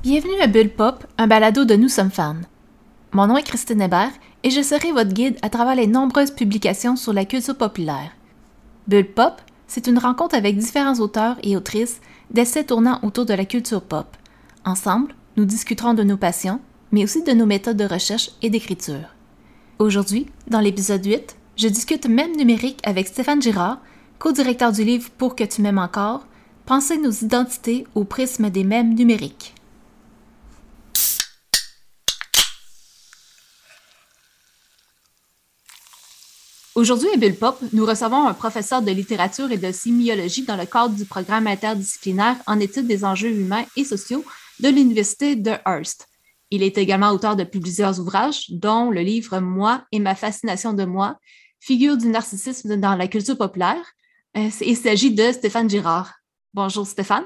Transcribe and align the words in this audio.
Bienvenue 0.00 0.40
à 0.40 0.46
Bulle 0.46 0.70
Pop, 0.70 1.04
un 1.18 1.26
balado 1.26 1.64
de 1.64 1.74
Nous 1.74 1.88
sommes 1.88 2.12
fans. 2.12 2.36
Mon 3.10 3.26
nom 3.26 3.36
est 3.36 3.42
Christine 3.42 3.82
Hébert 3.82 4.12
et 4.44 4.50
je 4.50 4.62
serai 4.62 4.92
votre 4.92 5.12
guide 5.12 5.36
à 5.42 5.50
travers 5.50 5.74
les 5.74 5.88
nombreuses 5.88 6.30
publications 6.30 6.94
sur 6.94 7.12
la 7.12 7.24
culture 7.24 7.56
populaire. 7.56 8.12
Bulle 8.86 9.12
Pop, 9.12 9.40
c'est 9.66 9.88
une 9.88 9.98
rencontre 9.98 10.36
avec 10.36 10.56
différents 10.56 11.00
auteurs 11.00 11.36
et 11.42 11.56
autrices 11.56 12.00
d'essais 12.30 12.62
tournant 12.62 13.00
autour 13.02 13.26
de 13.26 13.34
la 13.34 13.44
culture 13.44 13.82
pop. 13.82 14.06
Ensemble, 14.64 15.14
nous 15.36 15.44
discuterons 15.44 15.94
de 15.94 16.04
nos 16.04 16.16
passions, 16.16 16.60
mais 16.92 17.02
aussi 17.02 17.24
de 17.24 17.32
nos 17.32 17.46
méthodes 17.46 17.76
de 17.76 17.84
recherche 17.84 18.30
et 18.40 18.50
d'écriture. 18.50 19.16
Aujourd'hui, 19.80 20.26
dans 20.46 20.60
l'épisode 20.60 21.04
8, 21.04 21.36
je 21.56 21.66
discute 21.66 22.06
même 22.06 22.36
numérique 22.36 22.80
avec 22.84 23.08
Stéphane 23.08 23.42
Girard, 23.42 23.80
co-directeur 24.20 24.70
du 24.70 24.84
livre 24.84 25.10
Pour 25.18 25.34
que 25.34 25.42
tu 25.42 25.60
m'aimes 25.60 25.78
encore, 25.78 26.24
Penser 26.68 26.98
nos 26.98 27.10
identités 27.10 27.86
au 27.94 28.04
prisme 28.04 28.50
des 28.50 28.62
mèmes 28.62 28.92
numériques. 28.92 29.54
Aujourd'hui 36.78 37.08
à 37.12 37.16
Bulle 37.16 37.34
Pop, 37.34 37.58
nous 37.72 37.84
recevons 37.84 38.28
un 38.28 38.34
professeur 38.34 38.82
de 38.82 38.92
littérature 38.92 39.50
et 39.50 39.56
de 39.58 39.72
sémiologie 39.72 40.44
dans 40.44 40.56
le 40.56 40.64
cadre 40.64 40.94
du 40.94 41.04
programme 41.04 41.48
interdisciplinaire 41.48 42.36
en 42.46 42.60
études 42.60 42.86
des 42.86 43.04
enjeux 43.04 43.32
humains 43.32 43.64
et 43.76 43.82
sociaux 43.82 44.24
de 44.60 44.68
l'Université 44.68 45.34
de 45.34 45.50
Hearst. 45.66 46.06
Il 46.52 46.62
est 46.62 46.78
également 46.78 47.10
auteur 47.10 47.34
de 47.34 47.42
plusieurs 47.42 47.98
ouvrages, 47.98 48.48
dont 48.50 48.92
le 48.92 49.00
livre 49.00 49.40
Moi 49.40 49.82
et 49.90 49.98
ma 49.98 50.14
fascination 50.14 50.72
de 50.72 50.84
moi, 50.84 51.18
figure 51.58 51.96
du 51.96 52.06
narcissisme 52.06 52.76
dans 52.76 52.94
la 52.94 53.08
culture 53.08 53.36
populaire. 53.36 53.84
Euh, 54.36 54.48
il 54.60 54.76
s'agit 54.76 55.12
de 55.12 55.32
Stéphane 55.32 55.68
Girard. 55.68 56.14
Bonjour 56.54 56.86
Stéphane. 56.86 57.24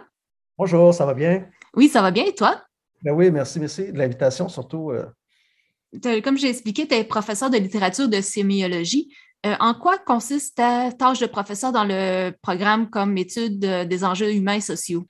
Bonjour, 0.56 0.94
ça 0.94 1.04
va 1.04 1.12
bien? 1.12 1.46
Oui, 1.74 1.90
ça 1.90 2.00
va 2.00 2.10
bien 2.10 2.24
et 2.24 2.34
toi? 2.34 2.62
Ben 3.02 3.12
oui, 3.12 3.30
merci, 3.30 3.60
merci 3.60 3.92
de 3.92 3.98
l'invitation, 3.98 4.48
surtout. 4.48 4.92
Euh. 4.92 6.22
Comme 6.22 6.38
j'ai 6.38 6.48
expliqué, 6.48 6.88
tu 6.88 6.94
es 6.94 7.04
professeur 7.04 7.50
de 7.50 7.58
littérature 7.58 8.08
de 8.08 8.22
sémiologie. 8.22 9.12
Euh, 9.44 9.54
en 9.58 9.74
quoi 9.74 9.98
consiste 9.98 10.56
ta 10.56 10.92
tâche 10.92 11.18
de 11.18 11.26
professeur 11.26 11.72
dans 11.72 11.84
le 11.84 12.30
programme 12.42 12.88
comme 12.90 13.16
étude 13.18 13.58
des 13.60 14.04
enjeux 14.04 14.32
humains 14.32 14.54
et 14.54 14.60
sociaux? 14.60 15.04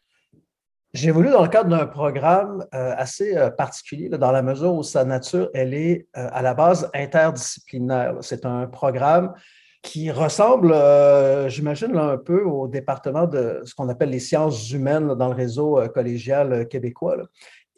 J'ai 0.95 1.11
voulu 1.11 1.31
dans 1.31 1.43
le 1.43 1.49
cadre 1.49 1.71
d'un 1.71 1.87
programme 1.87 2.67
assez 2.73 3.35
particulier, 3.57 4.11
dans 4.11 4.31
la 4.31 4.43
mesure 4.43 4.75
où 4.75 4.83
sa 4.83 5.07
nature, 5.07 5.49
elle 5.55 5.73
est 5.73 6.07
à 6.13 6.43
la 6.43 6.53
base 6.53 6.91
interdisciplinaire. 6.93 8.17
C'est 8.21 8.45
un 8.45 8.67
programme 8.67 9.33
qui 9.83 10.13
ressemble, 10.13 10.73
euh, 10.73 11.49
j'imagine, 11.49 11.97
un 11.97 12.17
peu 12.17 12.45
au 12.45 12.69
département 12.69 13.27
de 13.27 13.61
ce 13.65 13.75
qu'on 13.75 13.89
appelle 13.89 14.11
les 14.11 14.21
sciences 14.21 14.71
humaines 14.71 15.15
dans 15.15 15.29
le 15.29 15.35
réseau 15.35 15.79
euh, 15.79 15.89
collégial 15.89 16.53
euh, 16.53 16.65
québécois. 16.65 17.17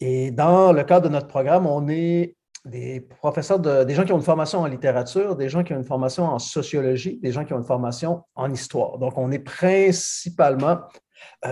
Et 0.01 0.31
dans 0.31 0.73
le 0.73 0.85
cadre 0.85 1.09
de 1.09 1.13
notre 1.13 1.27
programme, 1.27 1.67
on 1.67 1.89
est 1.89 2.37
des 2.65 3.01
professeurs, 3.01 3.59
de, 3.59 3.85
des 3.85 3.95
gens 3.95 4.05
qui 4.05 4.13
ont 4.13 4.17
une 4.17 4.23
formation 4.23 4.61
en 4.61 4.67
littérature, 4.67 5.37
des 5.37 5.49
gens 5.49 5.63
qui 5.63 5.73
ont 5.75 5.79
une 5.79 5.85
formation 5.85 6.25
en 6.25 6.39
sociologie, 6.39 7.19
des 7.23 7.33
gens 7.33 7.45
qui 7.45 7.53
ont 7.53 7.59
une 7.59 7.65
formation 7.65 8.23
en 8.35 8.51
histoire. 8.51 8.99
Donc, 8.99 9.19
on 9.19 9.31
est 9.31 9.39
principalement 9.39 10.81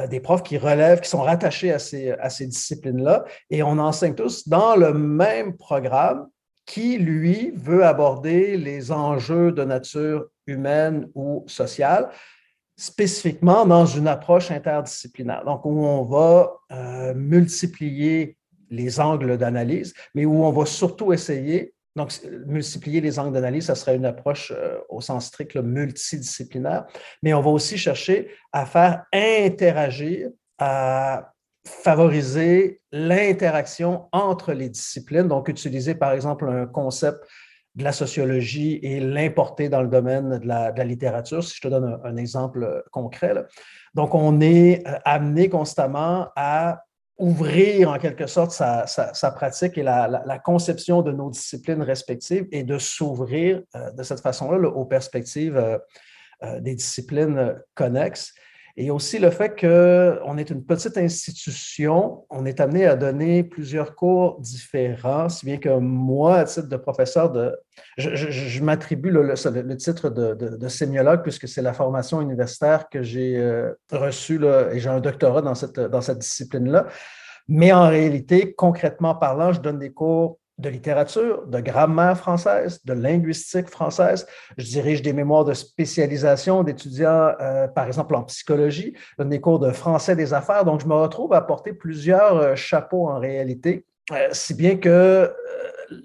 des 0.08 0.20
profs 0.20 0.42
qui 0.42 0.56
relèvent, 0.58 1.00
qui 1.00 1.08
sont 1.08 1.22
rattachés 1.22 1.72
à 1.72 1.78
ces, 1.78 2.12
à 2.12 2.30
ces 2.30 2.46
disciplines-là, 2.46 3.24
et 3.50 3.62
on 3.62 3.78
enseigne 3.78 4.14
tous 4.14 4.48
dans 4.48 4.74
le 4.74 4.94
même 4.94 5.56
programme 5.56 6.28
qui, 6.64 6.98
lui, 6.98 7.52
veut 7.55 7.84
aborder 7.84 8.56
les 8.56 8.92
enjeux 8.92 9.52
de 9.52 9.64
nature 9.64 10.27
humaine 10.46 11.08
ou 11.14 11.44
sociale, 11.46 12.08
spécifiquement 12.77 13.66
dans 13.66 13.86
une 13.86 14.08
approche 14.08 14.50
interdisciplinaire. 14.50 15.44
Donc, 15.44 15.64
où 15.64 15.84
on 15.84 16.02
va 16.02 16.52
euh, 16.70 17.14
multiplier 17.14 18.36
les 18.72 18.98
angles 18.98 19.38
d'analyse, 19.38 19.94
mais 20.14 20.24
où 20.24 20.44
on 20.44 20.50
va 20.50 20.66
surtout 20.66 21.12
essayer, 21.12 21.74
donc 21.94 22.12
multiplier 22.46 23.00
les 23.00 23.18
angles 23.18 23.34
d'analyse, 23.34 23.66
ça 23.66 23.74
serait 23.74 23.96
une 23.96 24.06
approche 24.06 24.52
euh, 24.56 24.78
au 24.88 25.00
sens 25.00 25.26
strict 25.26 25.56
multidisciplinaire, 25.56 26.86
mais 27.22 27.34
on 27.34 27.40
va 27.40 27.50
aussi 27.50 27.77
chercher 27.77 28.30
à 28.50 28.66
faire 28.66 29.05
interagir, 29.12 30.30
à 30.58 31.32
favoriser 31.66 32.80
l'interaction 32.90 34.08
entre 34.11 34.52
les 34.52 34.68
disciplines, 34.68 35.28
donc 35.28 35.48
utiliser 35.48 35.94
par 35.94 36.12
exemple 36.12 36.48
un 36.48 36.66
concept 36.66 37.24
de 37.74 37.84
la 37.84 37.92
sociologie 37.92 38.78
et 38.82 39.00
l'importer 39.00 39.68
dans 39.68 39.82
le 39.82 39.88
domaine 39.88 40.38
de 40.38 40.46
la, 40.46 40.72
littérature, 40.84 41.42
si 41.42 41.56
je 41.56 41.61
te 41.62 41.68
donne 41.68 41.98
un, 42.05 42.16
exemple 42.16 42.64
euh, 42.64 42.82
concret. 42.90 43.34
Donc, 43.94 44.14
on 44.14 44.40
est 44.40 44.86
euh, 44.86 44.98
amené 45.05 45.48
constamment 45.48 46.28
à 46.36 46.82
ouvrir 47.22 47.90
en 47.90 47.98
quelque 47.98 48.27
sorte 48.27 48.50
sa, 48.50 49.30
pratique 49.30 49.78
et 49.78 49.83
la, 49.83 50.40
conception 50.44 51.02
de 51.02 51.12
nos 51.12 51.30
disciplines 51.30 51.83
respectives 51.83 52.46
et 52.50 52.64
de 52.64 52.78
s'ouvrir 52.78 53.62
euh, 53.77 53.90
de 53.92 54.02
cette 54.02 54.20
façon-là 54.20 54.68
aux 54.68 54.84
perspectives 54.84 55.80
des 56.58 56.74
disciplines 56.74 57.55
connexes. 57.74 58.34
Et 58.77 58.90
aussi 58.90 59.18
le 59.18 59.30
fait 59.30 59.50
qu'on 59.50 60.38
est 60.38 60.48
une 60.48 60.64
petite 60.64 60.96
institution, 60.96 62.24
on 62.30 62.46
est 62.46 62.58
amené 62.58 62.86
à 62.86 62.96
donner 62.96 63.44
plusieurs 63.44 63.94
cours 63.94 64.40
différents, 64.40 65.28
si 65.28 65.44
bien 65.44 65.58
que 65.58 65.68
moi, 65.78 66.36
à 66.36 66.44
titre 66.44 66.68
de 66.68 66.77
professeur, 66.77 67.30
de, 67.30 67.55
je, 67.98 68.62
m'attribue 68.62 69.11
le, 69.11 69.77
titre 69.77 70.08
de, 70.08 70.68
sémiologue 70.68 71.22
puisque 71.22 71.48
c'est 71.48 71.61
la 71.61 71.74
formation 71.74 72.22
universitaire 72.22 72.88
que 72.88 73.02
j'ai 73.02 73.36
euh, 73.36 73.72
reçue 73.90 74.40
et 74.72 74.78
j'ai 74.78 74.88
un 74.88 75.00
doctorat 75.00 75.42
dans 75.42 75.55
cette, 75.55 75.78
dans 75.78 76.00
cette 76.00 76.18
discipline-là. 76.18 76.86
Mais 77.48 77.72
en 77.72 77.88
réalité, 77.88 78.55
concrètement 78.55 79.14
parlant, 79.14 79.52
je 79.52 79.61
donne 79.61 79.78
des 79.78 79.92
cours 79.92 80.38
de 80.62 80.70
littérature, 80.70 81.46
de 81.46 81.61
grammaire 81.61 82.17
française, 82.17 82.80
de 82.84 82.92
linguistique 82.92 83.68
française. 83.68 84.27
Je 84.56 84.64
dirige 84.64 85.02
des 85.02 85.12
mémoires 85.12 85.45
de 85.45 85.52
spécialisation 85.52 86.62
d'étudiants, 86.62 87.33
euh, 87.40 87.68
par 87.68 87.86
exemple 87.86 88.14
en 88.14 88.23
psychologie, 88.23 88.95
donne 89.18 89.28
des 89.28 89.40
cours 89.40 89.58
de 89.58 89.70
français 89.73 90.17
des 90.17 90.33
affaires. 90.33 90.64
Donc, 90.64 90.80
je 90.80 90.86
me 90.86 90.95
retrouve 90.95 91.33
à 91.34 91.42
porter 91.42 91.73
plusieurs 91.73 92.36
euh, 92.36 92.55
chapeaux 92.55 93.08
en 93.08 93.18
réalité, 93.18 93.84
euh, 94.12 94.28
si 94.33 94.55
bien 94.55 94.77
que 94.77 95.30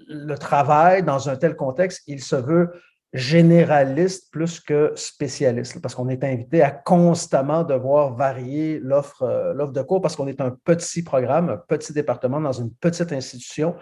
le 0.08 0.34
travail 0.34 1.02
dans 1.02 1.28
un 1.28 1.36
tel 1.36 1.56
contexte, 1.56 2.02
il 2.06 2.22
se 2.22 2.36
veut 2.36 2.70
généraliste 3.12 4.30
plus 4.30 4.60
que 4.60 4.92
spécialiste, 4.94 5.80
parce 5.80 5.94
qu'on 5.94 6.08
est 6.08 6.22
invité 6.24 6.62
à 6.62 6.70
constamment 6.70 7.64
devoir 7.64 8.14
varier 8.14 8.78
l'offre 8.80 9.24
de 9.72 9.82
cours, 9.82 10.02
parce 10.02 10.14
qu'on 10.14 10.28
est 10.28 10.40
un 10.40 10.50
petit 10.50 11.02
programme, 11.02 11.48
un 11.48 11.56
petit 11.56 11.92
département 11.92 12.40
dans 12.40 12.52
une 12.52 12.70
petite 12.70 13.12
institution 13.12 13.74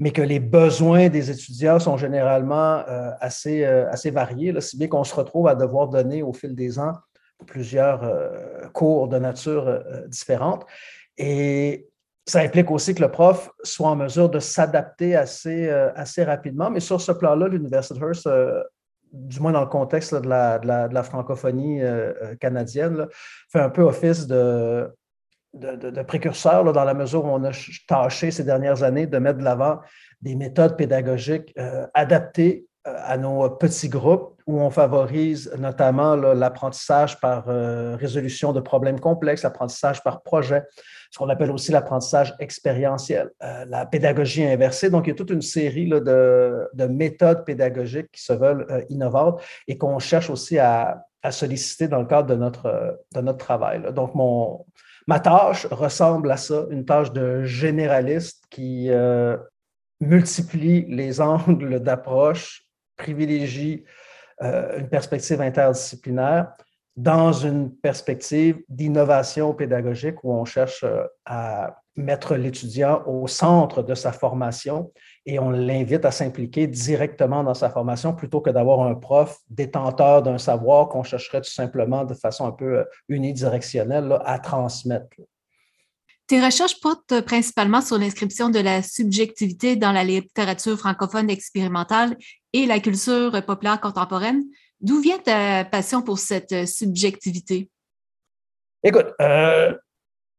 mais 0.00 0.12
que 0.12 0.22
les 0.22 0.40
besoins 0.40 1.10
des 1.10 1.30
étudiants 1.30 1.78
sont 1.78 1.98
généralement 1.98 2.82
euh, 2.88 3.10
assez, 3.20 3.64
euh, 3.64 3.88
assez 3.90 4.10
variés, 4.10 4.58
si 4.62 4.78
bien 4.78 4.88
qu'on 4.88 5.04
se 5.04 5.14
retrouve 5.14 5.46
à 5.46 5.54
devoir 5.54 5.88
donner 5.88 6.22
au 6.22 6.32
fil 6.32 6.54
des 6.54 6.78
ans 6.78 6.94
plusieurs 7.46 8.02
euh, 8.02 8.66
cours 8.72 9.08
de 9.08 9.18
nature 9.18 9.82
différente. 10.08 10.64
Et 11.18 11.89
ça 12.26 12.40
implique 12.40 12.70
aussi 12.70 12.94
que 12.94 13.02
le 13.02 13.10
prof 13.10 13.50
soit 13.62 13.88
en 13.88 13.96
mesure 13.96 14.28
de 14.28 14.38
s'adapter 14.38 15.16
assez, 15.16 15.68
assez 15.68 16.22
rapidement. 16.22 16.70
Mais 16.70 16.80
sur 16.80 17.00
ce 17.00 17.12
plan-là, 17.12 17.48
l'Université 17.48 17.98
de 17.98 18.04
Hearst, 18.04 18.28
du 19.12 19.40
moins 19.40 19.52
dans 19.52 19.62
le 19.62 19.66
contexte 19.66 20.14
de, 20.14 20.28
la, 20.28 20.58
de, 20.58 20.94
la, 20.94 21.02
francophonie 21.02 21.80
canadienne, 22.38 23.08
fait 23.50 23.60
un 23.60 23.70
peu 23.70 23.82
office 23.82 24.26
de, 24.26 24.88
de, 25.54 26.02
précurseurs 26.02 26.72
dans 26.72 26.84
la 26.84 26.94
mesure 26.94 27.24
où 27.24 27.28
on 27.28 27.44
a 27.44 27.50
tâché 27.88 28.30
ces 28.30 28.44
dernières 28.44 28.82
années 28.82 29.06
de 29.06 29.18
mettre 29.18 29.38
de 29.38 29.44
l'avant 29.44 29.80
des 30.22 30.36
méthodes 30.36 30.76
pédagogiques 30.76 31.52
euh, 31.58 31.86
adaptées 31.94 32.66
euh, 32.86 32.94
à 33.04 33.16
nos 33.16 33.48
petits 33.50 33.88
groupes 33.88 34.39
où 34.50 34.60
on 34.60 34.70
favorise 34.70 35.52
notamment 35.58 36.16
l'apprentissage 36.16 37.20
par 37.20 37.48
euh, 37.48 37.96
résolution 37.96 38.52
de 38.52 38.60
problèmes 38.60 39.00
complexes, 39.00 39.42
l'apprentissage 39.42 40.02
par 40.02 40.22
projet, 40.22 40.64
ce 41.10 41.18
qu'on 41.18 41.28
appelle 41.28 41.50
aussi 41.50 41.72
l'apprentissage 41.72 42.34
expérientiel, 42.38 43.30
la 43.40 43.84
pédagogie 43.84 44.44
inversée. 44.44 44.90
Donc, 44.90 45.06
il 45.06 45.10
y 45.10 45.12
a 45.12 45.16
toute 45.16 45.30
une 45.30 45.42
série 45.42 45.88
de, 45.88 46.86
méthodes 46.88 47.44
pédagogiques 47.44 48.12
qui 48.12 48.22
se 48.22 48.32
veulent 48.32 48.84
innovantes 48.90 49.42
et 49.66 49.76
qu'on 49.76 49.98
cherche 49.98 50.30
aussi 50.30 50.58
à, 50.58 51.04
solliciter 51.30 51.88
dans 51.88 51.98
le 51.98 52.06
cadre 52.06 52.28
de 52.28 52.36
notre, 52.36 53.36
travail. 53.38 53.82
Donc, 53.92 54.14
Ma 55.06 55.18
tâche 55.18 55.66
ressemble 55.66 56.30
à 56.30 56.36
ça, 56.36 56.66
une 56.70 56.84
tâche 56.84 57.12
de 57.12 57.42
généraliste 57.42 58.44
qui 58.50 58.90
euh, 58.90 59.36
multiplie 60.00 60.84
les 60.88 61.20
angles 61.32 61.80
d'approche, 61.80 62.62
privilégie 62.96 63.84
euh, 64.42 64.78
une 64.78 64.88
perspective 64.88 65.40
interdisciplinaire 65.40 66.52
dans 66.96 67.32
une 67.32 67.74
perspective 67.74 68.58
d'innovation 68.68 69.54
pédagogique 69.54 70.22
où 70.24 70.32
on 70.32 70.44
cherche 70.44 70.84
euh, 70.84 71.04
à 71.24 71.76
mettre 71.96 72.34
l'étudiant 72.34 73.02
au 73.06 73.26
centre 73.26 73.82
de 73.82 73.94
sa 73.94 74.12
formation 74.12 74.92
et 75.26 75.38
on 75.38 75.50
l'invite 75.50 76.04
à 76.04 76.10
s'impliquer 76.10 76.66
directement 76.66 77.44
dans 77.44 77.54
sa 77.54 77.68
formation 77.70 78.14
plutôt 78.14 78.40
que 78.40 78.50
d'avoir 78.50 78.80
un 78.82 78.94
prof 78.94 79.38
détenteur 79.48 80.22
d'un 80.22 80.38
savoir 80.38 80.88
qu'on 80.88 81.02
chercherait 81.02 81.42
tout 81.42 81.50
simplement 81.50 82.04
de 82.04 82.14
façon 82.14 82.46
un 82.46 82.52
peu 82.52 82.78
euh, 82.78 82.84
unidirectionnelle 83.08 84.18
à 84.24 84.38
transmettre. 84.38 85.16
Tes 86.30 86.40
recherches 86.40 86.78
portent 86.78 87.22
principalement 87.22 87.80
sur 87.80 87.98
l'inscription 87.98 88.50
de 88.50 88.60
la 88.60 88.84
subjectivité 88.84 89.74
dans 89.74 89.90
la 89.90 90.04
littérature 90.04 90.78
francophone 90.78 91.28
expérimentale 91.28 92.16
et 92.52 92.66
la 92.66 92.78
culture 92.78 93.44
populaire 93.44 93.80
contemporaine. 93.80 94.44
D'où 94.80 95.00
vient 95.00 95.18
ta 95.18 95.64
passion 95.64 96.02
pour 96.02 96.20
cette 96.20 96.68
subjectivité? 96.68 97.68
Écoute, 98.84 99.08
euh, 99.20 99.74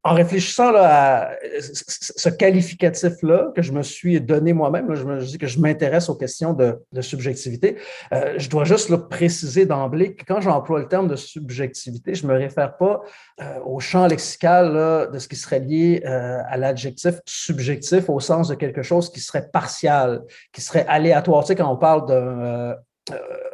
en 0.03 0.15
réfléchissant 0.15 0.73
à 0.75 1.31
ce 1.59 2.29
qualificatif-là 2.29 3.51
que 3.55 3.61
je 3.61 3.71
me 3.71 3.83
suis 3.83 4.19
donné 4.19 4.51
moi-même, 4.51 4.93
je 4.95 5.03
me 5.03 5.19
dis 5.19 5.37
que 5.37 5.45
je 5.45 5.59
m'intéresse 5.59 6.09
aux 6.09 6.15
questions 6.15 6.53
de, 6.53 6.79
subjectivité, 7.01 7.77
euh, 8.13 8.33
je 8.37 8.49
dois 8.49 8.63
juste 8.63 8.95
préciser 9.09 9.65
d'emblée 9.65 10.15
que 10.15 10.23
quand 10.25 10.41
j'emploie 10.41 10.79
le 10.79 10.87
terme 10.87 11.07
de 11.07 11.15
subjectivité, 11.15 12.15
je 12.15 12.25
ne 12.25 12.31
me 12.33 12.37
réfère 12.37 12.77
pas 12.77 13.01
euh, 13.41 13.59
au 13.63 13.79
champ 13.79 14.07
lexical 14.07 15.09
de 15.11 15.19
ce 15.19 15.27
qui 15.27 15.35
serait 15.35 15.59
lié 15.59 16.01
euh, 16.05 16.39
à 16.47 16.57
l'adjectif 16.57 17.15
subjectif 17.25 18.09
au 18.09 18.19
sens 18.19 18.47
de 18.47 18.55
quelque 18.55 18.81
chose 18.81 19.11
qui 19.11 19.19
serait 19.19 19.49
partial, 19.51 20.21
qui 20.51 20.61
serait 20.61 20.85
aléatoire. 20.87 21.43
Tu 21.43 21.49
sais, 21.49 21.55
quand 21.55 21.71
on 21.71 21.77
parle 21.77 22.07
d'un 22.07 22.75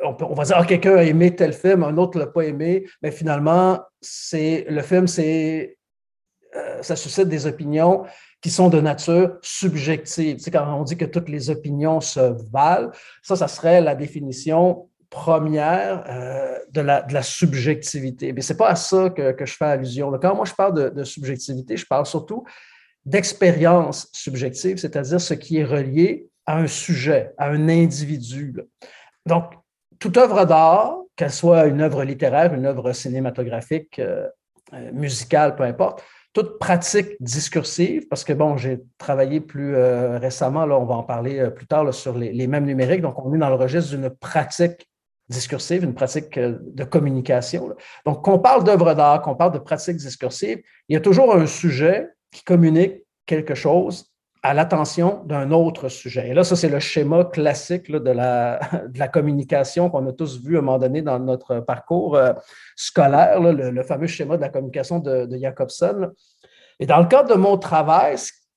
on, 0.03 0.33
va 0.33 0.43
dire, 0.43 0.57
ah, 0.59 0.65
quelqu'un 0.65 0.97
a 0.97 1.03
aimé 1.03 1.35
tel 1.35 1.53
film, 1.53 1.83
un 1.83 1.97
autre 1.97 2.17
ne 2.17 2.25
l'a 2.25 2.29
pas 2.29 2.43
aimé, 2.43 2.85
mais 3.01 3.11
finalement, 3.11 3.79
c'est 4.01 4.65
le 4.69 4.81
film, 4.81 5.07
c'est 5.07 5.76
euh, 6.57 6.81
ça 6.81 6.95
suscite 6.95 7.27
des 7.27 7.45
opinions 7.45 8.03
qui 8.41 8.49
sont 8.49 8.69
de 8.69 8.79
nature 8.81 9.37
subjective. 9.41 10.37
Tu 10.37 10.51
quand 10.51 10.73
on 10.73 10.83
dit 10.83 10.97
que 10.97 11.05
toutes 11.05 11.29
les 11.29 11.49
opinions 11.49 12.01
se 12.01 12.35
valent, 12.51 12.91
ça, 13.21 13.35
ça 13.35 13.47
serait 13.47 13.81
la 13.81 13.95
définition 13.95 14.89
première 15.09 16.03
euh, 16.09 16.57
de, 16.71 16.81
la, 16.81 17.21
subjectivité. 17.21 18.33
Mais 18.33 18.41
ce 18.41 18.53
n'est 18.53 18.57
pas 18.57 18.69
à 18.69 18.75
ça 18.75 19.09
que, 19.09 19.33
je 19.39 19.53
fais 19.53 19.65
allusion. 19.65 20.11
Quand 20.21 20.35
moi, 20.35 20.45
je 20.45 20.53
parle 20.53 20.93
de, 20.93 21.03
subjectivité, 21.03 21.77
je 21.77 21.85
parle 21.85 22.05
surtout 22.05 22.43
d'expérience 23.05 24.09
subjective, 24.11 24.77
c'est-à-dire 24.77 25.21
ce 25.21 25.33
qui 25.33 25.57
est 25.57 25.63
relié 25.63 26.27
à 26.45 26.57
un 26.57 26.67
sujet, 26.67 27.33
à 27.37 27.49
un 27.49 27.69
individu. 27.69 28.55
Donc, 29.25 29.53
toute 29.99 30.17
œuvre 30.17 30.45
d'art, 30.45 30.97
qu'elle 31.15 31.31
soit 31.31 31.65
une 31.65 31.81
œuvre 31.81 32.03
littéraire, 32.03 32.53
une 32.53 32.65
œuvre 32.65 32.91
cinématographique, 32.91 33.99
euh, 33.99 34.27
musicale, 34.91 35.55
peu 35.55 35.63
importe, 35.63 36.03
toute 36.33 36.59
pratique 36.59 37.15
discursive, 37.19 38.07
parce 38.09 38.23
que 38.23 38.33
bon, 38.33 38.57
j'ai 38.57 38.79
travaillé 38.97 39.41
plus 39.41 39.75
euh, 39.75 40.19
récemment, 40.19 40.65
là, 40.65 40.77
on 40.77 40.85
va 40.85 40.95
en 40.95 41.03
parler 41.03 41.39
euh, 41.39 41.49
plus 41.49 41.65
tard 41.65 41.91
sur 41.93 42.17
les, 42.17 42.47
mêmes 42.47 42.65
numériques, 42.65 43.01
donc 43.01 43.17
on 43.23 43.33
est 43.33 43.37
dans 43.37 43.49
le 43.49 43.55
registre 43.55 43.95
d'une 43.95 44.09
pratique 44.09 44.87
discursive, 45.29 45.83
une 45.83 45.93
pratique 45.93 46.37
euh, 46.37 46.57
de 46.61 46.83
communication. 46.83 47.75
Donc, 48.05 48.23
qu'on 48.23 48.39
parle 48.39 48.63
d'œuvre 48.63 48.93
d'art, 48.93 49.21
qu'on 49.21 49.35
parle 49.35 49.53
de 49.53 49.59
pratique 49.59 49.97
discursive, 49.97 50.61
il 50.89 50.93
y 50.93 50.97
a 50.97 51.01
toujours 51.01 51.33
un 51.33 51.47
sujet 51.47 52.09
qui 52.31 52.43
communique 52.43 53.03
quelque 53.25 53.55
chose 53.55 54.11
à 54.47 54.53
l'attention 54.53 55.23
d'un 55.25 55.51
autre 55.51 55.89
sujet. 55.89 56.29
Et 56.29 56.33
là, 56.33 56.45
ça, 56.45 56.55
c'est 56.55 56.69
le 56.69 56.79
schéma 56.79 57.25
classique 57.25 57.91
de, 57.91 58.11
la, 58.11 59.07
communication 59.11 59.89
qu'on 59.89 60.07
a 60.07 60.13
tous 60.13 60.41
vu 60.41 60.55
à 60.55 60.59
un 60.59 60.61
moment 60.61 60.79
donné 60.79 61.01
dans 61.01 61.19
notre 61.19 61.59
parcours 61.59 62.15
euh, 62.15 62.33
scolaire, 62.75 63.41
le, 63.41 63.83
fameux 63.83 64.07
schéma 64.07 64.37
de 64.37 64.41
la 64.41 64.49
communication 64.49 64.99
de, 64.99 65.27
Jacobson. 65.37 66.11
Et 66.79 66.85
dans 66.85 66.99
le 66.99 67.07
cadre 67.07 67.35
de 67.35 67.39
mon 67.39 67.57
travail, 67.57 68.15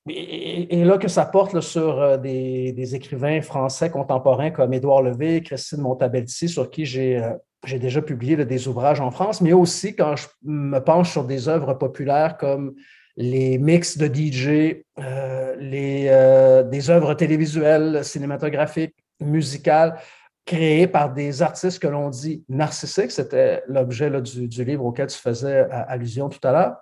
et, 0.09 0.85
là 0.85 0.97
que 0.97 1.09
ça 1.09 1.27
porte 1.27 1.61
sur 1.61 2.01
euh, 2.01 2.17
des, 2.17 2.95
écrivains 2.95 3.43
français 3.43 3.91
contemporains 3.91 4.51
comme 4.51 4.73
Édouard 4.73 5.03
Levé, 5.03 5.43
Christine 5.43 5.81
Montabelti, 5.81 6.49
sur 6.49 6.71
qui 6.71 6.87
j'ai 6.87 7.19
euh, 7.19 7.33
j'ai 7.67 7.79
déjà 7.79 8.01
publié 8.01 8.43
des 8.43 8.69
ouvrages 8.69 9.03
en 9.03 9.11
France, 9.11 9.43
mais 9.43 9.53
aussi 9.53 9.95
quand 9.95 10.17
je 10.17 10.27
me 10.45 10.79
penche 10.79 11.11
sur 11.11 11.25
des 11.25 11.47
œuvres 11.47 11.75
populaires 11.75 12.39
comme 12.39 12.75
les 13.21 13.59
mix 13.59 13.99
de 13.99 14.07
DJ, 14.07 14.83
euh, 14.99 15.55
les, 15.59 16.07
euh, 16.09 16.63
des 16.63 16.89
œuvres 16.89 17.13
télévisuelles, 17.13 18.03
cinématographiques, 18.03 18.97
musicales, 19.21 20.01
créées 20.47 20.87
par 20.87 21.13
des 21.13 21.43
artistes 21.43 21.81
que 21.81 21.87
l'on 21.87 22.09
dit 22.09 22.43
narcissiques. 22.49 23.11
C'était 23.11 23.63
l'objet 23.69 24.11
du, 24.23 24.65
livre 24.65 24.87
auquel 24.87 25.09
tu 25.09 25.19
faisais 25.19 25.69
euh, 25.71 25.85
allusion 25.87 26.31
tout 26.31 26.41
à 26.49 26.53
l'heure. 26.53 26.77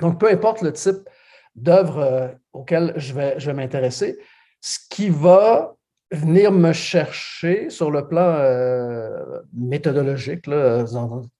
Donc, 0.00 0.18
peu 0.18 0.28
importe 0.28 0.62
le 0.62 0.72
type 0.72 1.08
d'œuvre 1.54 2.34
auquel 2.52 2.92
je 2.96 3.14
vais, 3.14 3.38
je 3.38 3.46
vais 3.46 3.54
m'intéresser, 3.54 4.18
ce 4.60 4.80
qui 4.90 5.10
va 5.10 5.76
venir 6.10 6.50
me 6.50 6.72
chercher 6.72 7.70
sur 7.70 7.92
le 7.92 8.08
plan 8.08 8.36
méthodologique, 9.52 10.44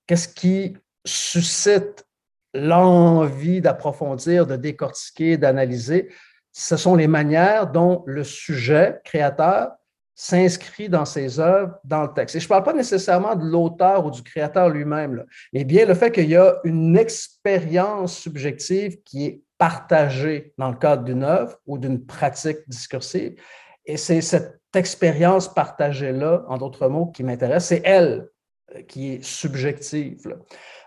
qu'est-ce 0.07 0.29
qui 0.29 0.77
suscite 1.05 2.07
l'envie 2.55 3.61
d'approfondir, 3.61 4.47
de 4.47 4.57
décortiquer, 4.57 5.37
d'analyser, 5.37 6.09
ce 6.53 6.77
sont 6.77 6.95
les 6.95 7.09
manières 7.09 7.71
dont 7.71 8.05
le 8.07 8.23
sujet 8.23 9.01
créateur 9.05 9.73
s'inscrit 10.15 10.89
dans 10.89 11.05
ses 11.05 11.41
œuvres, 11.41 11.77
dans 11.85 12.03
le 12.03 12.13
texte. 12.15 12.37
Et 12.37 12.41
je 12.41 12.45
ne 12.45 12.49
parle 12.49 12.63
pas 12.63 12.73
nécessairement 12.73 13.35
de 13.35 13.45
l'auteur 13.45 14.07
ou 14.07 14.13
du 14.13 14.23
créateur 14.23 14.69
lui-même, 14.69 15.25
mais 15.53 15.65
bien 15.65 15.87
le 15.87 15.95
fait 15.95 16.13
qu'il 16.13 16.31
y 16.31 16.37
a 16.37 16.61
une 16.63 16.97
expérience 16.97 18.17
subjective 18.17 19.03
qui 19.03 19.27
est 19.27 19.43
partagée 19.59 20.53
dans 20.57 20.71
le 20.71 20.77
cadre 20.77 21.03
d'une 21.03 21.25
œuvre 21.25 21.59
ou 21.67 21.79
d'une 21.79 22.05
pratique 22.07 22.59
discursive. 22.69 23.35
Et 23.87 23.97
c'est 23.97 24.21
cette 24.21 24.61
expérience 24.75 25.53
partagée-là, 25.53 26.45
en 26.49 26.59
d'autres 26.59 26.89
mots, 26.89 27.07
qui 27.07 27.25
m'intéresse. 27.25 27.67
C'est 27.67 27.83
elle 27.85 28.29
euh, 28.75 28.83
qui 28.83 29.15
est 29.15 29.25
subjective 29.25 30.37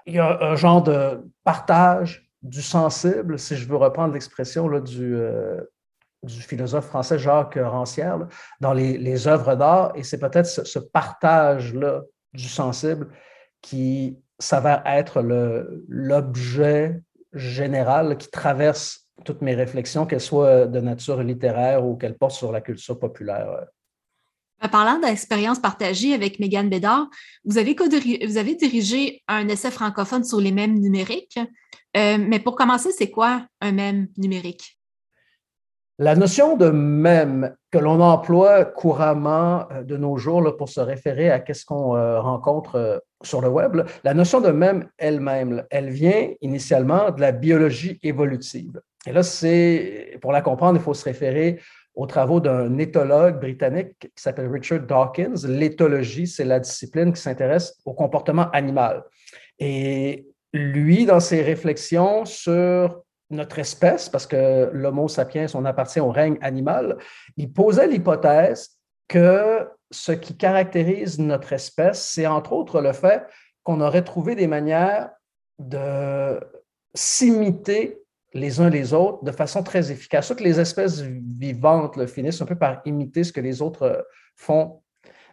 il 0.07 0.13
y 0.15 0.19
a 0.19 0.42
un 0.42 0.56
genre 0.56 0.81
de 0.81 1.21
partage 1.44 2.27
du 2.42 2.62
sensible, 2.62 3.38
si 3.38 3.56
je 3.56 3.68
veux 3.68 3.75
reprendre 3.75 4.13
l'expression 4.13 4.68
du, 4.80 5.15
euh, 5.15 5.62
du 6.24 6.42
philosophe 6.42 6.86
français 6.86 7.19
Jacques 7.19 7.59
Rancière, 7.62 8.27
dans 8.62 8.74
les, 8.74 9.27
œuvres 9.27 9.56
d'art, 9.56 9.92
et 9.95 10.04
c'est 10.04 10.19
peut-être 10.19 10.45
ce, 10.45 10.80
partage-là 10.80 12.04
du 12.33 12.48
sensible 12.48 13.09
qui 13.62 14.18
s'avère 14.39 14.81
être 14.86 15.21
l'objet 15.88 17.01
général 17.33 18.18
qui 18.18 18.30
traverse 18.30 19.10
toutes 19.25 19.42
mes 19.42 19.56
réflexions, 19.56 20.06
qu'elles 20.06 20.21
soient 20.21 20.68
de 20.68 20.80
nature 20.80 21.21
littéraire 21.21 21.86
ou 21.86 21.98
qu'elles 21.98 22.18
portent 22.18 22.31
sur 22.31 22.51
la 22.51 22.62
culture 22.62 22.98
populaire. 22.98 23.65
En 24.62 24.69
parlant 24.69 25.00
d'expérience 25.00 25.59
partagée 25.59 26.13
avec 26.13 26.39
Mégane 26.39 26.69
Bédard, 26.69 27.07
vous 27.45 27.59
avez, 27.59 27.75
vous 28.25 28.38
avez 28.38 28.56
dirigé 28.56 29.21
un 29.27 29.48
essai 29.50 29.69
francophone 29.69 30.24
sur 30.24 30.39
les 30.39 30.51
mèmes 30.51 30.80
numériques. 30.80 31.39
Euh, 31.95 32.18
mais 32.19 32.39
pour 32.39 32.56
commencer, 32.56 32.92
c'est 32.92 33.12
quoi 33.12 33.45
un 33.62 33.71
mème 33.71 34.07
numérique? 34.18 34.80
La 36.00 36.15
notion 36.15 36.57
de 36.57 36.69
mème 36.69 37.56
que 37.71 37.77
l'on 37.77 38.00
emploie 38.01 38.65
couramment 38.65 39.67
euh, 39.72 39.84
de 39.84 39.98
nos 39.98 40.17
jours 40.17 40.55
pour 40.58 40.70
se 40.70 40.79
référer 40.79 41.29
à 41.29 41.43
ce 41.51 41.65
qu'on 41.65 41.96
euh, 41.96 42.20
rencontre 42.20 43.03
sur 43.24 43.41
le 43.41 43.50
web, 43.50 43.81
la 44.03 44.13
notion 44.13 44.41
de 44.41 44.50
mème 44.50 44.89
elle-même, 44.98 45.65
elle 45.70 45.89
vient 45.89 46.29
initialement 46.41 47.12
de 47.12 47.22
la 47.22 47.31
biologie 47.31 48.00
évolutive. 48.03 48.79
Et 49.08 49.12
là, 49.12 49.24
c'est 49.24 50.20
pour 50.22 50.31
la 50.31 50.41
comprendre, 50.41 50.77
il 50.79 50.84
faut 50.84 50.93
se 50.93 51.05
référer 51.05 51.60
aux 51.98 52.06
travaux 52.06 52.39
d'un 52.39 52.77
éthologue 52.77 53.39
britannique 53.39 53.98
qui 54.00 54.22
s'appelle 54.22 54.51
Richard 54.51 54.82
Dawkins. 54.82 55.48
L'éthologie, 55.48 56.27
c'est 56.27 56.46
la 56.46 56.60
discipline 56.60 57.12
qui 57.12 57.20
s'intéresse 57.20 57.75
au 57.86 57.94
comportement 57.94 58.51
animal. 58.51 59.04
Et 59.58 60.27
lui, 60.54 61.08
dans 61.08 61.20
ses 61.20 61.42
réflexions 61.42 62.24
sur 62.25 63.01
notre 63.32 63.58
espèce, 63.58 64.10
parce 64.10 64.27
que 64.27 64.70
l'Homo 64.74 65.08
sapiens, 65.08 65.48
on 65.56 65.66
appartient 65.66 66.00
au 66.00 66.12
règne 66.12 66.38
animal, 66.42 66.98
il 67.36 67.51
posait 67.51 67.88
l'hypothèse 67.88 68.77
que 69.08 69.68
ce 69.89 70.12
qui 70.12 70.38
caractérise 70.38 71.18
notre 71.18 71.51
espèce, 71.51 72.00
c'est 72.00 72.27
entre 72.27 72.54
autres 72.54 72.80
le 72.80 72.94
fait 72.94 73.25
qu'on 73.63 73.82
aurait 73.82 74.04
trouvé 74.04 74.36
des 74.36 74.48
manières 74.48 75.10
de 75.58 76.39
s'imiter 76.94 78.04
les 78.34 78.60
uns 78.60 78.69
les 78.69 78.93
autres 78.93 79.24
de 79.24 79.31
façon 79.31 79.63
très 79.63 79.91
efficace. 79.91 80.27
Toutes 80.27 80.41
les 80.41 80.60
espèces 80.60 81.01
vivantes 81.01 82.05
finissent 82.07 82.41
un 82.41 82.46
peu 82.46 82.55
par 82.55 82.81
imiter 82.86 83.24
ce 83.24 83.31
que 83.31 83.41
les 83.41 83.62
autres 83.62 83.84
euh, 83.84 84.01
font. 84.36 84.81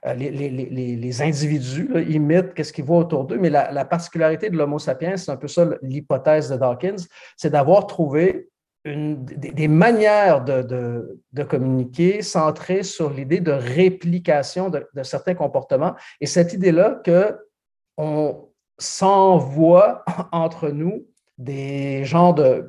Euh, 0.06 0.14
les, 0.14 1.22
individus 1.22 1.90
imitent 2.08 2.62
ce 2.62 2.72
qu'ils 2.72 2.84
voient 2.84 2.98
autour 2.98 3.24
d'eux, 3.24 3.38
mais 3.38 3.50
la, 3.50 3.84
particularité 3.84 4.50
de 4.50 4.56
l'Homo 4.56 4.78
sapiens, 4.78 5.16
c'est 5.16 5.30
un 5.30 5.36
peu 5.36 5.48
ça 5.48 5.66
l'hypothèse 5.82 6.50
de 6.50 6.56
Dawkins, 6.56 6.96
c'est 7.36 7.50
d'avoir 7.50 7.86
trouvé 7.86 8.50
des, 8.84 9.68
manières 9.68 10.44
de, 10.44 11.44
communiquer 11.48 12.20
centrées 12.20 12.82
sur 12.82 13.10
l'idée 13.10 13.40
de 13.40 13.52
réplication 13.52 14.68
de, 14.68 14.86
de, 14.92 15.02
certains 15.02 15.34
comportements. 15.34 15.94
Et 16.20 16.26
cette 16.26 16.52
idée-là 16.52 17.00
qu'on 17.02 18.50
s'envoie 18.78 20.04
entre 20.32 20.68
nous 20.68 21.06
des 21.36 22.04
genres 22.04 22.34
de 22.34 22.68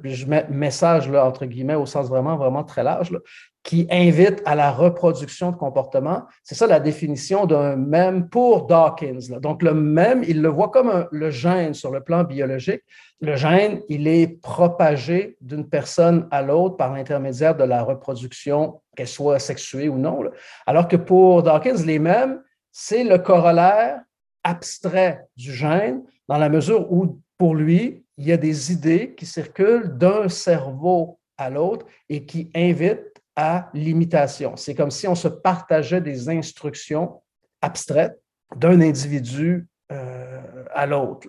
messages, 0.49 1.09
là, 1.09 1.25
entre 1.25 1.45
guillemets, 1.45 1.75
au 1.75 1.85
sens 1.85 2.07
vraiment, 2.07 2.35
vraiment 2.35 2.63
très 2.63 2.83
large, 2.83 3.15
qui 3.63 3.87
invitent 3.91 4.41
à 4.45 4.55
la 4.55 4.71
reproduction 4.71 5.51
de 5.51 5.55
comportements. 5.55 6.23
C'est 6.43 6.55
ça 6.55 6.67
la 6.67 6.79
définition 6.79 7.45
d'un 7.45 7.75
même 7.75 8.29
pour 8.29 8.65
Dawkins. 8.65 9.39
Donc, 9.39 9.61
le 9.61 9.73
même, 9.73 10.23
il 10.27 10.41
le 10.41 10.49
voit 10.49 10.69
comme 10.69 11.07
le 11.11 11.29
gène 11.29 11.73
sur 11.73 11.91
le 11.91 12.01
plan 12.01 12.23
biologique. 12.23 12.81
Le 13.21 13.35
gène, 13.35 13.81
il 13.89 14.07
est 14.07 14.39
propagé 14.41 15.37
d'une 15.41 15.67
personne 15.67 16.27
à 16.31 16.41
l'autre 16.41 16.77
par 16.77 16.93
l'intermédiaire 16.93 17.55
de 17.55 17.63
la 17.63 17.83
reproduction, 17.83 18.81
qu'elle 18.95 19.07
soit 19.07 19.39
sexuée 19.39 19.89
ou 19.89 19.97
non. 19.97 20.23
Alors 20.65 20.87
que 20.87 20.95
pour 20.95 21.43
Dawkins, 21.43 21.83
les 21.85 21.99
mêmes, 21.99 22.41
c'est 22.71 23.03
le 23.03 23.17
corollaire 23.17 24.01
abstrait 24.43 25.25
du 25.35 25.53
gène 25.53 26.03
dans 26.27 26.37
la 26.37 26.49
mesure 26.49 26.91
où, 26.91 27.19
pour 27.37 27.55
lui, 27.55 28.04
il 28.17 28.27
y 28.27 28.31
a 28.31 28.37
des 28.37 28.71
idées 28.71 29.13
qui 29.15 29.25
circulent 29.25 29.97
d'un 29.97 30.29
cerveau 30.29 31.19
à 31.37 31.49
l'autre 31.49 31.85
et 32.09 32.25
qui 32.25 32.49
invitent 32.55 33.21
à 33.35 33.69
l'imitation. 33.73 34.55
C'est 34.55 34.75
comme 34.75 34.91
si 34.91 35.07
on 35.07 35.15
se 35.15 35.27
partageait 35.27 36.01
des 36.01 36.29
instructions 36.29 37.21
abstraites 37.61 38.17
d'un 38.55 38.79
individu 38.79 39.67
euh, 39.91 40.65
à 40.73 40.85
l'autre. 40.85 41.27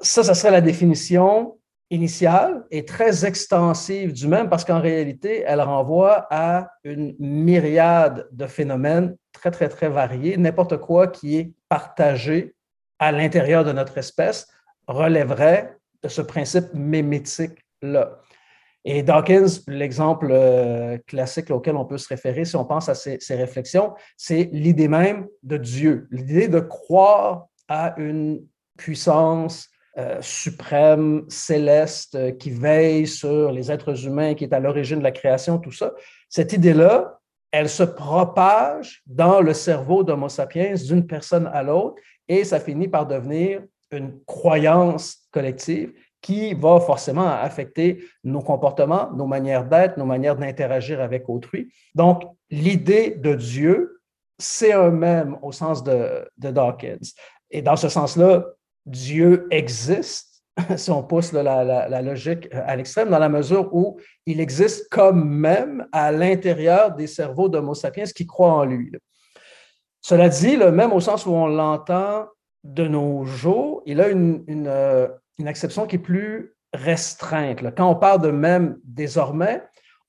Ça, 0.00 0.24
ça 0.24 0.34
serait 0.34 0.50
la 0.50 0.60
définition 0.60 1.58
initiale 1.90 2.64
et 2.70 2.86
très 2.86 3.26
extensive 3.26 4.14
du 4.14 4.26
même 4.26 4.48
parce 4.48 4.64
qu'en 4.64 4.80
réalité, 4.80 5.44
elle 5.46 5.60
renvoie 5.60 6.26
à 6.30 6.70
une 6.84 7.14
myriade 7.18 8.26
de 8.32 8.46
phénomènes 8.46 9.14
très, 9.32 9.50
très, 9.50 9.68
très 9.68 9.90
variés. 9.90 10.38
N'importe 10.38 10.78
quoi 10.78 11.08
qui 11.08 11.36
est 11.36 11.52
partagé 11.68 12.54
à 12.98 13.12
l'intérieur 13.12 13.64
de 13.64 13.72
notre 13.72 13.98
espèce 13.98 14.48
relèverait 14.86 15.76
de 16.02 16.08
ce 16.08 16.22
principe 16.22 16.72
mémétique-là. 16.74 18.18
Et 18.84 19.02
Dawkins, 19.02 19.46
l'exemple 19.68 20.28
euh, 20.30 20.98
classique 21.06 21.50
auquel 21.50 21.76
on 21.76 21.84
peut 21.84 21.98
se 21.98 22.08
référer 22.08 22.44
si 22.44 22.56
on 22.56 22.64
pense 22.64 22.88
à 22.88 22.94
ces, 22.94 23.18
réflexions, 23.30 23.94
c'est 24.16 24.48
l'idée 24.52 24.88
même 24.88 25.28
de 25.44 25.56
Dieu, 25.56 26.08
l'idée 26.10 26.48
de 26.48 26.58
croire 26.58 27.46
à 27.68 27.94
une 27.98 28.44
puissance 28.76 29.68
euh, 29.98 30.18
suprême, 30.20 31.24
céleste, 31.28 32.16
euh, 32.16 32.32
qui 32.32 32.50
veille 32.50 33.06
sur 33.06 33.52
les 33.52 33.70
êtres 33.70 34.06
humains, 34.06 34.34
qui 34.34 34.44
est 34.44 34.54
à 34.54 34.58
l'origine 34.58 34.98
de 34.98 35.04
la 35.04 35.12
création, 35.12 35.58
tout 35.58 35.70
ça. 35.70 35.92
Cette 36.28 36.52
idée-là, 36.52 37.20
elle 37.52 37.68
se 37.68 37.82
propage 37.82 39.02
dans 39.06 39.42
le 39.42 39.52
cerveau 39.52 40.02
d'Homo 40.02 40.28
sapiens 40.28 40.74
d'une 40.74 41.06
personne 41.06 41.48
à 41.52 41.62
l'autre 41.62 41.96
et 42.26 42.44
ça 42.44 42.58
finit 42.58 42.88
par 42.88 43.06
devenir 43.06 43.62
une 43.92 44.20
croyance 44.24 45.28
collective 45.30 45.92
qui 46.22 46.54
va 46.54 46.80
forcément 46.80 47.28
affecter 47.28 48.04
nos 48.22 48.40
comportements, 48.40 49.10
nos 49.12 49.26
manières 49.26 49.68
d'être, 49.68 49.96
nos 49.96 50.06
manières 50.06 50.36
d'interagir 50.36 51.00
avec 51.00 51.28
autrui. 51.28 51.72
Donc, 51.94 52.22
l'idée 52.48 53.10
de 53.10 53.34
Dieu, 53.34 54.00
c'est 54.38 54.72
un 54.72 54.90
même 54.90 55.36
au 55.42 55.52
sens 55.52 55.82
de, 55.82 56.28
Dawkins. 56.38 57.12
Et 57.50 57.60
dans 57.60 57.76
ce 57.76 57.88
sens-là, 57.88 58.44
Dieu 58.86 59.48
existe, 59.50 60.44
si 60.76 60.90
on 60.90 61.02
pousse 61.02 61.32
la, 61.32 62.02
logique 62.02 62.48
à 62.52 62.76
l'extrême, 62.76 63.10
dans 63.10 63.18
la 63.18 63.28
mesure 63.28 63.74
où 63.74 63.98
il 64.24 64.40
existe 64.40 64.88
comme 64.90 65.28
même 65.28 65.86
à 65.92 66.12
l'intérieur 66.12 66.92
des 66.92 67.08
cerveaux 67.08 67.48
d'Homo 67.48 67.74
sapiens 67.74 68.04
qui 68.04 68.26
croient 68.26 68.52
en 68.52 68.64
lui. 68.64 68.92
Cela 70.00 70.28
dit, 70.28 70.56
même 70.56 70.92
au 70.92 71.00
sens 71.00 71.26
où 71.26 71.30
on 71.30 71.46
l'entend 71.46 72.26
de 72.64 72.86
nos 72.86 73.24
jours, 73.24 73.82
il 73.86 74.00
a 74.00 74.08
une, 74.08 74.44
euh, 74.48 75.08
une 75.38 75.48
acception 75.48 75.86
qui 75.86 75.96
est 75.96 75.98
plus 76.00 76.54
restreinte. 76.72 77.60
Quand 77.76 77.90
on 77.90 77.96
parle 77.96 78.22
de 78.22 78.30
même 78.30 78.78
désormais, 78.84 79.62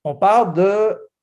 on 0.04 0.16
parle 0.16 0.54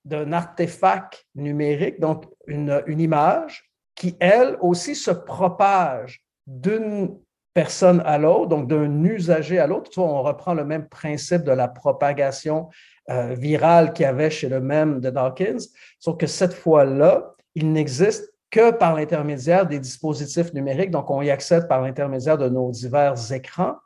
d'un 0.05 0.33
artefact 0.33 1.27
numérique, 1.35 2.01
donc 2.01 2.25
une, 2.47 2.83
une, 2.87 3.01
image 3.01 3.71
qui, 3.95 4.17
elle 4.21 4.57
aussi, 4.61 4.95
se 4.95 5.11
propage 5.11 6.23
d'une 6.47 7.17
personne 7.55 8.03
à 8.05 8.19
l'autre, 8.19 8.49
donc 8.49 8.69
d'un 8.69 9.05
usager 9.05 9.59
à 9.59 9.67
l'autre. 9.67 9.91
On 9.99 10.23
reprend 10.23 10.55
le 10.55 10.65
même 10.65 10.89
principe 10.89 11.43
de 11.45 11.53
la 11.53 11.69
propagation 11.69 12.69
euh, 13.11 13.35
virale 13.35 13.93
qu'il 13.93 14.05
y 14.05 14.07
avait 14.07 14.31
chez 14.31 14.49
le 14.49 14.61
même 14.61 15.01
de 15.01 15.11
Dawkins, 15.11 15.59
sauf 15.99 16.17
que 16.17 16.27
cette 16.27 16.55
fois-là, 16.55 17.35
il 17.55 17.73
n'existe 17.73 18.33
que 18.51 18.71
par 18.73 18.95
l'intermédiaire 18.95 19.67
des 19.67 19.79
dispositifs 19.79 20.53
numériques. 20.53 20.91
Donc, 20.91 21.11
on 21.11 21.23
y 21.23 21.31
accède 21.31 21.69
par 21.69 21.83
l'intermédiaire 21.83 22.37
de 22.37 22.49
nos 22.49 22.71
divers 22.71 23.15
écrans. 23.33 23.77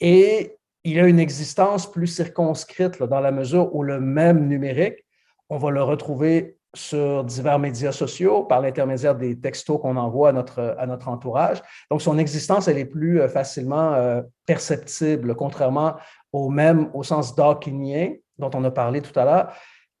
Et 0.00 0.58
il 0.84 0.98
a 1.00 1.06
une 1.06 1.18
existence 1.18 1.90
plus 1.90 2.06
circonscrite 2.06 3.02
dans 3.02 3.20
la 3.20 3.32
mesure 3.32 3.74
où 3.74 3.82
le 3.82 4.00
même 4.00 4.46
numérique, 4.46 5.04
on 5.48 5.58
va 5.58 5.70
le 5.70 5.82
retrouver 5.82 6.58
sur 6.74 7.24
divers 7.24 7.58
médias 7.58 7.90
sociaux 7.90 8.44
par 8.44 8.60
l'intermédiaire 8.60 9.16
des 9.16 9.40
textos 9.40 9.80
qu'on 9.80 9.96
envoie 9.96 10.28
à 10.28 10.32
notre, 10.32 10.76
à 10.78 10.86
notre 10.86 11.08
entourage. 11.08 11.62
Donc, 11.90 12.02
son 12.02 12.18
existence, 12.18 12.68
elle 12.68 12.78
est 12.78 12.84
plus 12.84 13.20
euh, 13.20 13.28
facilement 13.28 13.94
euh, 13.94 14.22
perceptible, 14.46 15.34
contrairement 15.34 15.96
au 16.32 16.50
même, 16.50 16.90
au 16.92 17.02
sens 17.02 17.34
dawkinien 17.34 18.14
dont 18.38 18.50
on 18.54 18.62
a 18.64 18.70
parlé 18.70 19.00
tout 19.00 19.18
à 19.18 19.24
l'heure, 19.24 19.52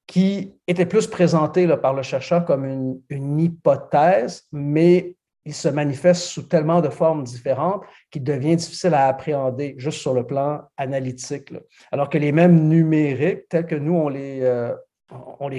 qui 0.06 0.54
était 0.66 0.86
plus 0.86 1.06
présenté 1.06 1.66
par 1.76 1.94
le 1.94 2.02
chercheur 2.02 2.44
comme 2.44 2.64
une, 3.10 3.40
hypothèse, 3.40 4.44
mais 4.52 5.16
il 5.44 5.54
se 5.54 5.68
manifeste 5.68 6.22
sous 6.22 6.42
tellement 6.42 6.80
de 6.80 6.88
formes 6.88 7.24
différentes 7.24 7.82
qu'il 8.10 8.24
devient 8.24 8.56
difficile 8.56 8.94
à 8.94 9.06
appréhender 9.06 9.74
juste 9.78 10.00
sur 10.00 10.14
le 10.14 10.26
plan 10.26 10.62
analytique. 10.76 11.52
Alors 11.92 12.08
que 12.08 12.18
les 12.18 12.32
mêmes 12.32 12.68
numériques, 12.68 13.48
tels 13.48 13.66
que 13.66 13.74
nous, 13.74 13.94
on 13.94 14.08
les, 14.08 14.40
euh, 14.42 14.74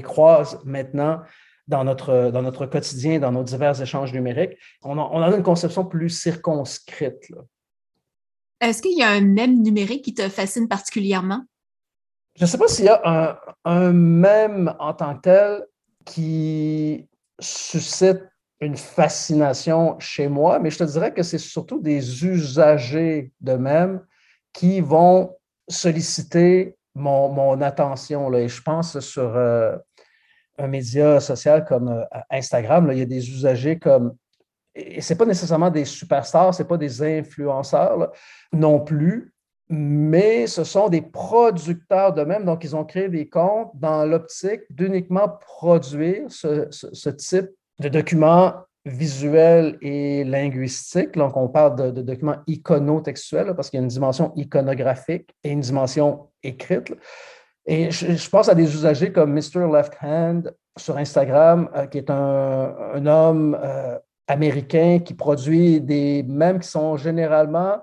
croise 0.01 0.59
maintenant 0.65 1.21
dans 1.67 1.83
notre, 1.83 2.65
quotidien, 2.65 3.19
dans 3.19 3.31
nos 3.31 3.43
divers 3.43 3.81
échanges 3.81 4.13
numériques, 4.13 4.57
on, 4.83 4.97
on 4.97 5.21
a 5.21 5.35
une 5.35 5.43
conception 5.43 5.85
plus 5.85 6.09
circonscrite. 6.09 7.29
Est-ce 8.59 8.81
qu'il 8.81 8.97
y 8.97 9.03
a 9.03 9.09
un 9.09 9.21
même 9.21 9.61
numérique 9.61 10.03
qui 10.03 10.13
te 10.13 10.27
fascine 10.29 10.67
particulièrement? 10.67 11.43
Je 12.37 12.43
ne 12.43 12.47
sais 12.47 12.57
pas 12.59 12.67
s'il 12.67 12.85
y 12.85 12.89
a 12.89 13.41
un, 13.65 13.91
même 13.91 14.71
en 14.77 14.93
tant 14.93 15.15
que 15.15 15.21
tel 15.21 15.65
qui 16.05 17.09
suscite 17.39 18.21
une 18.59 18.77
fascination 18.77 19.97
chez 19.97 20.27
moi, 20.27 20.59
mais 20.59 20.69
je 20.69 20.77
te 20.77 20.83
dirais 20.83 21.11
que 21.11 21.23
c'est 21.23 21.39
surtout 21.39 21.79
des 21.79 22.25
usagers 22.25 23.31
de 23.41 23.53
même 23.53 24.05
qui 24.53 24.81
vont 24.81 25.35
solliciter 25.67 26.77
mon, 26.93 27.59
attention. 27.61 28.31
Et 28.35 28.47
je 28.47 28.61
pense 28.61 28.99
sur 28.99 29.35
euh, 29.35 29.75
un 30.59 30.67
média 30.67 31.19
social 31.19 31.65
comme 31.65 31.89
euh, 31.89 32.03
Instagram, 32.29 32.87
il 32.91 32.99
y 32.99 33.01
a 33.01 33.05
des 33.05 33.31
usagers 33.31 33.79
comme, 33.79 34.15
et 34.75 35.01
ce 35.01 35.11
n'est 35.11 35.17
pas 35.17 35.25
nécessairement 35.25 35.71
des 35.71 35.85
superstars, 35.85 36.53
ce 36.53 36.61
n'est 36.61 36.67
pas 36.67 36.77
des 36.77 37.01
influenceurs 37.01 38.11
non 38.53 38.79
plus, 38.79 39.33
mais 39.69 40.47
ce 40.47 40.63
sont 40.63 40.89
des 40.89 41.01
producteurs 41.01 42.13
de 42.13 42.23
même. 42.23 42.45
Donc, 42.45 42.63
ils 42.63 42.75
ont 42.75 42.85
créé 42.85 43.09
des 43.09 43.27
comptes 43.27 43.71
dans 43.75 44.05
l'optique 44.05 44.61
d'uniquement 44.69 45.27
produire 45.27 46.25
ce, 46.29 46.67
ce 46.69 47.09
type 47.09 47.49
de 47.79 47.89
documents 47.89 48.53
visuels 48.87 49.77
et 49.81 50.23
linguistiques. 50.23 51.13
Donc, 51.13 51.35
on 51.35 51.47
parle 51.47 51.93
de, 51.93 52.01
documents 52.01 52.37
iconotextuels 52.47 53.53
parce 53.55 53.69
qu'il 53.69 53.77
y 53.77 53.81
a 53.81 53.83
une 53.83 53.89
dimension 53.89 54.33
iconographique 54.35 55.35
et 55.43 55.51
une 55.51 55.61
dimension 55.61 56.29
écrite. 56.43 56.93
Et 57.65 57.91
je, 57.91 58.29
pense 58.29 58.47
à 58.47 58.55
des 58.55 58.73
usagers 58.73 59.11
comme 59.11 59.33
Mr. 59.33 59.69
Left 59.71 59.93
Hand 60.01 60.55
sur 60.77 60.97
Instagram, 60.97 61.69
euh, 61.75 61.85
qui 61.87 61.97
est 61.97 62.09
un, 62.09 63.05
homme 63.05 63.57
euh, 63.61 63.97
américain 64.27 64.99
qui 65.03 65.13
produit 65.13 65.81
des 65.81 66.23
mèmes 66.23 66.59
qui 66.59 66.69
sont 66.69 66.95
généralement 66.95 67.79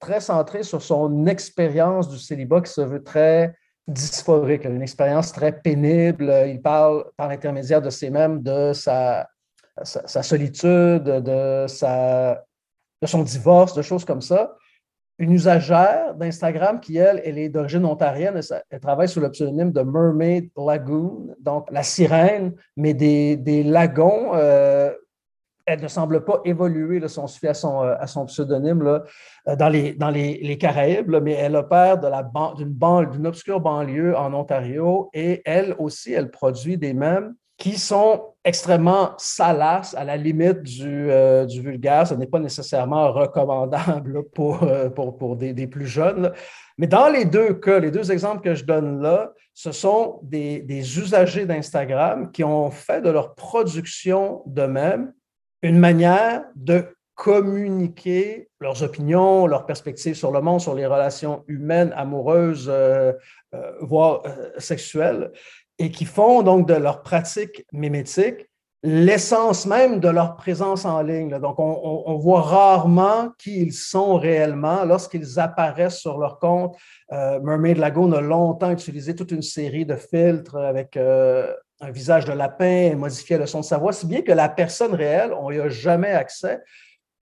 très 0.00 0.20
centrés 0.20 0.62
sur 0.62 0.82
son 0.82 1.26
expérience 1.26 2.08
du 2.08 2.18
célibat 2.18 2.60
qui 2.60 2.72
se 2.72 2.80
veut 2.80 3.02
très 3.02 3.54
dysphorique, 3.86 4.64
une 4.64 4.82
expérience 4.82 5.32
très 5.32 5.52
pénible. 5.52 6.32
Il 6.46 6.60
parle 6.62 7.04
par 7.16 7.28
l'intermédiaire 7.28 7.82
de 7.82 7.90
ces 7.90 8.10
mèmes 8.10 8.42
de 8.42 8.72
sa 8.72 9.26
solitude, 10.22 11.04
de, 11.04 11.66
son 11.68 13.22
divorce, 13.22 13.74
de 13.74 13.82
choses 13.82 14.04
comme 14.04 14.22
ça. 14.22 14.56
Une 15.18 15.32
usagère 15.32 16.14
d'Instagram 16.14 16.80
qui, 16.80 16.96
elle, 16.96 17.22
elle 17.24 17.38
est 17.38 17.48
d'origine 17.48 17.84
ontarienne, 17.84 18.40
elle, 18.70 18.80
travaille 18.80 19.08
sous 19.08 19.20
le 19.20 19.30
pseudonyme 19.30 19.70
de 19.70 19.82
Mermaid 19.82 20.50
Lagoon, 20.56 21.36
donc 21.38 21.70
la 21.70 21.84
sirène, 21.84 22.52
mais 22.76 22.94
des, 22.94 23.36
des 23.36 23.62
lagons. 23.62 24.32
Euh, 24.34 24.92
elle 25.66 25.80
ne 25.80 25.88
semble 25.88 26.24
pas 26.24 26.40
évoluer, 26.44 27.06
si 27.08 27.18
on 27.18 27.26
se 27.26 27.38
fait 27.38 27.48
à 27.48 27.54
son, 27.54 27.82
euh, 27.82 28.24
pseudonyme, 28.26 28.82
euh, 28.86 29.56
dans, 29.56 29.68
les, 29.68 30.58
Caraïbes, 30.58 31.16
mais 31.22 31.32
elle 31.32 31.56
opère 31.56 31.98
d'une 31.98 33.26
obscure 33.26 33.60
banlieue 33.60 34.16
en 34.16 34.34
Ontario 34.34 35.10
et 35.14 35.42
elle 35.44 35.74
aussi, 35.78 36.12
elle 36.12 36.30
produit 36.30 36.76
des 36.76 36.92
mèmes 36.92 37.34
qui 37.56 37.78
sont 37.78 38.34
extrêmement 38.44 39.12
salaces, 39.16 39.94
à 39.94 40.04
la 40.04 40.16
limite 40.16 40.62
du, 40.62 41.10
euh, 41.10 41.46
vulgaire. 41.46 42.06
Ce 42.06 42.14
n'est 42.14 42.26
pas 42.26 42.40
nécessairement 42.40 43.12
recommandable 43.12 44.24
pour, 44.34 44.66
des, 45.36 45.66
plus 45.66 45.86
jeunes. 45.86 46.32
Mais 46.76 46.88
dans 46.88 47.08
les 47.08 47.24
deux 47.24 47.54
cas, 47.54 47.78
les 47.78 47.92
deux 47.92 48.10
exemples 48.10 48.42
que 48.42 48.54
je 48.54 48.64
donne 48.64 49.00
là, 49.00 49.32
ce 49.54 49.70
sont 49.70 50.18
des, 50.24 50.60
des 50.60 50.98
usagers 50.98 51.46
d'Instagram 51.46 52.32
qui 52.32 52.42
ont 52.42 52.70
fait 52.70 53.00
de 53.00 53.08
leur 53.08 53.36
production 53.36 54.42
d'eux-mêmes 54.46 55.12
une 55.64 55.78
manière 55.78 56.44
de 56.56 56.94
communiquer 57.14 58.50
leurs 58.60 58.82
opinions, 58.82 59.46
leurs 59.46 59.64
perspectives 59.64 60.14
sur 60.14 60.30
le 60.30 60.42
monde, 60.42 60.60
sur 60.60 60.74
les 60.74 60.84
relations 60.84 61.42
humaines, 61.48 61.90
amoureuses, 61.96 62.68
euh, 62.68 63.14
euh, 63.54 63.72
voire 63.80 64.22
euh, 64.26 64.50
sexuelles, 64.58 65.32
et 65.78 65.90
qui 65.90 66.04
font 66.04 66.42
donc 66.42 66.68
de 66.68 66.74
leur 66.74 67.02
pratique 67.02 67.64
mimétique 67.72 68.46
l'essence 68.86 69.64
même 69.64 69.98
de 70.00 70.08
leur 70.08 70.36
présence 70.36 70.84
en 70.84 71.00
ligne. 71.00 71.38
Donc, 71.40 71.58
on, 71.58 72.18
voit 72.18 72.42
rarement 72.42 73.30
qui 73.38 73.62
ils 73.62 73.72
sont 73.72 74.18
réellement 74.18 74.84
lorsqu'ils 74.84 75.40
apparaissent 75.40 76.00
sur 76.00 76.18
leur 76.18 76.38
compte. 76.38 76.76
Mermaid 77.10 77.78
Lagoon 77.78 78.12
a 78.12 78.20
longtemps 78.20 78.70
utilisé 78.70 79.14
toute 79.14 79.30
une 79.30 79.40
série 79.40 79.86
de 79.86 79.96
filtres 79.96 80.56
avec 80.56 80.98
un 81.80 81.90
visage 81.90 82.24
de 82.24 82.32
lapin, 82.32 82.94
modifié 82.96 83.38
le 83.38 83.46
son 83.46 83.60
de 83.60 83.64
sa 83.64 83.78
voix, 83.78 83.92
si 83.92 84.06
bien 84.06 84.22
que 84.22 84.32
la 84.32 84.48
personne 84.48 84.94
réelle, 84.94 85.32
on 85.32 85.50
n'y 85.50 85.58
a 85.58 85.68
jamais 85.68 86.12
accès 86.12 86.60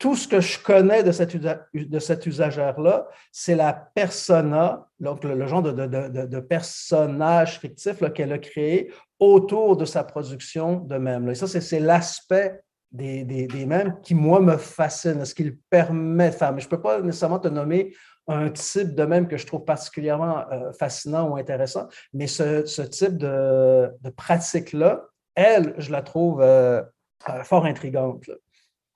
tout 0.02 0.16
ce 0.16 0.26
que 0.26 0.40
je 0.40 0.58
connais 0.58 1.04
de 1.04 1.12
cet, 1.12 1.36
de 1.36 2.28
usagère-là, 2.28 3.06
c'est 3.30 3.54
la 3.54 3.72
persona, 3.72 4.88
donc 4.98 5.22
le, 5.22 5.46
genre 5.46 5.62
de, 5.62 5.70
de, 5.70 6.26
de, 6.26 6.40
personnage 6.40 7.60
fictif 7.60 8.02
qu'elle 8.12 8.32
a 8.32 8.38
créé 8.38 8.92
autour 9.20 9.76
de 9.76 9.84
sa 9.84 10.02
production 10.02 10.80
de 10.80 10.96
mèmes. 10.96 11.30
Et 11.30 11.36
ça, 11.36 11.46
c'est 11.46 11.78
l'aspect 11.78 12.64
des, 12.90 13.22
des, 13.22 13.46
des, 13.46 13.64
mèmes 13.64 14.00
qui, 14.02 14.16
moi, 14.16 14.40
me 14.40 14.56
fascine, 14.56 15.24
ce 15.24 15.36
qu'il 15.36 15.56
permet 15.70 16.30
de 16.30 16.34
faire. 16.34 16.52
Mais 16.52 16.60
je 16.60 16.66
ne 16.66 16.70
peux 16.70 16.82
pas 16.82 17.00
nécessairement 17.00 17.38
te 17.38 17.46
nommer 17.46 17.94
un 18.28 18.50
type 18.50 18.94
de 18.94 19.04
mème 19.04 19.28
que 19.28 19.36
je 19.36 19.46
trouve 19.46 19.64
particulièrement 19.64 20.38
euh, 20.50 20.72
fascinant 20.72 21.28
ou 21.28 21.36
intéressant, 21.36 21.88
mais 22.12 22.26
ce, 22.26 22.64
ce 22.66 22.82
type 22.82 23.16
de, 23.16 23.90
pratique-là, 24.16 25.04
elle, 25.34 25.74
je 25.78 25.90
la 25.90 26.02
trouve 26.02 26.40
euh, 26.40 26.82
euh, 27.28 27.44
fort 27.44 27.64
intrigante. 27.64 28.30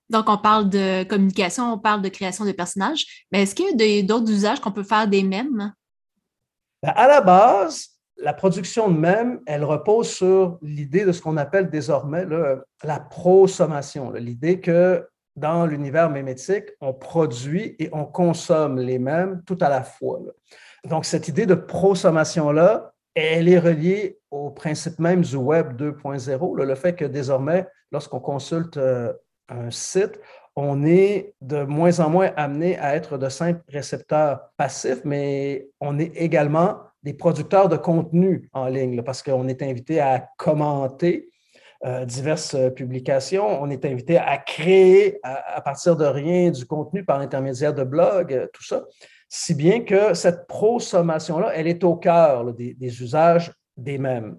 Donc, 0.09 0.29
on 0.29 0.39
parle 0.39 0.71
de 0.71 1.03
communication, 1.05 1.73
on 1.73 1.79
parle 1.79 2.03
de 2.03 2.09
création 2.09 2.45
de 2.45 2.53
personnages, 2.53 3.27
mais 3.33 3.43
est-ce 3.43 3.55
qu'il 3.55 3.67
y 3.79 3.99
a 3.99 4.03
d'autres 4.03 4.31
usages 4.31 4.61
qu'on 4.61 4.71
peut 4.71 4.85
faire 4.85 5.09
des 5.09 5.25
mèmes? 5.25 5.73
Ben, 6.83 6.93
à 6.95 7.09
la 7.09 7.21
base, 7.21 7.89
la 8.17 8.33
production 8.33 8.89
de 8.89 8.97
mèmes, 8.97 9.41
elle 9.47 9.65
repose 9.65 10.09
sur 10.09 10.59
l'idée 10.63 11.05
de 11.05 11.11
ce 11.11 11.21
qu'on 11.21 11.37
appelle 11.37 11.71
désormais 11.71 12.25
la 12.85 13.01
prosommation, 13.01 14.13
l'idée 14.13 14.61
que 14.61 15.05
dans 15.37 15.67
l'univers 15.67 16.11
mémétique, 16.11 16.71
on 16.81 16.93
produit 16.93 17.77
et 17.79 17.89
on 17.93 18.05
consomme 18.05 18.79
les 18.79 18.99
mèmes 18.99 19.43
tout 19.47 19.59
à 19.61 19.69
la 19.69 19.83
fois. 19.83 20.21
Donc, 20.85 21.05
cette 21.05 21.29
idée 21.29 21.47
de 21.47 21.55
prosommation-là, 21.55 22.93
elle 23.15 23.49
est 23.49 23.59
reliée 23.59 24.19
au 24.31 24.51
principe 24.51 24.99
même 24.99 25.23
du 25.23 25.37
Web 25.37 25.81
2.0, 25.81 26.65
le 26.65 26.75
fait 26.75 26.95
que 26.95 27.05
désormais, 27.05 27.67
lorsqu'on 27.91 28.21
consulte 28.21 28.77
euh, 28.77 29.13
un 29.49 29.71
site, 29.71 30.21
on 30.55 30.85
est 30.85 31.35
de 31.41 31.63
moins 31.65 32.01
en 32.01 32.11
moins 32.11 32.31
amené 32.37 32.79
à 32.79 32.97
être 32.97 33.19
de 33.19 33.29
simples 33.29 33.63
récepteurs 33.69 34.41
passifs, 34.57 35.01
mais 35.05 35.69
on 35.81 35.99
est 35.99 36.13
également 36.17 36.79
des 37.03 37.15
producteurs 37.15 37.69
de 37.69 37.77
contenu 37.77 38.49
en 38.53 38.67
ligne 38.67 39.03
parce 39.03 39.23
qu'on 39.23 39.49
est 39.49 39.63
invité 39.63 40.01
à 40.01 40.29
commenter 40.39 41.31
diverses 42.07 42.57
publications, 42.75 43.63
on 43.63 43.71
est 43.71 43.85
invité 43.85 44.19
à 44.19 44.39
créer 44.39 45.19
à, 45.23 45.61
partir 45.61 45.97
de 45.97 46.05
rien 46.05 46.51
du 46.51 46.65
contenu 46.65 47.05
par 47.05 47.19
l'intermédiaire 47.19 47.75
de 47.75 47.85
blogs, 47.85 48.33
euh, 48.33 48.47
tout 48.53 48.65
ça, 48.65 48.85
si 49.29 49.55
bien 49.55 49.81
que 49.81 50.15
cette 50.15 50.47
prosommation-là, 50.47 51.53
elle 51.55 51.67
est 51.67 51.85
au 51.85 51.97
cœur 51.97 52.53
des, 52.55 53.03
usages 53.03 53.53
des 53.77 53.99
mêmes. 53.99 54.39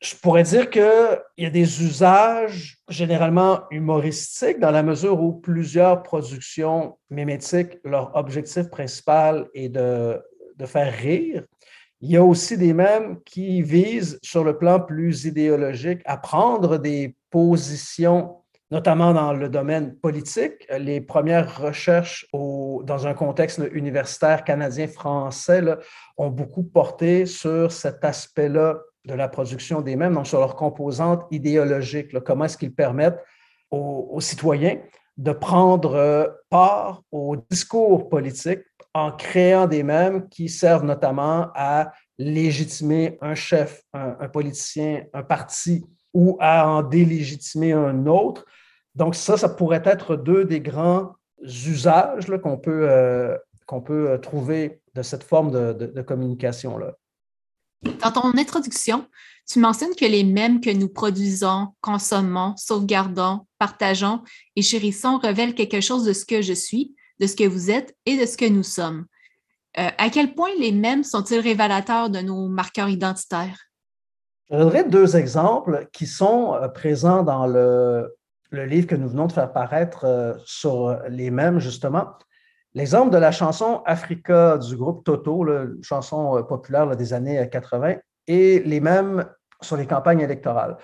Je 0.00 0.14
pourrais 0.16 0.44
dire 0.44 0.70
qu'il 0.70 1.20
y 1.38 1.46
a 1.46 1.50
des 1.50 1.82
usages 1.82 2.78
généralement 2.88 3.62
humoristiques 3.70 4.58
dans 4.58 4.70
la 4.70 4.82
mesure 4.82 5.22
où 5.22 5.32
plusieurs 5.32 6.02
productions 6.02 6.98
mimétiques, 7.10 7.78
leur 7.84 8.14
objectif 8.16 8.70
principal 8.70 9.48
est 9.54 9.68
de 9.68 10.22
faire 10.66 10.92
rire. 10.92 11.44
Il 12.02 12.10
y 12.10 12.16
a 12.16 12.24
aussi 12.24 12.56
des 12.56 12.72
mèmes 12.72 13.20
qui 13.24 13.60
visent, 13.60 14.18
sur 14.22 14.42
le 14.42 14.56
plan 14.56 14.80
plus 14.80 15.26
idéologique, 15.26 16.00
à 16.06 16.16
prendre 16.16 16.78
des 16.78 17.14
positions, 17.28 18.36
notamment 18.70 19.12
dans 19.12 19.34
le 19.34 19.50
domaine 19.50 19.94
politique. 19.96 20.66
Les 20.78 21.02
premières 21.02 21.60
recherches 21.60 22.26
dans 22.32 23.06
un 23.06 23.12
contexte 23.12 23.60
universitaire 23.72 24.44
canadien-français 24.44 25.62
ont 26.16 26.30
beaucoup 26.30 26.62
porté 26.62 27.26
sur 27.26 27.70
cet 27.70 28.02
aspect-là 28.02 28.78
de 29.04 29.14
la 29.14 29.28
production 29.28 29.82
des 29.82 29.96
mêmes, 29.96 30.14
donc 30.14 30.26
sur 30.26 30.40
leur 30.40 30.56
composante 30.56 31.24
idéologique, 31.30 32.18
comment 32.20 32.46
est-ce 32.46 32.56
qu'ils 32.56 32.74
permettent 32.74 33.22
aux, 33.70 34.20
citoyens 34.20 34.78
de 35.16 35.32
prendre 35.32 35.94
euh, 35.94 36.26
part 36.48 37.02
au 37.12 37.36
discours 37.50 38.08
politique 38.08 38.60
en 38.94 39.12
créant 39.12 39.66
des 39.66 39.82
mêmes 39.82 40.28
qui 40.28 40.48
servent 40.48 40.84
notamment 40.84 41.48
à 41.54 41.92
légitimer 42.18 43.18
un 43.20 43.34
chef, 43.34 43.82
un, 43.92 44.28
politicien, 44.28 45.04
un 45.12 45.22
parti 45.22 45.84
ou 46.12 46.36
à 46.40 46.68
en 46.68 46.82
délégitimer 46.82 47.72
un 47.72 48.06
autre. 48.06 48.44
Donc 48.94 49.14
ça, 49.14 49.36
ça 49.36 49.48
pourrait 49.48 49.82
être 49.84 50.16
deux 50.16 50.44
des 50.44 50.60
grands 50.60 51.14
usages 51.42 52.26
qu'on 52.42 52.58
peut, 52.58 52.88
euh, 52.90 53.36
euh, 53.72 54.18
trouver 54.18 54.82
de 54.94 55.02
cette 55.02 55.22
forme 55.22 55.50
de, 55.52 55.86
de 55.86 56.02
communication-là. 56.02 56.94
Dans 58.02 58.12
ton 58.12 58.36
introduction, 58.36 59.06
tu 59.48 59.58
mentionnes 59.58 59.94
que 59.96 60.04
les 60.04 60.24
mèmes 60.24 60.60
que 60.60 60.70
nous 60.70 60.88
produisons, 60.88 61.68
consommons, 61.80 62.54
sauvegardons, 62.56 63.46
partageons 63.58 64.22
et 64.54 64.62
chérissons 64.62 65.18
révèlent 65.18 65.54
quelque 65.54 65.80
chose 65.80 66.04
de 66.04 66.12
ce 66.12 66.26
que 66.26 66.42
je 66.42 66.52
suis, 66.52 66.94
de 67.20 67.26
ce 67.26 67.36
que 67.36 67.46
vous 67.46 67.70
êtes 67.70 67.94
et 68.06 68.18
de 68.18 68.26
ce 68.26 68.36
que 68.36 68.48
nous 68.48 68.62
sommes. 68.62 69.06
Euh, 69.78 69.88
à 69.98 70.10
quel 70.10 70.34
point 70.34 70.50
les 70.58 70.72
mèmes 70.72 71.04
sont-ils 71.04 71.40
révélateurs 71.40 72.10
de 72.10 72.18
nos 72.18 72.48
marqueurs 72.48 72.88
identitaires? 72.88 73.70
Je 74.50 74.56
donnerai 74.56 74.82
deux 74.84 75.16
exemples 75.16 75.86
qui 75.92 76.06
sont 76.06 76.54
euh, 76.54 76.66
présents 76.66 77.22
dans 77.22 77.46
le, 77.46 78.12
livre 78.50 78.88
que 78.88 78.96
nous 78.96 79.08
venons 79.08 79.26
de 79.26 79.32
faire 79.32 79.52
paraître 79.52 80.04
euh, 80.04 80.34
sur 80.44 80.98
les 81.08 81.30
mèmes, 81.30 81.60
justement. 81.60 82.08
L'exemple 82.74 83.12
de 83.12 83.18
la 83.18 83.30
chanson 83.30 83.82
Africa 83.86 84.58
du 84.58 84.76
groupe 84.76 85.04
Toto, 85.04 85.46
une 85.46 85.82
chanson 85.82 86.42
populaire 86.48 86.96
des 86.96 87.12
années 87.12 87.48
80, 87.48 87.90
euh, 87.90 87.94
et 88.26 88.58
les 88.60 88.80
mêmes 88.80 89.24
sur 89.62 89.76
les 89.76 89.86
campagnes 89.86 90.20
électorales. 90.20 90.78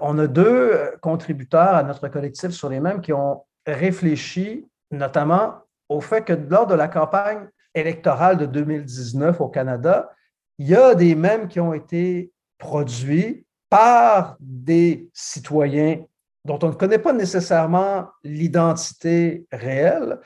On 0.00 0.16
a 0.18 0.26
deux 0.26 0.92
contributeurs 1.02 1.74
à 1.74 1.82
notre 1.82 2.08
collectif 2.08 2.50
sur 2.50 2.68
les 2.68 2.78
mêmes 2.78 3.00
qui 3.00 3.12
ont 3.12 3.44
réfléchi 3.66 4.66
notamment 4.92 5.54
au 5.90 6.00
fait 6.00 6.22
que 6.22 6.32
lors 6.32 6.66
de 6.66 6.74
la 6.74 6.88
campagne 6.88 7.48
électorale 7.74 8.38
de 8.38 8.46
2019 8.46 9.40
au 9.40 9.48
Canada, 9.48 10.10
il 10.58 10.68
y 10.68 10.74
a 10.74 10.94
des 10.94 11.14
mèmes 11.14 11.48
qui 11.48 11.60
ont 11.60 11.74
été 11.74 12.32
produits 12.58 13.44
par 13.68 14.36
des 14.40 15.10
citoyens 15.12 15.98
dont 16.44 16.58
on 16.62 16.68
ne 16.68 16.74
connaît 16.74 16.98
pas 16.98 17.12
nécessairement 17.12 18.06
l'identité 18.24 19.46
réelle, 19.52 20.18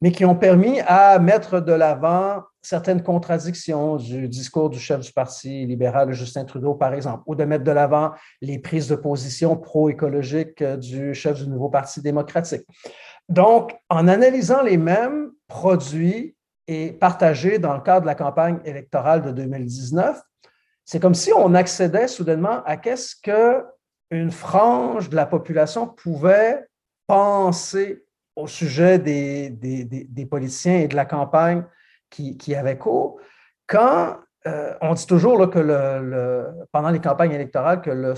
mais 0.00 0.12
qui 0.12 0.24
ont 0.24 0.34
permis 0.34 0.80
à 0.80 1.18
mettre 1.18 1.60
de 1.60 1.72
l'avant 1.72 2.42
certaines 2.60 3.02
contradictions 3.02 3.96
du 3.96 4.28
discours 4.28 4.68
du 4.68 4.78
chef 4.78 5.00
du 5.00 5.12
Parti 5.12 5.66
libéral, 5.66 6.12
Justin 6.12 6.44
Trudeau, 6.44 6.74
par 6.74 6.92
exemple, 6.92 7.22
ou 7.26 7.34
de 7.34 7.44
mettre 7.44 7.64
de 7.64 7.70
l'avant 7.70 8.12
les 8.40 8.58
prises 8.58 8.88
de 8.88 8.96
position 8.96 9.56
pro-écologiques 9.56 10.62
du 10.62 11.14
chef 11.14 11.42
du 11.42 11.48
nouveau 11.48 11.68
Parti 11.68 12.02
démocratique. 12.02 12.66
Donc, 13.28 13.74
en 13.88 14.08
analysant 14.08 14.62
les 14.62 14.76
mêmes 14.76 15.30
produits 15.48 16.36
et 16.66 16.92
partagés 16.92 17.58
dans 17.58 17.74
le 17.74 17.80
cadre 17.80 18.02
de 18.02 18.06
la 18.06 18.14
campagne 18.14 18.60
électorale 18.64 19.22
de 19.22 19.30
2019, 19.30 20.20
c'est 20.84 21.00
comme 21.00 21.14
si 21.14 21.32
on 21.32 21.54
accédait 21.54 22.08
soudainement 22.08 22.62
à 22.64 22.76
qu'est-ce 22.76 23.16
que 23.16 23.64
une 24.10 24.30
frange 24.30 25.08
de 25.08 25.16
la 25.16 25.26
population 25.26 25.86
pouvait 25.86 26.66
penser 27.06 28.04
au 28.36 28.46
sujet 28.46 28.98
des, 28.98 29.50
des, 29.50 29.84
des, 29.84 30.26
politiciens 30.26 30.78
et 30.78 30.88
de 30.88 30.96
la 30.96 31.04
campagne 31.04 31.64
qui, 32.10 32.54
avait 32.54 32.78
cours, 32.78 33.20
quand 33.66 34.18
euh, 34.46 34.74
on 34.80 34.94
dit 34.94 35.06
toujours 35.06 35.50
que 35.50 35.58
le, 35.58 36.46
pendant 36.70 36.90
les 36.90 37.00
campagnes 37.00 37.32
électorales 37.32 37.80
que 37.80 37.90
le, 37.90 38.14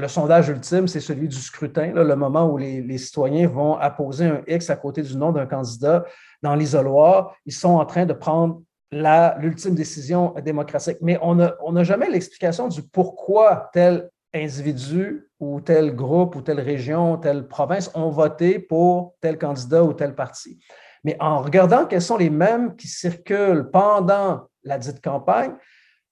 le 0.00 0.08
sondage 0.08 0.48
ultime, 0.48 0.88
c'est 0.88 1.00
celui 1.00 1.28
du 1.28 1.36
scrutin, 1.36 1.92
le 1.92 2.16
moment 2.16 2.50
où 2.50 2.56
les, 2.56 2.82
les, 2.82 2.98
citoyens 2.98 3.46
vont 3.46 3.76
apposer 3.76 4.26
un 4.26 4.42
X 4.46 4.70
à 4.70 4.76
côté 4.76 5.02
du 5.02 5.16
nom 5.16 5.32
d'un 5.32 5.46
candidat 5.46 6.04
dans 6.42 6.54
l'isoloir, 6.54 7.34
ils 7.46 7.52
sont 7.52 7.74
en 7.74 7.84
train 7.84 8.06
de 8.06 8.12
prendre 8.12 8.62
l'ultime 8.92 9.74
décision 9.74 10.34
démocratique. 10.44 10.98
Mais 11.00 11.18
on 11.22 11.36
n'a 11.36 11.54
on 11.62 11.82
jamais 11.84 12.10
l'explication 12.10 12.68
du 12.68 12.82
pourquoi 12.82 13.70
tel 13.72 14.10
individu 14.34 15.28
ou 15.38 15.60
tel 15.60 15.94
groupe 15.94 16.36
ou 16.36 16.42
telle 16.42 16.60
région, 16.60 17.16
telle 17.16 17.46
province 17.46 17.90
ont 17.94 18.10
voté 18.10 18.58
pour 18.58 19.14
tel 19.20 19.38
candidat 19.38 19.82
ou 19.84 19.92
tel 19.92 20.14
parti. 20.14 20.58
Mais 21.04 21.16
en 21.20 21.40
regardant 21.40 21.86
quels 21.86 22.02
sont 22.02 22.16
les 22.16 22.30
mêmes 22.30 22.76
qui 22.76 22.88
circulent 22.88 23.70
pendant 23.70 24.48
la 24.62 24.78
dite 24.78 25.02
campagne, 25.02 25.54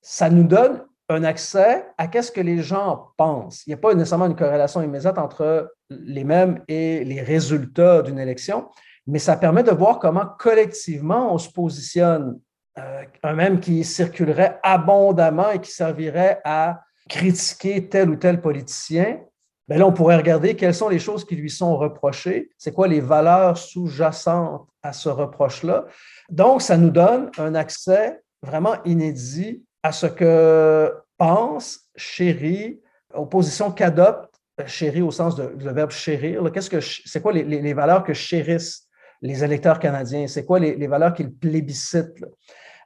ça 0.00 0.30
nous 0.30 0.44
donne 0.44 0.84
un 1.08 1.24
accès 1.24 1.86
à 1.96 2.06
qu'est-ce 2.06 2.30
que 2.30 2.40
les 2.40 2.62
gens 2.62 3.12
pensent. 3.16 3.66
Il 3.66 3.70
n'y 3.70 3.74
a 3.74 3.78
pas 3.78 3.94
nécessairement 3.94 4.26
une 4.26 4.36
corrélation 4.36 4.82
immédiate 4.82 5.18
entre 5.18 5.72
les 5.88 6.24
mêmes 6.24 6.62
et 6.68 7.04
les 7.04 7.22
résultats 7.22 8.02
d'une 8.02 8.18
élection, 8.18 8.68
mais 9.06 9.18
ça 9.18 9.36
permet 9.36 9.62
de 9.62 9.70
voir 9.70 9.98
comment 9.98 10.26
collectivement 10.38 11.32
on 11.32 11.38
se 11.38 11.50
positionne. 11.50 12.38
Euh, 12.78 13.02
un 13.24 13.32
même 13.32 13.58
qui 13.58 13.82
circulerait 13.82 14.60
abondamment 14.62 15.50
et 15.50 15.60
qui 15.60 15.70
servirait 15.70 16.40
à 16.44 16.80
critiquer 17.08 17.88
tel 17.88 18.10
ou 18.10 18.16
tel 18.16 18.40
politicien, 18.40 19.18
bien 19.66 19.78
là, 19.78 19.86
on 19.86 19.92
pourrait 19.92 20.18
regarder 20.18 20.54
quelles 20.54 20.74
sont 20.74 20.88
les 20.88 21.00
choses 21.00 21.24
qui 21.24 21.34
lui 21.34 21.50
sont 21.50 21.76
reprochées, 21.76 22.50
c'est 22.56 22.72
quoi 22.72 22.86
les 22.86 23.00
valeurs 23.00 23.56
sous-jacentes 23.58 24.68
à 24.82 24.92
ce 24.92 25.08
reproche-là? 25.08 25.86
Donc, 26.28 26.62
ça 26.62 26.76
nous 26.76 26.90
donne 26.90 27.30
un 27.38 27.54
accès 27.54 28.20
vraiment 28.42 28.76
inédit 28.84 29.64
à 29.88 29.92
ce 29.92 30.04
que 30.06 30.92
pense, 31.16 31.88
chérit, 31.96 32.78
opposition 33.14 33.70
qu'adopte, 33.70 34.34
chérit 34.66 35.00
au 35.00 35.10
sens 35.10 35.34
de, 35.34 35.44
le 35.58 35.72
verbe 35.72 35.90
chérir. 35.90 36.42
Qu'est-ce 36.52 36.68
que 36.68 36.80
c'est 36.80 37.22
quoi 37.22 37.32
les, 37.32 37.72
valeurs 37.72 38.04
que 38.04 38.12
chérissent 38.12 38.86
les 39.22 39.42
électeurs 39.42 39.78
canadiens? 39.78 40.26
C'est 40.26 40.44
quoi 40.44 40.58
les, 40.58 40.86
valeurs 40.86 41.14
qu'ils 41.14 41.32
plébiscitent? 41.32 42.22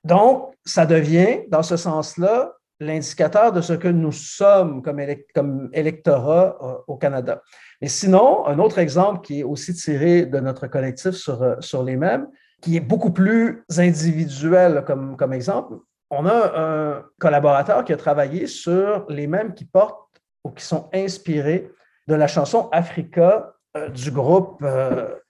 Donc, 0.04 0.54
ça 0.64 0.86
devient, 0.86 1.40
dans 1.48 1.64
ce 1.64 1.76
sens-là, 1.76 2.52
l'indicateur 2.78 3.50
de 3.50 3.60
ce 3.60 3.72
que 3.72 3.88
nous 3.88 4.12
sommes 4.12 4.80
comme, 4.82 5.00
comme 5.34 5.70
électorat 5.72 6.56
euh, 6.60 6.74
au 6.86 6.96
Canada. 6.96 7.42
Mais 7.80 7.88
sinon, 7.88 8.46
un 8.46 8.60
autre 8.60 8.78
exemple 8.78 9.22
qui 9.22 9.40
est 9.40 9.44
aussi 9.44 9.74
tiré 9.74 10.26
de 10.26 10.38
notre 10.38 10.68
collectif 10.68 11.12
sur, 11.12 11.42
euh, 11.42 11.56
sur 11.58 11.82
les 11.82 11.96
mêmes, 11.96 12.28
qui 12.60 12.76
est 12.76 12.80
beaucoup 12.80 13.10
plus 13.10 13.64
individuel 13.76 14.84
comme, 14.86 15.16
comme 15.16 15.32
exemple, 15.32 15.74
on 16.12 16.26
a 16.26 16.60
un 16.60 17.04
collaborateur 17.18 17.84
qui 17.84 17.92
a 17.92 17.96
travaillé 17.96 18.46
sur 18.46 19.04
les 19.08 19.26
mêmes 19.26 19.54
qui 19.54 19.64
portent 19.64 20.20
ou 20.44 20.50
qui 20.50 20.64
sont 20.64 20.88
inspirés 20.92 21.70
de 22.06 22.14
la 22.14 22.26
chanson 22.26 22.68
Africa 22.70 23.54
euh, 23.76 23.88
du 23.88 24.10
groupe 24.10 24.64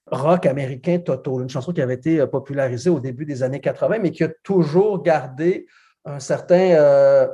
rock 0.07 0.47
américain 0.47 0.99
Toto, 0.99 1.41
une 1.41 1.49
chanson 1.49 1.73
qui 1.73 1.81
avait 1.81 1.95
été 1.95 2.27
popularisée 2.27 2.91
au 2.91 3.01
début 3.01 3.25
des 3.25 3.43
années 3.43 3.61
80, 3.61 3.99
mais 4.01 4.11
qui 4.11 4.25
a 4.25 4.29
toujours 4.43 5.03
gardé 5.03 5.67
un 6.05 6.19
certain 6.19 6.75
euh, 6.75 7.29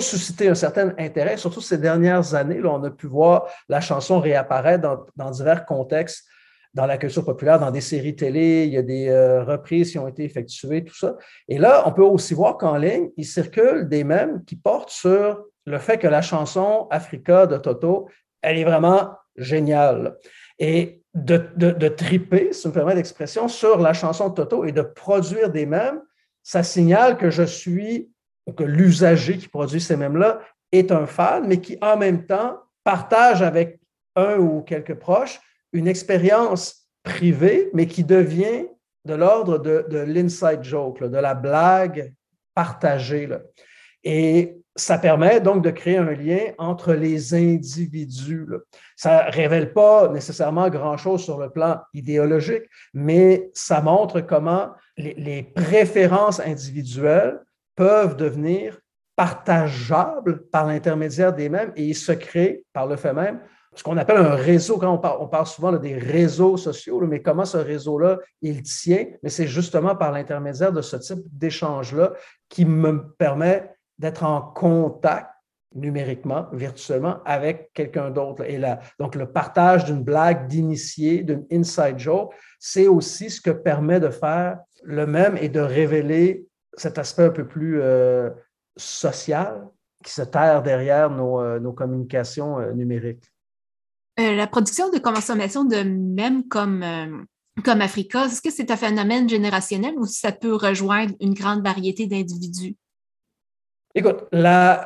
suscité 0.00 0.48
un 0.48 0.54
certain 0.54 0.94
intérêt, 0.98 1.36
surtout 1.36 1.60
ces 1.60 1.78
dernières 1.78 2.34
années. 2.34 2.60
Là, 2.60 2.70
on 2.70 2.84
a 2.84 2.90
pu 2.90 3.06
voir 3.06 3.46
la 3.68 3.80
chanson 3.80 4.20
réapparaître 4.20 5.06
dans, 5.16 5.30
divers 5.30 5.64
contextes 5.64 6.26
dans 6.74 6.86
la 6.86 6.96
culture 6.96 7.24
populaire, 7.24 7.58
dans 7.58 7.70
des 7.70 7.82
séries 7.82 8.16
télé, 8.16 8.64
il 8.64 8.72
y 8.72 8.78
a 8.78 8.82
des 8.82 9.08
euh, 9.08 9.44
reprises 9.44 9.90
qui 9.92 9.98
ont 9.98 10.08
été 10.08 10.24
effectuées, 10.24 10.84
tout 10.84 10.94
ça. 10.94 11.16
Et 11.48 11.58
là, 11.58 11.82
on 11.86 11.92
peut 11.92 12.02
aussi 12.02 12.32
voir 12.32 12.56
qu'en 12.56 12.76
ligne, 12.76 13.10
il 13.16 13.26
circule 13.26 13.88
des 13.88 14.04
mèmes 14.04 14.42
qui 14.44 14.56
portent 14.56 14.90
sur 14.90 15.44
le 15.66 15.78
fait 15.78 15.98
que 15.98 16.06
la 16.06 16.22
chanson 16.22 16.86
Africa 16.90 17.46
de 17.46 17.58
Toto, 17.58 18.08
elle 18.40 18.58
est 18.58 18.64
vraiment 18.64 19.14
géniale. 19.36 20.16
Et 20.58 21.02
de, 21.14 21.88
triper, 21.88 22.52
si 22.52 22.68
me 22.68 22.72
permet 22.72 22.94
l'expression, 22.94 23.48
sur 23.48 23.78
la 23.78 23.92
chanson 23.92 24.30
de 24.30 24.34
Toto 24.34 24.64
et 24.64 24.72
de 24.72 24.82
produire 24.82 25.50
des 25.50 25.66
mèmes, 25.66 26.00
ça 26.42 26.62
signale 26.62 27.18
que 27.18 27.30
je 27.30 27.42
suis 27.42 28.10
que 28.56 28.64
l'usager 28.64 29.36
qui 29.36 29.46
produit 29.46 29.80
ces 29.80 29.96
mèmes-là 29.96 30.40
est 30.72 30.90
un 30.90 31.06
fan, 31.06 31.46
mais 31.46 31.60
qui 31.60 31.78
en 31.80 31.96
même 31.96 32.26
temps 32.26 32.58
partage 32.82 33.42
avec 33.42 33.78
un 34.16 34.38
ou 34.38 34.62
quelques 34.62 34.94
proches 34.94 35.40
une 35.72 35.88
expérience 35.88 36.88
privée, 37.02 37.70
mais 37.72 37.86
qui 37.86 38.04
devient 38.04 38.66
de 39.04 39.14
l'ordre 39.14 39.58
de, 39.58 39.98
l'inside 39.98 40.62
joke, 40.62 41.02
de 41.02 41.18
la 41.18 41.34
blague 41.34 42.14
partagée. 42.54 43.28
Et 44.04 44.56
ça 44.74 44.98
permet 44.98 45.40
donc 45.40 45.62
de 45.62 45.70
créer 45.70 45.98
un 45.98 46.12
lien 46.12 46.52
entre 46.58 46.94
les 46.94 47.34
individus. 47.34 48.46
Ça 48.96 49.26
ne 49.26 49.32
révèle 49.32 49.72
pas 49.72 50.08
nécessairement 50.08 50.68
grand-chose 50.70 51.24
sur 51.24 51.38
le 51.38 51.50
plan 51.50 51.80
idéologique, 51.92 52.64
mais 52.94 53.50
ça 53.54 53.80
montre 53.80 54.20
comment 54.20 54.70
les 54.96 55.42
préférences 55.42 56.40
individuelles 56.40 57.40
peuvent 57.74 58.16
devenir 58.16 58.78
partageables 59.16 60.46
par 60.48 60.66
l'intermédiaire 60.66 61.32
des 61.32 61.48
mêmes 61.48 61.72
et 61.76 61.92
se 61.94 62.12
créent 62.12 62.64
par 62.72 62.86
le 62.86 62.96
fait 62.96 63.12
même 63.12 63.40
ce 63.74 63.82
qu'on 63.82 63.96
appelle 63.96 64.18
un 64.18 64.34
réseau. 64.34 64.78
Quand 64.78 64.92
on 65.20 65.28
parle, 65.28 65.46
souvent 65.46 65.72
des 65.72 65.96
réseaux 65.96 66.56
sociaux, 66.56 67.00
mais 67.00 67.22
comment 67.22 67.44
ce 67.44 67.56
réseau-là, 67.56 68.18
il 68.42 68.62
tient, 68.62 69.06
mais 69.22 69.30
c'est 69.30 69.46
justement 69.46 69.96
par 69.96 70.12
l'intermédiaire 70.12 70.72
de 70.72 70.82
ce 70.82 70.96
type 70.96 71.22
d'échange-là 71.32 72.12
qui 72.48 72.64
me 72.64 73.08
permet 73.16 73.74
d'être 73.98 74.24
en 74.24 74.42
contact 74.42 75.28
numériquement, 75.74 76.48
virtuellement, 76.52 77.22
avec 77.24 77.70
quelqu'un 77.72 78.10
d'autre. 78.10 78.44
Et 78.44 78.58
là, 78.58 78.80
donc, 78.98 79.14
le 79.14 79.30
partage 79.30 79.86
d'une 79.86 80.02
blague 80.02 80.46
d'initié, 80.46 81.22
d'une 81.22 81.46
inside 81.50 81.98
joke, 81.98 82.34
c'est 82.58 82.88
aussi 82.88 83.30
ce 83.30 83.40
que 83.40 83.50
permet 83.50 84.00
de 84.00 84.10
faire 84.10 84.58
le 84.82 85.06
même 85.06 85.38
et 85.38 85.48
de 85.48 85.60
révéler 85.60 86.46
cet 86.76 86.98
aspect 86.98 87.24
un 87.24 87.30
peu 87.30 87.46
plus 87.46 87.80
euh, 87.80 88.30
social 88.76 89.66
qui 90.02 90.12
se 90.12 90.22
terre 90.22 90.62
derrière 90.62 91.10
nos, 91.10 91.40
euh, 91.40 91.72
communications 91.72 92.58
euh, 92.58 92.72
numériques. 92.72 93.31
La 94.18 94.46
production 94.46 94.90
de 94.90 94.98
consommation 94.98 95.64
de 95.64 95.82
mèmes 95.82 96.46
comme, 96.48 96.84
comme 97.64 97.80
Africa, 97.80 98.26
est-ce 98.26 98.42
que 98.42 98.50
c'est 98.50 98.70
un 98.70 98.76
phénomène 98.76 99.28
générationnel 99.28 99.94
ou 99.96 100.06
ça 100.06 100.32
peut 100.32 100.54
rejoindre 100.54 101.14
une 101.20 101.34
grande 101.34 101.62
variété 101.62 102.06
d'individus? 102.06 102.76
Écoute, 103.94 104.24
la, 104.32 104.84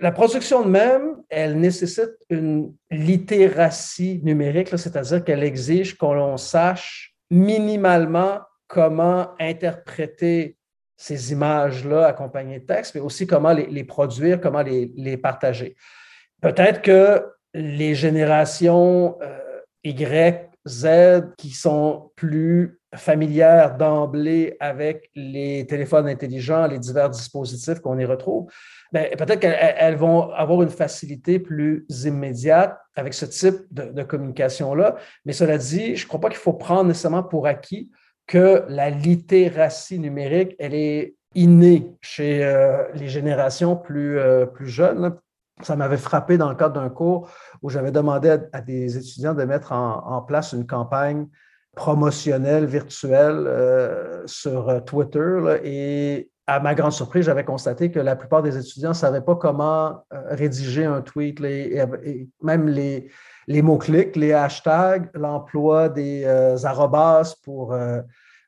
la 0.00 0.12
production 0.12 0.62
de 0.62 0.68
mèmes, 0.68 1.22
elle 1.28 1.58
nécessite 1.58 2.16
une 2.30 2.74
littératie 2.90 4.20
numérique, 4.22 4.68
c'est-à-dire 4.68 5.24
qu'elle 5.24 5.42
exige 5.42 5.96
qu'on 5.96 6.36
sache 6.36 7.14
minimalement 7.30 8.40
comment 8.66 9.30
interpréter 9.40 10.56
ces 10.96 11.32
images-là 11.32 12.06
accompagnées 12.06 12.60
de 12.60 12.66
texte, 12.66 12.94
mais 12.94 13.00
aussi 13.00 13.26
comment 13.26 13.52
les, 13.52 13.84
produire, 13.84 14.40
comment 14.40 14.62
les, 14.62 15.16
partager. 15.16 15.76
Peut-être 16.40 16.82
que 16.82 17.24
les 17.54 17.94
générations 17.94 19.16
euh, 19.22 19.38
Y, 19.84 20.50
Z, 20.66 20.88
qui 21.36 21.50
sont 21.50 22.10
plus 22.16 22.80
familières 22.94 23.76
d'emblée 23.76 24.56
avec 24.60 25.10
les 25.14 25.66
téléphones 25.66 26.08
intelligents, 26.08 26.66
les 26.66 26.78
divers 26.78 27.10
dispositifs 27.10 27.80
qu'on 27.80 27.98
y 27.98 28.04
retrouve, 28.04 28.50
ben, 28.92 29.08
peut-être 29.16 29.40
qu'elles 29.40 29.96
vont 29.96 30.30
avoir 30.30 30.62
une 30.62 30.70
facilité 30.70 31.38
plus 31.38 31.84
immédiate 32.04 32.78
avec 32.94 33.14
ce 33.14 33.26
type 33.26 33.56
de, 33.72 34.02
communication-là. 34.02 34.96
Mais 35.24 35.32
cela 35.32 35.58
dit, 35.58 35.96
je 35.96 36.04
ne 36.04 36.08
crois 36.08 36.20
pas 36.20 36.28
qu'il 36.28 36.38
faut 36.38 36.52
prendre 36.52 36.84
nécessairement 36.84 37.24
pour 37.24 37.46
acquis 37.46 37.90
que 38.26 38.64
la 38.68 38.90
littératie 38.90 39.98
numérique, 39.98 40.54
elle 40.58 40.74
est 40.74 41.16
innée 41.34 41.92
chez 42.00 42.44
euh, 42.44 42.84
les 42.94 43.08
générations 43.08 43.76
plus, 43.76 44.18
euh, 44.18 44.46
plus 44.46 44.68
jeunes. 44.68 45.16
Ça 45.62 45.76
m'avait 45.76 45.96
frappé 45.96 46.36
dans 46.36 46.48
le 46.48 46.56
cadre 46.56 46.80
d'un 46.80 46.90
cours 46.90 47.30
où 47.62 47.70
j'avais 47.70 47.92
demandé 47.92 48.36
à, 48.52 48.60
des 48.60 48.98
étudiants 48.98 49.34
de 49.34 49.44
mettre 49.44 49.72
en, 49.72 50.20
place 50.22 50.52
une 50.52 50.66
campagne 50.66 51.28
promotionnelle 51.76 52.66
virtuelle 52.66 53.44
euh, 53.46 54.26
sur 54.26 54.84
Twitter. 54.84 55.60
et 55.64 56.30
à 56.46 56.60
ma 56.60 56.74
grande 56.74 56.92
surprise, 56.92 57.24
j'avais 57.24 57.44
constaté 57.44 57.90
que 57.90 57.98
la 57.98 58.16
plupart 58.16 58.42
des 58.42 58.58
étudiants 58.58 58.90
ne 58.90 58.94
savaient 58.94 59.22
pas 59.22 59.36
comment 59.36 60.04
rédiger 60.10 60.84
un 60.84 61.00
tweet, 61.00 61.40
et 61.40 62.28
même 62.42 62.68
les, 62.68 63.08
mots-clics, 63.62 64.14
les 64.16 64.32
hashtags, 64.32 65.08
l'emploi 65.14 65.88
des 65.88 66.24
euh, 66.26 66.56
arrobas 66.64 67.34
pour 67.44 67.72
euh, 67.72 68.02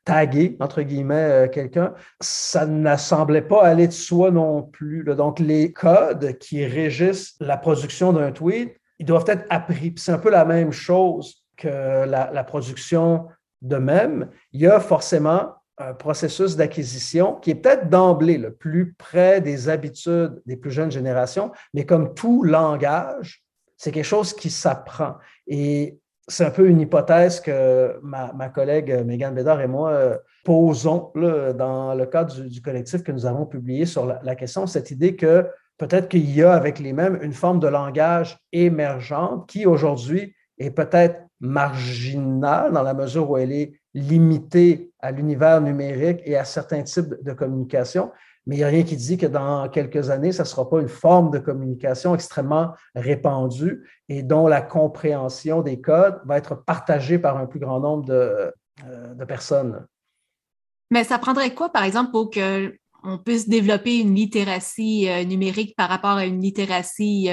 taguer, 0.07 0.55
entre 0.61 0.83
guillemets, 0.83 1.15
euh, 1.15 1.47
quelqu'un, 1.49 1.93
ça 2.21 2.65
ne 2.65 2.95
semblait 2.95 3.41
pas 3.41 3.63
aller 3.63 3.87
de 3.87 3.91
soi 3.91 4.31
non 4.31 4.63
plus. 4.63 5.03
Donc, 5.03 5.39
les 5.39 5.73
codes 5.73 6.37
qui 6.37 6.65
régissent 6.65 7.35
la 7.41 7.57
production 7.57 8.13
d'un 8.13 8.31
tweet, 8.31 8.73
ils 8.99 9.05
doivent 9.05 9.25
être 9.27 9.45
appris. 9.49 9.93
C'est 9.97 10.13
un 10.13 10.17
peu 10.17 10.29
la 10.29 10.45
même 10.45 10.71
chose 10.71 11.43
que 11.57 12.05
la, 12.05 12.43
production 12.45 13.27
de 13.61 13.75
même. 13.75 14.29
Il 14.53 14.61
y 14.61 14.67
a 14.67 14.79
forcément 14.79 15.55
un 15.77 15.93
processus 15.93 16.55
d'acquisition 16.55 17.35
qui 17.35 17.51
est 17.51 17.55
peut-être 17.55 17.89
d'emblée 17.89 18.37
le 18.37 18.53
plus 18.53 18.93
près 18.93 19.41
des 19.41 19.67
habitudes 19.67 20.41
des 20.45 20.55
plus 20.55 20.71
jeunes 20.71 20.91
générations, 20.91 21.51
mais 21.73 21.85
comme 21.85 22.13
tout 22.13 22.43
langage, 22.43 23.43
c'est 23.75 23.91
quelque 23.91 24.05
chose 24.05 24.33
qui 24.33 24.49
s'apprend. 24.49 25.15
Et 25.47 25.99
c'est 26.27 26.45
un 26.45 26.51
peu 26.51 26.67
une 26.67 26.81
hypothèse 26.81 27.39
que 27.39 27.99
ma, 28.03 28.49
collègue 28.49 29.03
Megan 29.05 29.33
Bédard 29.33 29.61
et 29.61 29.67
moi 29.67 29.91
euh, 29.91 30.17
posons 30.43 31.11
dans 31.15 31.93
le 31.93 32.05
cadre 32.05 32.41
du, 32.41 32.61
collectif 32.61 33.03
que 33.03 33.11
nous 33.11 33.25
avons 33.25 33.45
publié 33.45 33.85
sur 33.85 34.05
la, 34.05 34.35
question, 34.35 34.67
cette 34.67 34.91
idée 34.91 35.15
que 35.15 35.47
peut-être 35.77 36.09
qu'il 36.09 36.29
y 36.29 36.43
a 36.43 36.53
avec 36.53 36.79
les 36.79 36.93
mêmes 36.93 37.19
une 37.21 37.33
forme 37.33 37.59
de 37.59 37.67
langage 37.67 38.37
émergente 38.51 39.47
qui 39.49 39.65
aujourd'hui 39.65 40.35
est 40.57 40.71
peut-être 40.71 41.21
marginale 41.39 42.73
dans 42.73 42.83
la 42.83 42.93
mesure 42.93 43.29
où 43.29 43.37
elle 43.37 43.51
est 43.51 43.73
limitée 43.93 44.91
à 44.99 45.11
l'univers 45.11 45.61
numérique 45.61 46.21
et 46.25 46.35
à 46.35 46.45
certains 46.45 46.83
types 46.83 47.15
de 47.23 47.33
communication, 47.33 48.11
mais 48.47 48.55
il 48.55 48.59
n'y 48.59 48.63
a 48.63 48.67
rien 48.67 48.83
qui 48.83 48.95
dit 48.95 49.17
que 49.17 49.25
dans 49.25 49.67
quelques 49.67 50.09
années, 50.09 50.31
ça 50.31 50.43
ne 50.43 50.47
sera 50.47 50.69
pas 50.69 50.79
une 50.79 50.87
forme 50.87 51.31
de 51.31 51.37
communication 51.37 52.15
extrêmement 52.15 52.73
répandue 52.95 53.85
et 54.07 54.23
dont 54.23 54.47
la 54.47 54.61
compréhension 54.61 55.61
des 55.61 55.81
codes 55.81 56.21
va 56.25 56.37
être 56.37 56.55
partagée 56.55 57.19
par 57.19 57.37
un 57.37 57.45
plus 57.45 57.59
grand 57.59 57.81
nombre 57.81 58.05
de, 58.05 58.53
euh, 58.85 59.25
personnes. 59.27 59.85
Mais 60.91 61.03
ça 61.03 61.19
prendrait 61.19 61.53
quoi, 61.53 61.69
par 61.69 61.83
exemple, 61.83 62.11
pour 62.11 62.29
qu'on 62.31 63.17
puisse 63.17 63.49
développer 63.49 63.99
une 63.99 64.15
littératie 64.15 65.09
euh, 65.09 65.25
numérique 65.25 65.75
par 65.75 65.89
rapport 65.89 66.11
à 66.11 66.25
une 66.25 66.39
littératie 66.39 67.29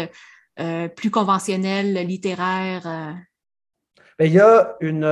euh, 0.59 0.89
plus 0.89 1.13
conventionnelle, 1.13 1.95
littéraire? 2.07 3.15
il 4.19 4.33
y 4.33 4.41
a 4.41 4.77
une, 4.81 5.05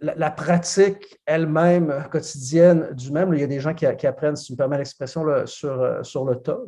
la, 0.00 0.30
pratique 0.30 1.20
elle-même 1.26 2.04
quotidienne 2.10 2.92
du 2.92 3.10
même, 3.10 3.32
il 3.34 3.40
y 3.40 3.44
a 3.44 3.48
des 3.48 3.60
gens 3.60 3.74
qui, 3.74 3.86
apprennent, 3.86 4.36
si 4.36 4.46
tu 4.46 4.52
me 4.52 4.56
permets 4.56 4.78
l'expression, 4.78 5.24
sur, 5.46 5.82
euh, 5.82 6.02
sur 6.02 6.24
le 6.24 6.36
tas, 6.36 6.60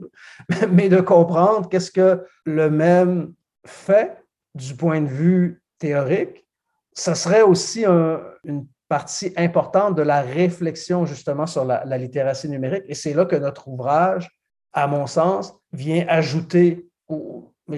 mais 0.71 0.89
de 0.89 1.01
comprendre 1.01 1.69
qu'est-ce 1.69 1.91
que 1.91 2.25
le 2.45 2.71
même 2.71 3.33
fait 3.67 4.17
du 4.55 4.75
point 4.75 5.01
de 5.01 5.09
vue 5.09 5.63
théorique, 5.79 6.47
ça 6.93 7.15
serait 7.15 7.43
aussi 7.43 7.85
une 7.87 8.67
partie 8.89 9.33
importante 9.37 9.95
de 9.95 10.03
la 10.03 10.23
réflexion 10.23 11.07
justement 11.07 11.47
sur 11.47 11.65
la, 11.65 11.85
la 11.85 11.99
littératie 11.99 12.49
numérique. 12.49 12.85
Et 12.89 12.95
c'est 12.95 13.15
là 13.15 13.25
que 13.25 13.37
notre 13.37 13.69
ouvrage, 13.69 14.29
à 14.73 14.89
mon 14.89 15.07
sens, 15.07 15.55
vient 15.73 16.05
ajouter 16.09 16.89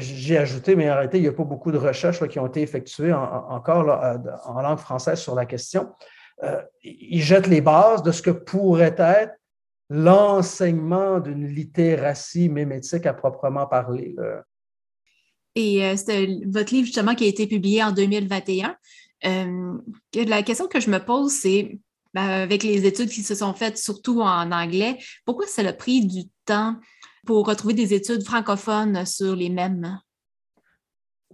j'ai 0.00 0.38
ajouté, 0.38 0.74
mais 0.76 0.92
réalité, 0.92 1.18
il 1.18 1.22
n'y 1.22 1.28
a 1.28 1.32
pas 1.32 1.44
beaucoup 1.44 1.72
de 1.72 1.78
recherches 1.78 2.26
qui 2.28 2.38
ont 2.38 2.46
été 2.46 2.62
effectuées 2.62 3.12
encore 3.12 3.90
euh, 3.90 4.16
en 4.44 4.60
langue 4.62 4.78
française 4.78 5.20
sur 5.20 5.34
la 5.34 5.46
question. 5.46 5.90
Euh, 6.42 6.60
il 6.82 7.22
jette 7.22 7.46
les 7.46 7.60
bases 7.60 8.02
de 8.02 8.10
ce 8.10 8.22
que 8.22 8.30
pourrait 8.30 8.96
être 8.98 9.34
l'enseignement 9.90 11.20
d'une 11.20 11.46
littératie 11.46 12.48
mémétique 12.48 13.06
à 13.06 13.12
proprement 13.12 13.66
parler. 13.66 14.14
Et 15.54 15.84
euh, 15.84 15.96
c'est 15.96 16.40
votre 16.46 16.72
livre 16.72 16.86
justement 16.86 17.14
qui 17.14 17.24
a 17.24 17.28
été 17.28 17.46
publié 17.46 17.84
en 17.84 17.92
2021. 17.92 18.76
la 19.22 20.42
question 20.42 20.68
que 20.68 20.80
je 20.80 20.90
me 20.90 20.98
pose, 20.98 21.32
c'est 21.32 21.78
ben, 22.14 22.28
avec 22.28 22.62
les 22.62 22.86
études 22.86 23.08
qui 23.08 23.22
se 23.22 23.34
sont 23.34 23.54
faites 23.54 23.78
surtout 23.78 24.20
en 24.20 24.52
anglais, 24.52 24.98
pourquoi 25.24 25.46
ça 25.46 25.62
a 25.62 25.72
pris 25.72 26.06
du 26.06 26.24
temps 26.44 26.76
pour 27.26 27.46
retrouver 27.46 27.74
des 27.74 27.94
études 27.94 28.22
francophones 28.22 29.06
sur 29.06 29.36
les 29.36 29.48
mêmes. 29.48 29.98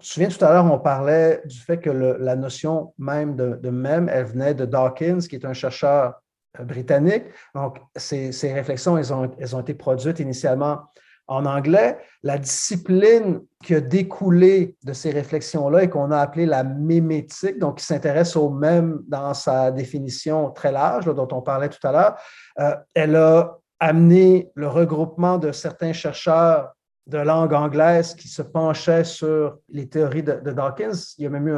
Tu 0.01 0.09
te 0.09 0.12
souviens 0.14 0.29
tout 0.29 0.44
à 0.44 0.53
l'heure, 0.53 0.72
on 0.72 0.79
parlait 0.79 1.42
du 1.44 1.59
fait 1.59 1.79
que 1.79 1.90
la 1.90 2.37
notion 2.37 2.94
même 2.98 3.35
de, 3.35 3.57
de 3.57 4.09
elle 4.11 4.24
venait 4.27 4.55
de 4.55 4.64
Dawkins, 4.64 5.18
qui 5.18 5.35
est 5.35 5.44
un 5.44 5.55
chercheur 5.55 6.14
euh, 6.61 6.64
britannique. 6.64 7.24
Donc, 7.55 7.79
ces, 7.96 8.31
réflexions, 8.53 8.96
elles 8.96 9.12
ont, 9.12 9.31
elles 9.38 9.57
ont 9.57 9.61
été 9.61 9.74
produites 9.74 10.20
initialement 10.20 10.83
en 11.27 11.44
anglais. 11.44 11.98
La 12.22 12.38
discipline 12.38 13.40
qui 13.62 13.74
a 13.74 13.81
découlé 13.81 14.77
de 14.83 14.92
ces 14.92 15.11
réflexions-là 15.11 15.85
et 15.85 15.90
qu'on 15.90 16.11
a 16.11 16.18
appelée 16.18 16.46
la 16.46 16.64
mémétique, 16.64 17.59
donc 17.59 17.79
qui 17.79 17.85
s'intéresse 17.85 18.35
au 18.37 18.51
même 18.51 19.01
dans 19.09 19.35
sa 19.35 19.70
définition 19.70 20.51
très 20.51 20.72
large, 20.72 21.07
dont 21.07 21.29
on 21.33 21.42
parlait 21.42 21.68
tout 21.68 21.87
à 21.87 21.92
l'heure, 21.92 22.16
euh, 22.61 22.74
elle 22.94 23.16
a 23.16 23.59
amener 23.80 24.50
le 24.54 24.68
regroupement 24.68 25.38
de 25.38 25.52
certains 25.52 25.92
chercheurs 25.92 26.72
de 27.06 27.18
langue 27.18 27.54
anglaise 27.54 28.14
qui 28.14 28.28
se 28.28 28.42
penchaient 28.42 29.04
sur 29.04 29.58
les 29.70 29.88
théories 29.88 30.22
de, 30.22 30.34
Dawkins. 30.34 31.14
Il 31.16 31.24
y 31.24 31.26
a 31.26 31.30
même 31.30 31.48
eu 31.48 31.56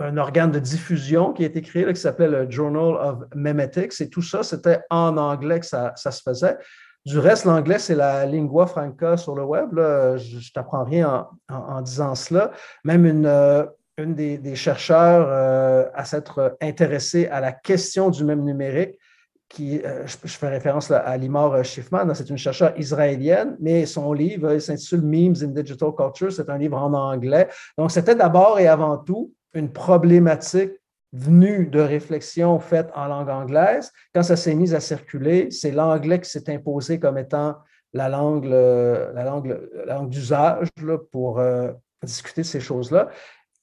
un, 0.00 0.16
organe 0.16 0.52
de 0.52 0.60
diffusion 0.60 1.32
qui 1.32 1.42
a 1.42 1.46
été 1.46 1.60
créé 1.60 1.84
qui 1.92 2.00
s'appelait 2.00 2.28
le 2.28 2.48
Journal 2.48 2.94
of 2.94 3.18
Memetics. 3.34 4.00
Et 4.00 4.08
tout 4.08 4.22
ça, 4.22 4.44
c'était 4.44 4.80
en 4.90 5.16
anglais 5.16 5.58
que 5.58 5.66
ça, 5.66 5.92
se 5.96 6.22
faisait. 6.22 6.56
Du 7.04 7.18
reste, 7.18 7.46
l'anglais, 7.46 7.80
c'est 7.80 7.96
la 7.96 8.24
lingua 8.24 8.66
franca 8.66 9.16
sur 9.16 9.34
le 9.34 9.42
web. 9.42 9.70
Je 9.74 10.36
ne 10.36 10.52
t'apprends 10.54 10.84
rien 10.84 11.26
en, 11.48 11.80
disant 11.82 12.14
cela. 12.14 12.52
Même 12.84 13.06
une, 13.06 13.26
euh, 13.26 13.64
une 13.96 14.14
des, 14.14 14.54
chercheurs 14.54 15.26
euh, 15.28 15.88
à 15.94 16.04
s'être 16.04 16.56
intéressée 16.60 17.26
à 17.26 17.40
la 17.40 17.50
question 17.50 18.10
du 18.10 18.24
même 18.24 18.44
numérique 18.44 19.00
euh, 19.60 20.06
je, 20.06 20.36
fais 20.36 20.48
référence 20.48 20.90
à 20.90 21.16
Limor 21.16 21.64
Schiffman, 21.64 22.12
c'est 22.14 22.30
une 22.30 22.36
chercheure 22.36 22.72
israélienne, 22.78 23.56
mais 23.60 23.86
son 23.86 24.12
livre 24.12 24.58
s'intitule 24.58 25.02
Memes 25.02 25.34
in 25.42 25.48
Digital 25.48 25.90
Culture, 25.96 26.32
c'est 26.32 26.48
un 26.50 26.58
livre 26.58 26.76
en 26.76 26.92
anglais. 26.92 27.48
Donc, 27.76 27.90
c'était 27.90 28.14
d'abord 28.14 28.58
et 28.60 28.68
avant 28.68 28.98
tout 28.98 29.32
une 29.54 29.72
problématique 29.72 30.72
venue 31.12 31.66
de 31.66 31.80
réflexions 31.80 32.58
faites 32.60 32.90
en 32.94 33.06
langue 33.06 33.30
anglaise. 33.30 33.92
Quand 34.14 34.22
ça 34.22 34.36
s'est 34.36 34.54
mis 34.54 34.74
à 34.74 34.80
circuler, 34.80 35.50
c'est 35.50 35.70
l'anglais 35.70 36.20
qui 36.20 36.28
s'est 36.28 36.52
imposé 36.52 37.00
comme 37.00 37.16
étant 37.16 37.56
la 37.94 38.08
langue, 38.08 38.44
la 38.44 39.24
langue, 39.24 39.58
la 39.86 39.94
langue 39.94 40.10
d'usage 40.10 40.68
pour 41.10 41.38
euh, 41.38 41.72
discuter 42.02 42.42
de 42.42 42.46
ces 42.46 42.60
choses-là. 42.60 43.08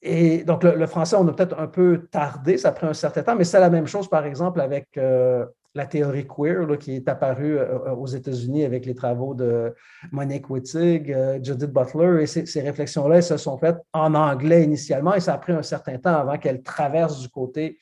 Et 0.01 0.43
donc, 0.43 0.63
le, 0.63 0.85
français, 0.87 1.15
on 1.15 1.27
a 1.27 1.33
peut-être 1.33 1.59
un 1.59 1.67
peu 1.67 2.07
tardé, 2.11 2.57
ça 2.57 2.69
a 2.69 2.71
pris 2.71 2.85
un 2.85 2.93
certain 2.93 3.23
temps, 3.23 3.35
mais 3.35 3.43
c'est 3.43 3.59
la 3.59 3.69
même 3.69 3.87
chose, 3.87 4.07
par 4.07 4.25
exemple, 4.25 4.61
avec 4.61 4.87
euh, 4.97 5.45
la 5.75 5.85
théorie 5.85 6.25
queer 6.25 6.65
qui 6.79 6.95
est 6.95 7.07
apparue 7.09 7.57
euh, 7.57 7.77
euh, 7.85 7.91
aux 7.91 8.07
États-Unis 8.07 8.63
avec 8.63 8.85
les 8.85 8.95
travaux 8.95 9.33
de 9.33 9.75
Monique 10.11 10.49
Wittig, 10.49 11.11
euh, 11.11 11.37
Judith 11.43 11.71
Butler, 11.71 12.23
et 12.23 12.25
ces, 12.25 12.61
réflexions-là 12.61 13.21
se 13.21 13.37
sont 13.37 13.57
faites 13.57 13.77
en 13.93 14.15
anglais 14.15 14.63
initialement, 14.63 15.13
et 15.13 15.19
ça 15.19 15.33
a 15.33 15.37
pris 15.37 15.51
un 15.51 15.61
certain 15.61 15.97
temps 15.97 16.15
avant 16.15 16.37
qu'elles 16.37 16.63
traversent 16.63 17.19
du 17.19 17.29
côté 17.29 17.77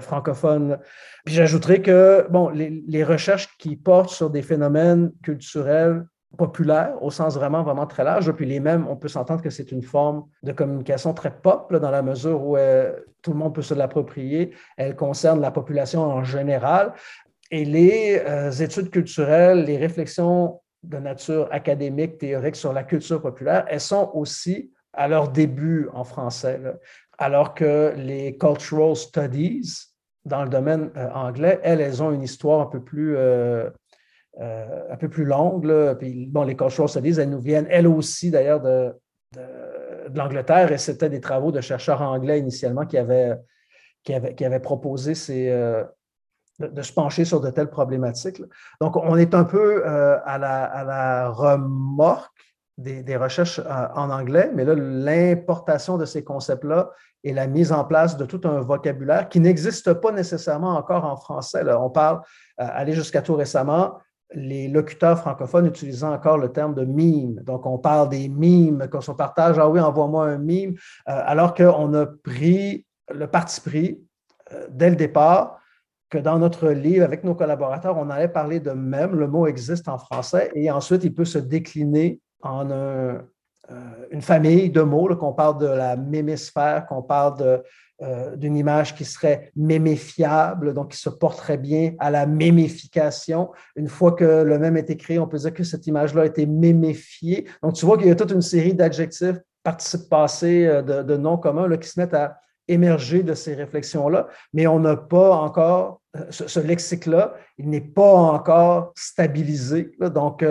francophone. 0.00 0.78
Puis 1.24 1.36
j'ajouterais 1.36 1.80
que 1.80 2.26
les, 2.54 3.04
recherches 3.04 3.48
qui 3.56 3.76
portent 3.76 4.10
sur 4.10 4.30
des 4.30 4.42
phénomènes 4.42 5.12
culturels 5.22 6.04
populaire 6.36 6.94
au 7.02 7.10
sens 7.10 7.34
vraiment, 7.36 7.62
vraiment 7.62 7.86
très 7.86 8.04
large. 8.04 8.30
Puis 8.32 8.46
les 8.46 8.60
mêmes, 8.60 8.86
on 8.88 8.96
peut 8.96 9.08
s'entendre 9.08 9.42
que 9.42 9.50
c'est 9.50 9.72
une 9.72 9.82
forme 9.82 10.24
de 10.42 10.52
communication 10.52 11.14
très 11.14 11.30
pop 11.30 11.72
dans 11.74 11.90
la 11.90 12.02
mesure 12.02 12.42
où 12.42 12.56
euh, 12.56 12.92
tout 13.22 13.32
le 13.32 13.38
monde 13.38 13.54
peut 13.54 13.62
se 13.62 13.74
l'approprier. 13.74 14.54
Elle 14.76 14.94
concerne 14.94 15.40
la 15.40 15.50
population 15.50 16.02
en 16.02 16.24
général. 16.24 16.92
Et 17.50 17.64
les 17.64 18.20
euh, 18.26 18.50
études 18.50 18.90
culturelles, 18.90 19.64
les 19.64 19.78
réflexions 19.78 20.60
de 20.82 20.98
nature 20.98 21.48
académique, 21.50 22.18
théorique 22.18 22.56
sur 22.56 22.72
la 22.72 22.84
culture 22.84 23.20
populaire, 23.22 23.64
elles 23.68 23.80
sont 23.80 24.10
aussi 24.14 24.70
à 24.92 25.08
leur 25.08 25.30
début 25.30 25.88
en 25.92 26.04
français. 26.04 26.60
Alors 27.16 27.54
que 27.54 27.94
les 27.96 28.36
cultural 28.36 28.94
studies, 28.94 29.88
dans 30.24 30.44
le 30.44 30.50
domaine 30.50 30.90
euh, 30.96 31.08
anglais, 31.14 31.58
elles, 31.62 31.80
elles 31.80 32.02
ont 32.02 32.12
une 32.12 32.22
histoire 32.22 32.60
un 32.60 32.66
peu 32.66 32.80
plus 32.80 33.16
un 34.38 34.96
peu 34.96 35.08
plus 35.08 35.24
longue. 35.24 35.96
Puis, 35.98 36.26
bon, 36.26 36.44
les 36.44 36.56
cultural 36.56 36.88
studies, 36.88 37.20
elles 37.20 37.30
nous 37.30 37.40
viennent, 37.40 37.66
elles 37.70 37.86
aussi, 37.86 38.30
d'ailleurs, 38.30 38.60
de, 38.60 38.94
l'Angleterre. 40.14 40.72
Et 40.72 40.78
c'était 40.78 41.10
des 41.10 41.20
travaux 41.20 41.52
de 41.52 41.60
chercheurs 41.60 42.02
anglais 42.02 42.38
initialement 42.38 42.86
qui 42.86 42.98
avaient, 42.98 43.36
qui 44.04 44.14
qui 44.36 44.46
proposé 44.60 45.12
euh, 45.30 45.84
de, 46.58 46.82
se 46.82 46.92
pencher 46.92 47.24
sur 47.24 47.40
de 47.40 47.50
telles 47.50 47.70
problématiques. 47.70 48.40
Donc, 48.80 48.96
on 48.96 49.16
est 49.16 49.34
un 49.34 49.44
peu 49.44 49.86
euh, 49.86 50.18
à, 50.24 50.38
la, 50.38 50.64
à, 50.64 50.84
la, 50.84 51.28
remorque 51.28 52.32
des, 52.76 53.02
des 53.02 53.16
recherches 53.16 53.60
en 53.68 54.10
anglais, 54.10 54.50
mais 54.54 54.64
là, 54.64 54.74
l'importation 54.74 55.98
de 55.98 56.04
ces 56.04 56.22
concepts-là 56.22 56.90
et 57.24 57.32
la 57.32 57.48
mise 57.48 57.72
en 57.72 57.84
place 57.84 58.16
de 58.16 58.24
tout 58.24 58.40
un 58.44 58.60
vocabulaire 58.60 59.28
qui 59.28 59.40
n'existe 59.40 59.92
pas 59.94 60.12
nécessairement 60.12 60.76
encore 60.76 61.04
en 61.04 61.16
français. 61.16 61.64
On 61.74 61.90
parle, 61.90 62.20
aller 62.56 62.92
jusqu'à 62.92 63.20
tout 63.20 63.34
récemment, 63.34 63.98
les 64.34 64.68
locuteurs 64.68 65.18
francophones 65.18 65.66
utilisant 65.66 66.12
encore 66.12 66.38
le 66.38 66.52
terme 66.52 66.74
de 66.74 66.84
mime. 66.84 67.40
Donc, 67.44 67.66
on 67.66 67.78
parle 67.78 68.08
des 68.10 68.28
mimes, 68.28 68.88
qu'on 68.90 69.00
se 69.00 69.12
partage, 69.12 69.58
ah 69.58 69.68
oui, 69.68 69.80
envoie-moi 69.80 70.26
un 70.26 70.38
mime, 70.38 70.74
euh, 71.08 71.22
alors 71.24 71.54
qu'on 71.54 71.94
a 71.94 72.06
pris 72.06 72.84
le 73.12 73.26
parti 73.26 73.60
pris 73.60 74.00
euh, 74.52 74.66
dès 74.70 74.90
le 74.90 74.96
départ 74.96 75.58
que 76.10 76.18
dans 76.18 76.38
notre 76.38 76.68
livre, 76.70 77.04
avec 77.04 77.24
nos 77.24 77.34
collaborateurs, 77.34 77.96
on 77.96 78.08
allait 78.08 78.28
parler 78.28 78.60
de 78.60 78.70
même. 78.70 79.14
Le 79.14 79.28
mot 79.28 79.46
existe 79.46 79.88
en 79.88 79.98
français 79.98 80.50
et 80.54 80.70
ensuite, 80.70 81.04
il 81.04 81.14
peut 81.14 81.26
se 81.26 81.38
décliner 81.38 82.20
en 82.42 82.70
euh, 82.70 83.18
une 84.10 84.22
famille 84.22 84.70
de 84.70 84.80
mots, 84.80 85.14
qu'on 85.16 85.34
parle 85.34 85.58
de 85.58 85.66
la 85.66 85.96
mémisphère, 85.96 86.86
qu'on 86.86 87.02
parle 87.02 87.38
de 87.38 87.62
euh, 88.00 88.36
d'une 88.36 88.56
image 88.56 88.94
qui 88.94 89.04
serait 89.04 89.50
méméfiable, 89.56 90.72
donc 90.72 90.92
qui 90.92 90.98
se 90.98 91.10
porterait 91.10 91.58
bien 91.58 91.94
à 91.98 92.12
la 92.12 92.26
méméfication. 92.26 93.50
Une 93.74 93.88
fois 93.88 94.12
que 94.12 94.44
le 94.44 94.56
même 94.56 94.76
est 94.76 94.88
écrit, 94.88 95.18
on 95.18 95.26
peut 95.26 95.38
dire 95.38 95.52
que 95.52 95.64
cette 95.64 95.84
image-là 95.88 96.22
a 96.22 96.26
été 96.26 96.46
méméfiée. 96.46 97.48
Donc, 97.60 97.74
tu 97.74 97.84
vois 97.84 97.98
qu'il 97.98 98.06
y 98.06 98.10
a 98.12 98.14
toute 98.14 98.30
une 98.30 98.40
série 98.40 98.72
d'adjectifs 98.72 99.38
participe 99.64 100.08
passés 100.08 100.66
euh, 100.66 101.02
de, 101.02 101.16
noms 101.16 101.38
communs 101.38 101.76
qui 101.76 101.88
se 101.88 101.98
mettent 101.98 102.14
à 102.14 102.38
émerger 102.68 103.24
de 103.24 103.34
ces 103.34 103.54
réflexions-là, 103.54 104.28
mais 104.52 104.68
on 104.68 104.78
n'a 104.78 104.96
pas 104.96 105.34
encore, 105.34 106.00
euh, 106.16 106.26
ce, 106.30 106.60
lexique-là, 106.60 107.34
il 107.56 107.68
n'est 107.68 107.80
pas 107.80 108.14
encore 108.14 108.92
stabilisé. 108.94 109.90
donc, 110.00 110.46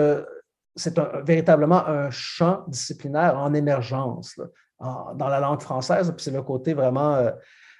c'est 0.76 1.00
véritablement 1.24 1.86
un 1.86 2.10
champ 2.10 2.64
disciplinaire 2.68 3.38
en 3.38 3.54
émergence 3.54 4.38
dans 4.80 5.28
la 5.28 5.40
langue 5.40 5.60
française. 5.60 6.12
Puis 6.16 6.24
c'est 6.24 6.30
le 6.30 6.42
côté 6.42 6.74
vraiment 6.74 7.14
euh, 7.14 7.30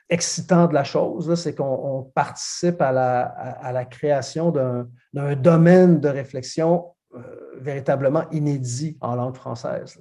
excitant 0.09 0.67
de 0.67 0.75
la 0.75 0.85
chose, 0.85 1.35
c'est 1.35 1.55
qu'on 1.55 2.11
participe 2.15 2.81
à 2.81 2.93
la, 2.93 3.23
à, 3.23 3.73
la 3.73 3.85
création 3.85 4.51
d'un 4.51 5.37
domaine 5.37 6.01
de 6.01 6.09
réflexion 6.09 6.95
euh, 7.15 7.21
véritablement 7.59 8.25
inédit 8.31 8.97
en 9.01 9.15
langue 9.15 9.37
française. 9.37 10.01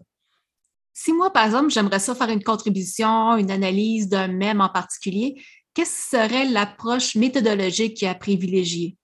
Si 0.93 1.13
moi, 1.13 1.31
par 1.31 1.45
exemple, 1.45 1.69
j'aimerais 1.69 1.99
ça 1.99 2.15
faire 2.15 2.29
une 2.29 2.43
contribution, 2.43 3.37
une 3.37 3.51
analyse 3.51 4.09
d'un 4.09 4.27
même 4.27 4.61
en 4.61 4.69
particulier, 4.69 5.41
quelle 5.73 5.85
serait 5.85 6.45
l'approche 6.45 7.15
méthodologique 7.15 8.01
à 8.01 8.15
privilégier? 8.15 8.97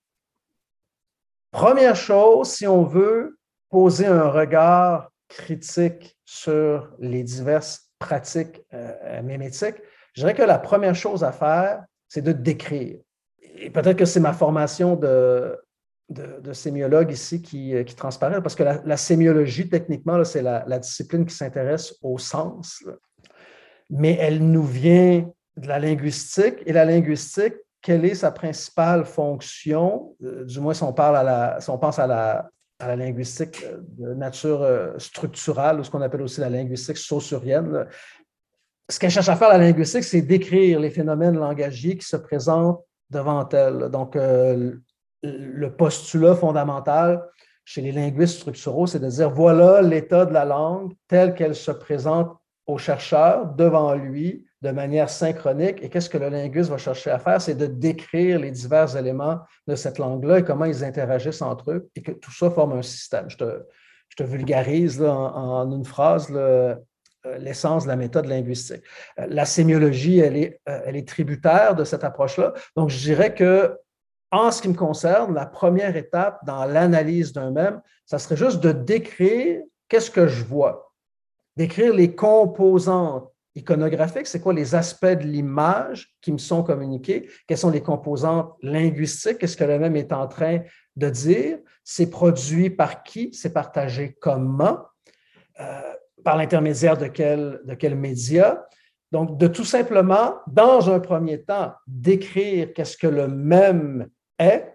Première 1.51 1.95
chose, 1.95 2.47
si 2.47 2.65
on 2.65 2.83
veut 2.83 3.37
poser 3.69 4.07
un 4.07 4.29
regard 4.29 5.11
critique 5.27 6.17
sur 6.25 6.89
les 6.97 7.23
diverses 7.23 7.82
pratiques 8.03 8.61
euh, 8.73 9.21
mémétiques, 9.23 9.81
je 10.13 10.21
dirais 10.21 10.33
que 10.33 10.43
la 10.43 10.59
première 10.59 10.93
chose 10.93 11.23
à 11.23 11.31
faire, 11.31 11.83
c'est 12.09 12.21
de 12.21 12.33
décrire. 12.33 12.97
Et 13.41 13.69
peut-être 13.69 13.97
que 13.97 14.05
c'est 14.05 14.19
ma 14.19 14.33
formation 14.33 14.97
de, 14.97 15.57
de, 16.09 16.53
sémiologue 16.53 17.11
ici 17.11 17.41
qui, 17.41 17.73
euh, 17.73 17.83
qui, 17.83 17.95
transparaît, 17.95 18.41
parce 18.41 18.55
que 18.55 18.63
la, 18.63 18.97
sémiologie, 18.97 19.69
techniquement, 19.69 20.21
c'est 20.25 20.41
la, 20.41 20.79
discipline 20.79 21.25
qui 21.25 21.33
s'intéresse 21.33 21.95
au 22.01 22.17
sens, 22.17 22.83
mais 23.89 24.17
elle 24.19 24.39
nous 24.39 24.65
vient 24.65 25.25
de 25.55 25.67
la 25.67 25.79
linguistique, 25.79 26.57
et 26.65 26.73
la 26.73 26.83
linguistique, 26.83 27.55
quelle 27.81 28.03
est 28.05 28.15
sa 28.15 28.31
principale 28.31 29.05
fonction, 29.05 30.15
euh, 30.23 30.43
du 30.43 30.59
moins 30.59 30.73
si 30.73 30.83
on, 30.83 30.93
parle 30.93 31.15
à 31.17 31.23
la, 31.23 31.61
si 31.61 31.69
on 31.69 31.77
pense 31.77 31.99
à 31.99 32.07
la, 32.07 32.49
à 32.79 32.87
la 32.87 32.95
linguistique 32.95 33.65
de 33.97 34.13
nature 34.13 34.61
euh, 34.61 34.97
structurale, 34.97 35.79
ou 35.79 35.83
ce 35.83 35.91
qu'on 35.91 36.01
appelle 36.01 36.21
aussi 36.21 36.41
la 36.41 36.49
linguistique 36.49 36.97
saussurienne. 36.97 37.85
Ce 38.89 38.99
qu'elle 38.99 39.11
cherche 39.11 39.29
à 39.29 39.35
faire, 39.35 39.49
la 39.49 39.57
linguistique, 39.57 40.03
c'est 40.03 40.21
décrire 40.21 40.79
les 40.79 40.89
phénomènes 40.89 41.37
langagiers 41.37 41.97
qui 41.97 42.05
se 42.05 42.17
présentent 42.17 42.83
devant 43.09 43.47
elle. 43.49 43.89
Donc, 43.89 44.17
le 45.23 45.67
postulat 45.69 46.35
fondamental 46.35 47.23
chez 47.65 47.81
les 47.81 47.91
linguistes 47.91 48.39
structuraux, 48.39 48.87
c'est 48.87 48.99
de 48.99 49.07
dire 49.07 49.29
voilà 49.29 49.81
l'état 49.81 50.25
de 50.25 50.33
la 50.33 50.45
langue 50.45 50.93
telle 51.07 51.33
qu'elle 51.33 51.55
se 51.55 51.71
présente 51.71 52.35
au 52.67 52.77
chercheur 52.77 53.45
devant 53.55 53.93
lui 53.93 54.45
de 54.63 54.71
manière 54.71 55.09
synchronique. 55.09 55.83
Et 55.83 55.89
qu'est-ce 55.89 56.09
que 56.09 56.17
le 56.17 56.29
linguiste 56.29 56.69
va 56.69 56.77
chercher 56.77 57.11
à 57.11 57.19
faire? 57.19 57.41
C'est 57.41 57.55
de 57.55 57.65
décrire 57.65 58.39
les 58.39 58.49
divers 58.49 58.95
éléments 58.95 59.39
de 59.67 59.75
cette 59.75 59.99
langue-là 59.99 60.39
et 60.39 60.43
comment 60.43 60.65
ils 60.65 60.83
interagissent 60.85 61.41
entre 61.41 61.71
eux 61.71 61.89
et 61.95 62.01
que 62.01 62.13
tout 62.13 62.31
ça 62.31 62.49
forme 62.49 62.71
un 62.73 62.81
système. 62.81 63.29
Je 63.29 63.37
te, 63.37 64.23
vulgarise 64.23 65.01
en, 65.01 65.69
une 65.71 65.83
phrase 65.83 66.27
euh, 66.31 66.75
l'essence 67.39 67.83
de 67.83 67.89
la 67.89 67.97
méthode 67.97 68.25
linguistique. 68.25 68.83
Euh, 69.19 69.25
la 69.27 69.43
sémiologie, 69.43 70.19
elle 70.19 70.37
est, 70.37 70.61
euh, 70.69 70.79
elle 70.85 70.95
est 70.95 71.07
tributaire 71.07 71.75
de 71.75 71.83
cette 71.83 72.05
approche-là. 72.05 72.53
Donc, 72.77 72.89
je 72.89 72.99
dirais 72.99 73.33
que 73.33 73.77
en 74.31 74.49
ce 74.51 74.61
qui 74.61 74.69
me 74.69 74.75
concerne, 74.75 75.33
la 75.33 75.45
première 75.45 75.95
étape 75.97 76.39
dans 76.45 76.65
l'analyse 76.65 77.33
d'un 77.33 77.51
même, 77.51 77.81
ça 78.05 78.17
serait 78.17 78.37
juste 78.37 78.61
de 78.61 78.71
décrire 78.71 79.61
qu'est-ce 79.89 80.09
que 80.09 80.27
je 80.27 80.43
vois, 80.43 80.93
décrire 81.57 81.93
les 81.93 82.15
composantes 82.15 83.32
iconographiques, 83.55 84.27
c'est 84.27 84.39
quoi 84.39 84.53
les 84.53 84.75
aspects 84.75 85.05
de 85.05 85.23
l'image 85.23 86.15
qui 86.21 86.31
me 86.31 86.37
sont 86.37 86.63
communiqués, 86.63 87.29
quelles 87.47 87.57
sont 87.57 87.69
les 87.69 87.83
composantes 87.83 88.53
linguistiques, 88.61 89.37
qu'est-ce 89.37 89.57
que 89.57 89.63
le 89.63 89.79
même 89.79 89.95
est 89.95 90.11
en 90.11 90.27
train 90.27 90.61
de 90.95 91.09
dire, 91.09 91.59
c'est 91.83 92.09
produit 92.09 92.69
par 92.69 93.03
qui, 93.03 93.29
c'est 93.33 93.53
partagé 93.53 94.17
comment, 94.19 94.79
euh, 95.59 95.93
par 96.23 96.37
l'intermédiaire 96.37 96.97
de 96.97 97.07
quel, 97.07 97.61
de 97.65 97.87
média? 97.89 98.65
Donc, 99.11 99.37
de 99.37 99.47
tout 99.47 99.65
simplement, 99.65 100.35
dans 100.47 100.89
un 100.89 100.99
premier 100.99 101.43
temps, 101.43 101.73
décrire 101.85 102.73
qu'est-ce 102.73 102.97
que 102.97 103.07
le 103.07 103.27
même 103.27 104.09
est, 104.39 104.73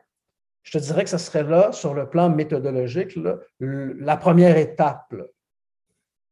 je 0.63 0.79
te 0.79 0.79
dirais 0.79 1.03
que 1.03 1.11
ce 1.11 1.19
serait 1.19 1.43
là, 1.43 1.73
sur 1.73 1.95
le 1.95 2.09
plan 2.09 2.29
méthodologique, 2.29 3.19
la 3.59 4.17
première 4.17 4.57
étape. 4.57 5.15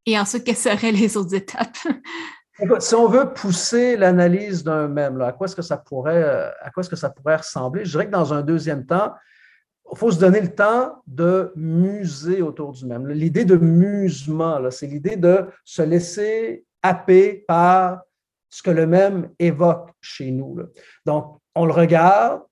Et 0.05 0.17
ensuite, 0.19 0.45
quelles 0.45 0.57
seraient 0.57 0.93
les 0.93 1.17
autres 1.17 1.35
étapes? 1.35 1.79
si 2.79 2.95
on 2.95 3.09
veut 3.09 3.33
pousser 3.33 3.97
l'analyse 3.97 4.65
d'un 4.65 4.89
même, 4.89 5.21
à 5.21 5.33
quoi 5.33 5.47
est-ce 5.47 5.57
que 5.57 5.63
ça 5.63 5.77
pourrait, 5.77 6.53
ressembler? 7.37 7.85
Je 7.85 7.91
dirais 7.91 8.07
que 8.07 8.13
dans 8.13 8.33
un 8.33 8.43
deuxième 8.43 8.87
temps, 8.87 9.13
il 9.93 9.99
faut 9.99 10.11
se 10.11 10.19
donner 10.19 10.41
le 10.41 10.55
temps 10.55 11.03
de 11.07 11.53
muser 11.55 12.43
autour 12.43 12.73
du 12.73 12.87
même. 12.87 13.07
L'idée 13.09 13.45
de 13.45 13.57
musement, 13.57 14.59
c'est 14.71 14.87
l'idée 14.87 15.17
de 15.17 15.47
se 15.65 15.83
laisser 15.83 16.65
happer 16.83 17.45
par 17.47 18.01
ce 18.49 18.63
que 18.63 18.71
le 18.71 18.87
même 18.87 19.31
évoque 19.39 19.91
chez 20.01 20.31
nous. 20.31 20.59
Donc, 21.05 21.39
on 21.55 21.67
le 21.67 21.73
regarde, 21.73 22.43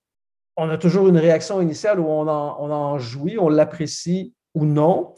on 0.56 0.68
a 0.70 0.78
toujours 0.78 1.08
une 1.08 1.18
réaction 1.18 1.60
initiale 1.60 1.98
où 1.98 2.06
on 2.06 2.28
en 2.28 2.98
jouit, 2.98 3.36
on 3.38 3.48
l'apprécie 3.48 4.34
ou 4.54 4.64
non. 4.64 5.14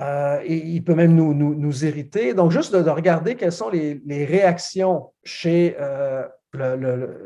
Euh, 0.00 0.40
il 0.46 0.82
peut 0.84 0.94
même 0.94 1.14
nous, 1.14 1.34
nous, 1.34 1.84
irriter. 1.84 2.34
Donc, 2.34 2.50
juste 2.50 2.74
de, 2.74 2.90
regarder 2.90 3.34
quelles 3.34 3.52
sont 3.52 3.70
les, 3.70 4.24
réactions 4.24 5.12
euh, 5.46 6.26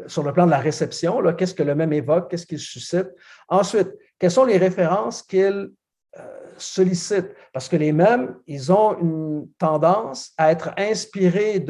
sur 0.06 0.22
le 0.22 0.32
plan 0.32 0.46
de 0.46 0.50
la 0.50 0.58
réception, 0.58 1.20
qu'est-ce 1.34 1.54
que 1.54 1.62
le 1.62 1.74
même 1.74 1.92
évoque, 1.92 2.30
qu'est-ce 2.30 2.46
qu'il 2.46 2.58
suscite. 2.58 3.08
Ensuite, 3.48 3.90
quelles 4.18 4.30
sont 4.30 4.44
les 4.44 4.56
références 4.56 5.22
qu'il 5.22 5.70
euh, 6.18 6.20
sollicite? 6.56 7.30
Parce 7.52 7.68
que 7.68 7.76
les 7.76 7.92
mêmes, 7.92 8.36
ils 8.46 8.72
ont 8.72 8.98
une 8.98 9.48
tendance 9.58 10.32
à 10.38 10.50
être 10.50 10.72
inspirés 10.76 11.64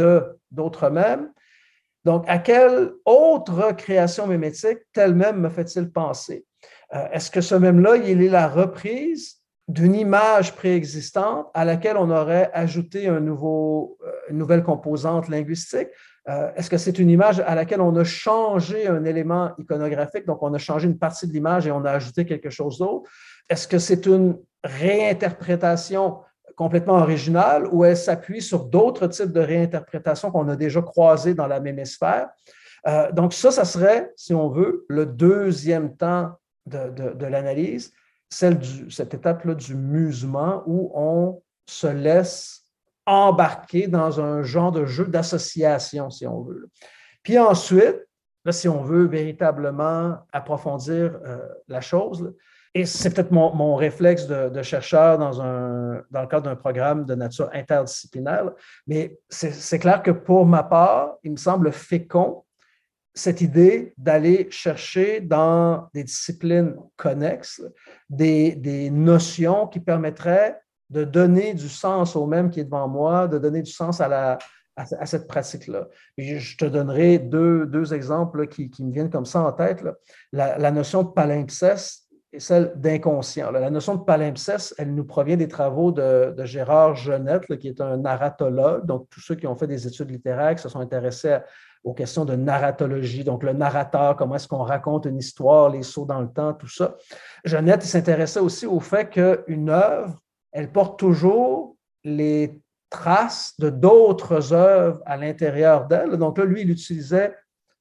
d'autres 0.51 0.91
mêmes 0.91 1.31
donc, 2.05 2.25
à 2.29 2.39
quelle 2.39 2.93
autre 3.07 3.73
création 3.73 4.27
mémétique 4.27 4.79
tel 4.93 5.15
même 5.15 5.41
me 5.41 5.49
fait-il 5.49 5.91
penser? 5.91 6.45
Est-ce 6.93 7.31
que 7.31 7.41
ce 7.41 7.55
même-là, 7.55 7.97
il 7.97 8.23
est 8.23 8.29
la 8.29 8.47
reprise 8.47 9.43
d'une 9.69 9.95
image 9.95 10.55
préexistante 10.55 11.47
à 11.55 11.65
laquelle 11.65 11.97
on 11.97 12.11
aurait 12.11 12.51
ajouté 12.53 13.09
euh, 13.09 13.19
une 13.19 14.39
nouvelle 14.39 14.63
composante 14.63 15.29
linguistique? 15.29 15.89
Euh, 16.29 16.51
est-ce 16.57 16.71
que 16.71 16.79
c'est 16.79 16.99
une 16.99 17.11
image 17.11 17.41
à 17.41 17.55
laquelle 17.55 17.81
on 17.81 17.95
a 17.97 18.05
changé 18.05 18.87
un 18.87 19.05
élément 19.05 19.53
iconographique, 19.59 20.27
donc 20.27 20.43
on 20.43 20.53
a 20.55 20.59
changé 20.59 20.87
une 20.87 20.99
partie 20.99 21.27
de 21.27 21.33
l'image 21.33 21.67
et 21.67 21.71
on 21.71 21.85
a 21.85 21.91
ajouté 21.91 22.25
quelque 22.25 22.51
chose 22.51 22.79
d'autre? 22.79 23.11
Est-ce 23.49 23.69
que 23.69 23.79
c'est 23.79 24.07
une 24.07 24.39
réinterprétation 24.63 26.21
complètement 26.57 26.95
originale 26.95 27.67
ou 27.73 27.85
elle 27.85 27.97
s'appuie 27.97 28.41
sur 28.41 28.67
d'autres 28.67 29.07
types 29.09 29.33
de 29.33 29.41
réinterprétations 29.41 30.31
qu'on 30.31 30.49
a 30.49 30.57
déjà 30.57 30.81
croisées 30.81 31.35
dans 31.35 31.47
la 31.47 31.61
même 31.61 31.85
sphère? 31.85 32.29
Euh, 32.87 33.11
donc, 33.13 33.33
ça, 33.33 33.51
ça 33.51 33.65
serait, 33.65 34.13
si 34.17 34.35
on 34.35 34.49
veut, 34.49 34.85
le 34.89 35.07
deuxième 35.07 35.97
temps 35.97 36.33
de, 36.67 37.27
l'analyse, 37.27 37.93
celle 38.35 38.59
du, 38.59 38.91
cette 38.91 39.15
étape-là 39.15 39.55
du 39.55 39.75
musement 39.75 40.63
où 40.67 40.91
on 40.95 41.43
se 41.67 41.87
laisse 41.87 42.63
embarquer 43.07 43.87
dans 43.87 44.21
un 44.21 44.43
genre 44.43 44.73
de 44.73 44.87
jeu 44.87 45.07
d'association, 45.07 46.11
si 46.11 46.27
on 46.27 46.43
veut. 46.43 46.69
Puis 47.23 47.39
ensuite, 47.39 48.07
là, 48.45 48.53
si 48.53 48.69
on 48.69 48.83
veut 48.83 49.05
véritablement 49.07 50.19
approfondir 50.33 51.19
euh, 51.25 51.39
la 51.69 51.81
chose, 51.81 52.35
et 52.77 52.87
c'est 52.87 53.11
peut-être 53.15 53.31
mon, 53.31 53.77
réflexe 53.77 54.27
de, 54.27 54.63
chercheur 54.63 55.17
dans, 55.17 55.31
dans 56.11 56.21
le 56.21 56.27
cadre 56.27 56.43
d'un 56.43 56.57
programme 56.57 57.05
de 57.05 57.15
nature 57.15 57.49
interdisciplinaire, 57.53 58.51
mais 58.89 59.17
c'est 59.29 59.79
clair 59.79 60.03
que 60.03 60.11
pour 60.11 60.45
ma 60.45 60.65
part, 60.65 61.15
il 61.23 61.31
me 61.31 61.37
semble 61.37 61.71
fécond 61.71 62.44
cette 63.15 63.41
idée 63.41 63.95
d'aller 63.97 64.49
chercher 64.51 65.21
dans 65.21 65.89
des 65.95 66.05
disciplines 66.05 66.75
connexes 66.97 67.63
des, 68.11 68.57
des, 68.57 68.91
notions 68.91 69.69
qui 69.69 69.81
permettraient 69.81 70.61
de 70.91 71.05
donner 71.05 71.55
du 71.55 71.69
sens 71.69 72.17
au 72.17 72.27
même 72.27 72.51
qui 72.51 72.61
est 72.61 72.65
devant 72.65 72.89
moi, 72.89 73.29
de 73.29 73.39
donner 73.39 73.63
du 73.63 73.71
sens 73.71 74.01
à, 74.01 74.09
la, 74.09 74.39
à, 74.77 75.07
cette 75.07 75.29
pratique-là. 75.29 75.89
Je 76.19 76.57
te 76.57 76.65
donnerai 76.65 77.19
deux, 77.19 77.67
deux 77.67 77.95
exemples 77.95 78.49
qui, 78.49 78.69
qui, 78.69 78.85
me 78.85 78.93
viennent 78.93 79.11
comme 79.11 79.25
ça 79.25 79.43
en 79.43 79.53
tête. 79.53 79.85
La, 80.33 80.59
la, 80.59 80.71
notion 80.71 81.05
de 81.05 81.09
palimpseste 81.09 82.04
et 82.35 82.41
celle 82.41 82.73
d'inconscient. 82.75 83.53
La 83.53 83.71
notion 83.71 83.95
de 83.95 84.03
palimpseste, 84.03 84.75
elle 84.77 84.93
nous 84.93 85.05
provient 85.05 85.37
des 85.37 85.47
travaux 85.47 85.93
de, 85.93 86.35
Gérard 86.45 86.97
Genette, 86.97 87.57
qui 87.59 87.69
est 87.69 87.81
un 87.81 87.97
narratologue. 87.99 88.85
Donc, 88.85 89.09
tous 89.09 89.21
ceux 89.21 89.37
qui 89.37 89.47
ont 89.47 89.55
fait 89.55 89.69
des 89.69 89.87
études 89.87 90.11
littéraires, 90.11 90.57
qui 90.57 90.63
se 90.63 90.69
sont 90.69 90.81
intéressés 90.81 91.39
aux 91.85 91.95
questions 91.95 92.25
de 92.25 92.35
narratologie, 92.35 93.23
donc 93.23 93.45
le 93.45 93.53
narrateur, 93.53 94.17
comment 94.17 94.35
est-ce 94.35 94.49
qu'on 94.49 94.65
raconte 94.65 95.05
une 95.05 95.19
histoire, 95.19 95.69
les 95.69 95.85
sauts 95.85 96.07
dans 96.07 96.21
le 96.21 96.29
temps, 96.29 96.55
tout 96.55 96.69
ça. 96.69 96.97
Genette, 97.45 97.83
s'intéressait 97.83 98.41
aussi 98.41 98.67
au 98.67 98.81
fait 98.81 99.11
qu'une 99.11 99.71
œuvre, 99.71 100.19
elle 100.51 100.73
porte 100.73 100.99
toujours 100.99 101.77
les 102.03 102.61
traces 102.91 103.55
de 103.61 103.71
d'autres 103.71 104.53
œuvres 104.53 105.01
à 105.07 105.17
l'intérieur 105.17 105.87
d'elle. 105.87 106.17
Donc 106.17 106.39
là, 106.39 106.45
lui, 106.45 106.63
il 106.63 106.71
utilisait 106.71 107.33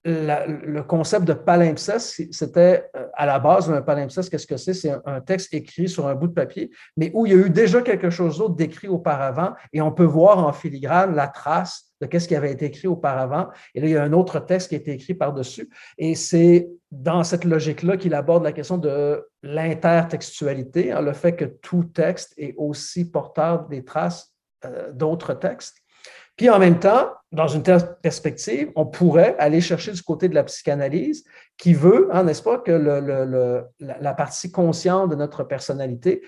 le 0.05 0.81
concept 0.81 1.25
de 1.25 1.33
palimpseste, 1.33 2.33
c'était 2.33 2.89
euh, 2.95 3.07
à 3.13 3.25
la 3.25 3.39
base 3.39 3.71
un 3.71 3.81
palimpseste, 3.81 4.29
qu'est-ce 4.29 4.47
que 4.47 4.57
c'est? 4.57 4.73
C'est 4.73 4.93
un, 5.05 5.21
texte 5.21 5.53
écrit 5.53 5.87
sur 5.87 6.07
un 6.07 6.15
bout 6.15 6.27
de 6.27 6.33
papier, 6.33 6.71
mais 6.97 7.09
où 7.13 7.25
il 7.25 7.31
y 7.31 7.35
a 7.35 7.39
eu 7.39 7.49
déjà 7.49 7.81
quelque 7.81 8.09
chose 8.09 8.37
d'autre 8.37 8.55
d'écrit 8.55 8.89
auparavant 8.89 9.53
et 9.71 9.81
on 9.81 9.91
peut 9.91 10.03
voir 10.03 10.39
en 10.39 10.51
filigrane 10.51 11.15
la 11.15 11.27
trace 11.27 11.93
de 12.01 12.07
qu'est-ce 12.07 12.27
qui 12.27 12.35
avait 12.35 12.51
été 12.51 12.65
écrit 12.65 12.87
auparavant. 12.87 13.47
Et 13.75 13.79
là, 13.79 13.87
il 13.87 13.93
y 13.93 13.97
a 13.97 14.03
un 14.03 14.11
autre 14.11 14.39
texte 14.39 14.69
qui 14.69 14.75
a 14.75 14.77
été 14.77 14.91
écrit 14.91 15.13
par-dessus. 15.13 15.69
Et 15.97 16.15
c'est 16.15 16.69
dans 16.91 17.23
cette 17.23 17.45
logique-là 17.45 17.95
qu'il 17.95 18.13
aborde 18.13 18.43
la 18.43 18.51
question 18.51 18.77
de 18.77 19.25
l'intertextualité, 19.41 20.91
hein, 20.91 21.01
le 21.01 21.13
fait 21.13 21.33
que 21.33 21.45
tout 21.45 21.85
texte 21.85 22.33
est 22.37 22.53
aussi 22.57 23.09
porteur 23.09 23.67
des 23.69 23.85
traces 23.85 24.33
euh, 24.65 24.91
d'autres 24.91 25.33
textes. 25.33 25.82
Puis 26.35 26.49
en 26.49 26.59
même 26.59 26.79
temps, 26.79 27.11
dans 27.31 27.47
une 27.47 27.63
telle 27.63 27.95
perspective, 28.01 28.71
on 28.75 28.85
pourrait 28.85 29.35
aller 29.39 29.61
chercher 29.61 29.91
du 29.91 30.01
côté 30.01 30.29
de 30.29 30.35
la 30.35 30.43
psychanalyse 30.43 31.23
qui 31.57 31.73
veut, 31.73 32.09
hein, 32.11 32.23
n'est-ce 32.23 32.43
pas, 32.43 32.59
que 32.59 32.71
la 33.79 34.13
partie 34.13 34.51
consciente 34.51 35.09
de 35.09 35.15
notre 35.15 35.43
personnalité, 35.43 36.23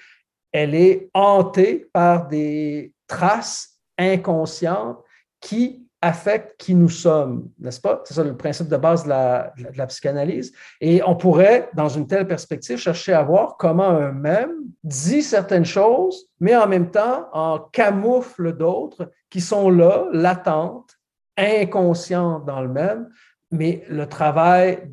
elle 0.51 0.75
est 0.75 1.09
hantée 1.13 1.89
par 1.91 2.27
des 2.27 2.93
traces 3.07 3.79
inconscientes 3.97 4.99
qui 5.41 5.84
affectent 6.05 6.55
qui 6.59 6.75
nous 6.75 6.89
sommes, 6.89 7.49
n'est-ce 7.59 7.81
pas? 7.81 7.99
C'est 8.05 8.13
ça 8.13 8.23
le 8.23 8.37
principe 8.37 8.67
de 8.67 8.77
base 8.77 9.05
de 9.05 9.09
la, 9.09 9.51
de 9.57 9.75
la, 9.75 9.87
psychanalyse. 9.87 10.53
Et 10.79 11.01
on 11.03 11.15
pourrait, 11.15 11.67
dans 11.73 11.89
une 11.89 12.05
telle 12.05 12.27
perspective, 12.27 12.77
chercher 12.77 13.13
à 13.13 13.23
voir 13.23 13.57
comment 13.57 13.89
un 13.89 14.11
même 14.11 14.51
dit 14.83 15.23
certaines 15.23 15.65
choses, 15.65 16.27
mais 16.39 16.55
en 16.55 16.67
même 16.67 16.91
temps 16.91 17.27
en 17.33 17.57
camoufle 17.57 18.55
d'autres 18.55 19.09
qui 19.31 19.41
sont 19.41 19.71
là, 19.71 20.05
latentes, 20.13 20.91
inconscientes 21.37 22.45
dans 22.45 22.61
le 22.61 22.69
même, 22.69 23.09
mais 23.49 23.83
le 23.89 24.05
travail 24.05 24.87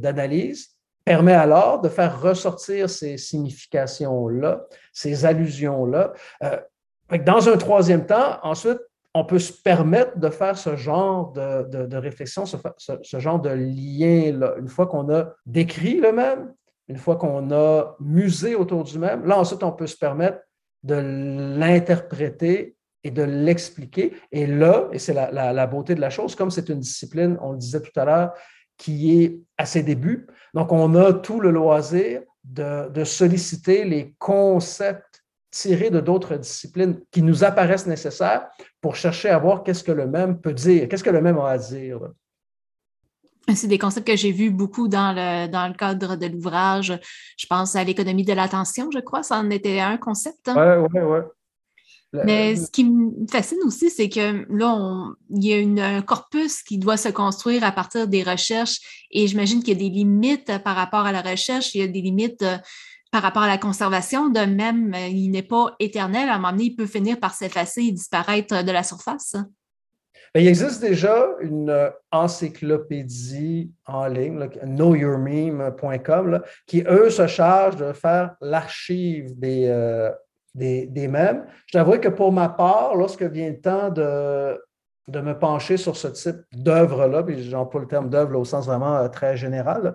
d'analyse 0.00 0.70
permet 1.04 1.34
alors 1.34 1.80
de 1.80 1.88
faire 1.88 2.20
ressortir 2.20 2.90
ces 2.90 3.16
significations-là, 3.16 4.64
ces 4.92 5.24
allusions-là. 5.24 6.12
Euh, 6.42 6.56
dans 7.24 7.48
un 7.48 7.56
troisième 7.58 8.06
temps, 8.06 8.38
ensuite, 8.42 8.80
on 9.14 9.24
peut 9.24 9.38
se 9.38 9.52
permettre 9.52 10.18
de 10.18 10.28
faire 10.28 10.58
ce 10.58 10.74
genre 10.74 11.32
de, 11.32 11.96
réflexion, 11.96 12.44
ce, 12.46 13.18
genre 13.20 13.40
de 13.40 13.50
lien-là. 13.50 14.56
Une 14.58 14.68
fois 14.68 14.88
qu'on 14.88 15.08
a 15.14 15.32
décrit 15.46 16.00
le 16.00 16.12
même, 16.12 16.52
une 16.88 16.96
fois 16.96 17.16
qu'on 17.16 17.50
a 17.52 17.96
musé 18.00 18.56
autour 18.56 18.82
du 18.82 18.98
même, 18.98 19.24
là, 19.24 19.38
ensuite, 19.38 19.62
on 19.62 19.70
peut 19.70 19.86
se 19.86 19.96
permettre 19.96 20.38
de 20.82 20.96
l'interpréter 20.96 22.76
et 23.04 23.12
de 23.12 23.22
l'expliquer. 23.22 24.14
Et 24.32 24.48
là, 24.48 24.88
et 24.90 24.98
c'est 24.98 25.14
la, 25.14 25.66
beauté 25.68 25.94
de 25.94 26.00
la 26.00 26.10
chose, 26.10 26.34
comme 26.34 26.50
c'est 26.50 26.68
une 26.68 26.80
discipline, 26.80 27.38
on 27.40 27.52
le 27.52 27.58
disait 27.58 27.80
tout 27.80 27.98
à 27.98 28.04
l'heure, 28.04 28.32
qui 28.76 29.22
est 29.22 29.38
à 29.56 29.64
ses 29.64 29.84
débuts, 29.84 30.26
donc 30.52 30.72
on 30.72 30.96
a 30.96 31.12
tout 31.12 31.38
le 31.38 31.52
loisir 31.52 32.22
de, 32.42 32.88
de 32.88 33.04
solliciter 33.04 33.84
les 33.84 34.16
concepts 34.18 35.13
tirés 35.54 35.90
de 35.90 36.00
d'autres 36.00 36.36
disciplines 36.36 37.00
qui 37.12 37.22
nous 37.22 37.44
apparaissent 37.44 37.86
nécessaires 37.86 38.48
pour 38.80 38.96
chercher 38.96 39.28
à 39.28 39.38
voir 39.38 39.62
qu'est-ce 39.62 39.84
que 39.84 39.92
le 39.92 40.06
même 40.06 40.40
peut 40.40 40.52
dire, 40.52 40.88
qu'est-ce 40.88 41.04
que 41.04 41.10
le 41.10 41.22
même 41.22 41.38
a 41.38 41.50
à 41.50 41.58
dire. 41.58 42.00
C'est 43.54 43.68
des 43.68 43.78
concepts 43.78 44.06
que 44.06 44.16
j'ai 44.16 44.32
vus 44.32 44.50
beaucoup 44.50 44.88
dans 44.88 45.12
le, 45.12 45.46
dans 45.48 45.68
le 45.68 45.74
cadre 45.74 46.16
de 46.16 46.26
l'ouvrage. 46.26 46.98
Je 47.36 47.46
pense 47.46 47.76
à 47.76 47.84
l'économie 47.84 48.24
de 48.24 48.32
l'attention, 48.32 48.90
je 48.92 49.00
crois, 49.00 49.22
ça 49.22 49.38
en 49.38 49.50
était 49.50 49.80
un 49.80 49.96
concept. 49.96 50.48
Oui, 50.48 50.88
oui, 50.92 51.00
oui. 51.02 51.20
Mais 52.24 52.54
ce 52.56 52.70
qui 52.70 52.84
me 52.84 53.26
fascine 53.28 53.58
aussi, 53.64 53.90
c'est 53.90 54.08
que 54.08 54.46
là, 54.48 55.08
il 55.30 55.44
y 55.44 55.80
a 55.80 55.84
un 55.84 56.02
corpus 56.02 56.62
qui 56.62 56.78
doit 56.78 56.96
se 56.96 57.08
construire 57.08 57.64
à 57.64 57.72
partir 57.72 58.06
des 58.06 58.22
recherches 58.22 59.06
et 59.10 59.26
j'imagine 59.26 59.62
qu'il 59.62 59.74
y 59.74 59.76
a 59.76 59.88
des 59.88 59.94
limites 59.94 60.62
par 60.62 60.76
rapport 60.76 61.06
à 61.06 61.12
la 61.12 61.22
recherche, 61.22 61.74
il 61.74 61.80
y 61.80 61.84
a 61.84 61.88
des 61.88 62.00
limites 62.00 62.42
euh, 62.42 62.56
par 63.14 63.22
rapport 63.22 63.42
à 63.44 63.46
la 63.46 63.58
conservation. 63.58 64.28
De 64.28 64.40
même, 64.40 64.92
euh, 64.92 65.06
il 65.06 65.30
n'est 65.30 65.44
pas 65.44 65.76
éternel. 65.78 66.28
À 66.28 66.34
un 66.34 66.38
moment 66.38 66.50
donné, 66.50 66.64
il 66.64 66.74
peut 66.74 66.84
finir 66.84 67.20
par 67.20 67.32
s'effacer 67.32 67.82
et 67.82 67.92
disparaître 67.92 68.64
de 68.64 68.72
la 68.72 68.82
surface. 68.82 69.36
Il 70.34 70.48
existe 70.48 70.80
déjà 70.80 71.24
une 71.40 71.70
euh, 71.70 71.90
encyclopédie 72.10 73.70
en 73.86 74.08
ligne, 74.08 74.48
knowyourmeme.com, 74.64 76.42
qui, 76.66 76.82
eux, 76.88 77.08
se 77.08 77.28
chargent 77.28 77.76
de 77.76 77.92
faire 77.92 78.34
l'archive 78.40 79.38
des, 79.38 79.68
euh, 79.68 80.10
des, 80.56 81.06
mèmes. 81.06 81.46
Je 81.66 81.78
t'avoue 81.78 82.00
que 82.00 82.08
pour 82.08 82.32
ma 82.32 82.48
part, 82.48 82.96
lorsque 82.96 83.22
vient 83.22 83.50
le 83.50 83.60
temps 83.60 83.90
de, 83.90 84.60
de 85.06 85.20
me 85.20 85.38
pencher 85.38 85.76
sur 85.76 85.96
ce 85.96 86.08
type 86.08 86.40
d'œuvre-là, 86.52 87.22
puis 87.22 87.48
j'emploie 87.48 87.82
le 87.82 87.86
terme 87.86 88.10
d'œuvre 88.10 88.36
au 88.36 88.44
sens 88.44 88.66
vraiment 88.66 89.08
très 89.08 89.36
général, 89.36 89.94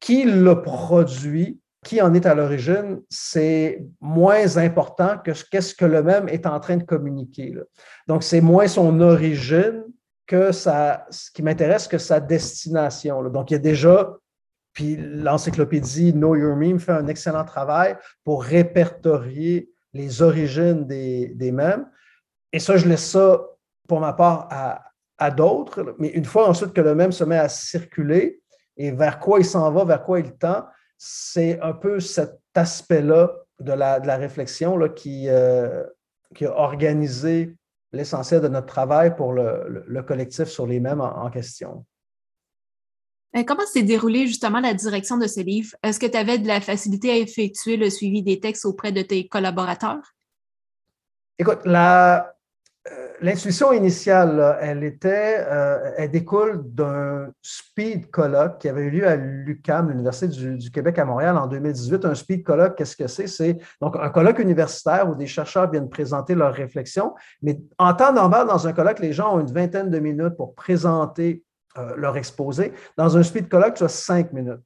qui 0.00 0.22
le 0.22 0.62
produit 0.62 1.58
qui 1.84 2.02
en 2.02 2.12
est 2.14 2.26
à 2.26 2.34
l'origine, 2.34 3.00
c'est 3.08 3.84
moins 4.00 4.56
important 4.56 5.18
que 5.18 5.32
ce 5.34 5.74
que 5.74 5.84
le 5.84 6.02
même 6.02 6.28
est 6.28 6.46
en 6.46 6.58
train 6.58 6.76
de 6.76 6.82
communiquer. 6.82 7.54
Donc, 8.08 8.24
c'est 8.24 8.40
moins 8.40 8.66
son 8.66 9.00
origine 9.00 9.84
que 10.26 10.50
ça, 10.50 11.06
ce 11.10 11.30
qui 11.30 11.42
m'intéresse 11.42 11.86
que 11.86 11.98
sa 11.98 12.18
destination. 12.18 13.22
Donc, 13.28 13.50
il 13.50 13.54
y 13.54 13.56
a 13.56 13.60
déjà, 13.60 14.16
puis 14.72 14.96
l'encyclopédie 14.96 16.12
Know 16.12 16.34
Your 16.34 16.56
Meme 16.56 16.80
fait 16.80 16.92
un 16.92 17.06
excellent 17.06 17.44
travail 17.44 17.96
pour 18.24 18.42
répertorier 18.42 19.70
les 19.92 20.22
origines 20.22 20.86
des, 20.86 21.28
des 21.28 21.52
mèmes. 21.52 21.86
Et 22.52 22.58
ça, 22.58 22.76
je 22.76 22.88
laisse 22.88 23.08
ça 23.08 23.40
pour 23.86 24.00
ma 24.00 24.12
part 24.12 24.48
à, 24.50 24.82
à 25.18 25.30
d'autres. 25.30 25.94
Mais 25.98 26.08
une 26.08 26.24
fois 26.24 26.48
ensuite 26.48 26.72
que 26.72 26.80
le 26.80 26.94
même 26.94 27.12
se 27.12 27.24
met 27.24 27.38
à 27.38 27.48
circuler 27.48 28.40
et 28.76 28.90
vers 28.90 29.20
quoi 29.20 29.38
il 29.38 29.44
s'en 29.44 29.70
va, 29.70 29.84
vers 29.84 30.02
quoi 30.02 30.20
il 30.20 30.32
tend, 30.32 30.64
c'est 31.06 31.60
un 31.60 31.74
peu 31.74 32.00
cet 32.00 32.40
aspect-là 32.54 33.30
de 33.60 33.72
la, 33.72 34.16
réflexion 34.16 34.78
là, 34.78 34.88
qui, 34.88 35.28
euh, 35.28 35.84
qui, 36.34 36.46
a 36.46 36.56
organisé 36.56 37.54
l'essentiel 37.92 38.40
de 38.40 38.48
notre 38.48 38.68
travail 38.68 39.14
pour 39.14 39.34
le, 39.34 40.02
collectif 40.08 40.48
sur 40.48 40.66
les 40.66 40.80
mêmes 40.80 41.02
en, 41.02 41.28
question. 41.28 41.84
Comment 43.46 43.66
s'est 43.66 43.82
déroulée 43.82 44.26
justement 44.26 44.60
la 44.60 44.72
direction 44.72 45.18
de 45.18 45.26
ce 45.26 45.40
livre? 45.40 45.76
Est-ce 45.82 46.00
que 46.00 46.06
tu 46.06 46.16
avais 46.16 46.38
de 46.38 46.46
la 46.46 46.62
facilité 46.62 47.10
à 47.10 47.16
effectuer 47.18 47.76
le 47.76 47.90
suivi 47.90 48.22
des 48.22 48.40
textes 48.40 48.64
auprès 48.64 48.90
de 48.90 49.02
tes 49.02 49.28
collaborateurs? 49.28 50.14
Écoute, 51.38 51.60
la, 51.66 52.33
L'intuition 53.20 53.72
initiale, 53.72 54.58
elle 54.60 54.84
était, 54.84 55.38
euh, 55.48 55.92
elle 55.96 56.10
découle 56.10 56.62
d'un 56.66 57.30
speed 57.40 58.10
colloque 58.10 58.58
qui 58.58 58.68
avait 58.68 58.82
eu 58.82 58.90
lieu 58.90 59.08
à 59.08 59.16
l'UCAM, 59.16 59.88
l'Université 59.88 60.26
du, 60.26 60.70
Québec 60.70 60.98
à 60.98 61.06
Montréal 61.06 61.38
en 61.38 61.46
2018. 61.46 62.04
Un 62.04 62.14
speed 62.14 62.42
colloque, 62.44 62.76
qu'est-ce 62.76 62.96
que 62.96 63.06
c'est? 63.06 63.26
C'est 63.26 63.56
donc 63.80 63.96
un 63.98 64.10
colloque 64.10 64.38
universitaire 64.38 65.08
où 65.08 65.14
des 65.14 65.26
chercheurs 65.26 65.70
viennent 65.70 65.88
présenter 65.88 66.34
leurs 66.34 66.52
réflexions. 66.52 67.14
Mais 67.40 67.58
en 67.78 67.94
temps 67.94 68.12
normal, 68.12 68.48
dans 68.48 68.66
un 68.66 68.74
colloque, 68.74 68.98
les 68.98 69.14
gens 69.14 69.36
ont 69.36 69.40
une 69.40 69.52
vingtaine 69.52 69.88
de 69.88 69.98
minutes 69.98 70.36
pour 70.36 70.54
présenter 70.54 71.42
euh, 71.78 71.94
leur 71.96 72.18
exposé. 72.18 72.74
Dans 72.98 73.16
un 73.16 73.22
speed 73.22 73.48
colloque, 73.48 73.74
tu 73.74 73.84
as 73.84 73.88
cinq 73.88 74.32
minutes. 74.34 74.60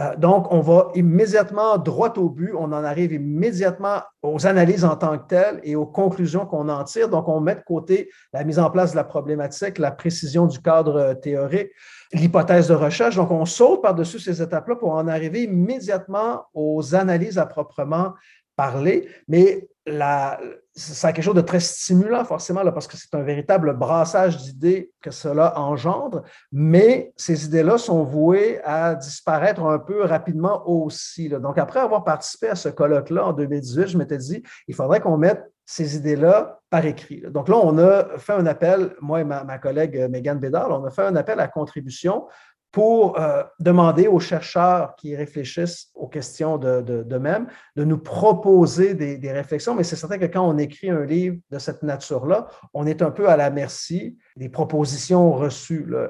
Euh, 0.00 0.16
donc, 0.16 0.50
on 0.50 0.60
va 0.60 0.88
immédiatement 0.94 1.76
droit 1.76 2.12
au 2.16 2.30
but, 2.30 2.52
on 2.56 2.72
en 2.72 2.84
arrive 2.84 3.12
immédiatement 3.12 4.00
aux 4.22 4.46
analyses 4.46 4.84
en 4.84 4.96
tant 4.96 5.18
que 5.18 5.26
telles 5.26 5.60
et 5.62 5.76
aux 5.76 5.86
conclusions 5.86 6.46
qu'on 6.46 6.68
en 6.68 6.84
tire. 6.84 7.08
Donc, 7.08 7.28
on 7.28 7.40
met 7.40 7.56
de 7.56 7.62
côté 7.66 8.08
la 8.32 8.44
mise 8.44 8.58
en 8.58 8.70
place 8.70 8.92
de 8.92 8.96
la 8.96 9.04
problématique, 9.04 9.78
la 9.78 9.90
précision 9.90 10.46
du 10.46 10.60
cadre 10.60 10.96
euh, 10.96 11.14
théorique, 11.14 11.70
l'hypothèse 12.12 12.68
de 12.68 12.74
recherche. 12.74 13.16
Donc, 13.16 13.30
on 13.30 13.44
saute 13.44 13.82
par-dessus 13.82 14.20
ces 14.20 14.40
étapes-là 14.40 14.76
pour 14.76 14.92
en 14.92 15.06
arriver 15.06 15.42
immédiatement 15.42 16.44
aux 16.54 16.94
analyses 16.94 17.38
à 17.38 17.44
proprement 17.44 18.14
parler. 18.56 19.08
Mais 19.28 19.68
la, 19.86 20.38
ça 20.74 21.08
a 21.08 21.12
quelque 21.12 21.24
chose 21.24 21.34
de 21.34 21.40
très 21.40 21.60
stimulant, 21.60 22.24
forcément, 22.24 22.62
parce 22.72 22.86
que 22.86 22.96
c'est 22.96 23.14
un 23.14 23.22
véritable 23.22 23.76
brassage 23.76 24.36
d'idées 24.38 24.92
que 25.00 25.10
cela 25.10 25.58
engendre, 25.58 26.22
mais 26.52 27.12
ces 27.16 27.46
idées-là 27.46 27.78
sont 27.78 28.04
vouées 28.04 28.60
à 28.64 28.94
disparaître 28.94 29.62
un 29.62 29.78
peu 29.78 30.04
rapidement 30.04 30.68
aussi. 30.68 31.28
Donc, 31.28 31.58
après 31.58 31.80
avoir 31.80 32.04
participé 32.04 32.48
à 32.48 32.54
ce 32.54 32.68
colloque-là 32.68 33.26
en 33.26 33.32
2018, 33.32 33.88
je 33.88 33.98
m'étais 33.98 34.18
dit, 34.18 34.42
il 34.68 34.74
faudrait 34.74 35.00
qu'on 35.00 35.16
mette 35.16 35.50
ces 35.66 35.96
idées-là 35.96 36.60
par 36.68 36.84
écrit. 36.84 37.22
Donc 37.28 37.48
là, 37.48 37.56
on 37.56 37.78
a 37.78 38.18
fait 38.18 38.32
un 38.32 38.46
appel, 38.46 38.94
moi 39.00 39.20
et 39.20 39.24
ma, 39.24 39.44
ma 39.44 39.58
collègue 39.58 40.08
Megan 40.10 40.38
Bédard, 40.38 40.70
on 40.70 40.84
a 40.84 40.90
fait 40.90 41.02
un 41.04 41.14
appel 41.14 41.38
à 41.38 41.46
contribution 41.46 42.26
pour 42.72 43.18
euh, 43.18 43.42
demander 43.58 44.06
aux 44.06 44.20
chercheurs 44.20 44.94
qui 44.96 45.16
réfléchissent 45.16 45.90
aux 45.94 46.06
questions 46.06 46.56
de, 46.56 47.18
même 47.18 47.48
de 47.74 47.84
nous 47.84 47.98
proposer 47.98 48.94
des, 48.94 49.32
réflexions. 49.32 49.74
Mais 49.74 49.82
c'est 49.82 49.96
certain 49.96 50.18
que 50.18 50.26
quand 50.26 50.48
on 50.48 50.56
écrit 50.58 50.90
un 50.90 51.04
livre 51.04 51.36
de 51.50 51.58
cette 51.58 51.82
nature-là, 51.82 52.46
on 52.72 52.86
est 52.86 53.02
un 53.02 53.10
peu 53.10 53.28
à 53.28 53.36
la 53.36 53.50
merci 53.50 54.18
des 54.36 54.48
propositions 54.48 55.32
reçues. 55.32 55.86
Euh, 55.92 56.08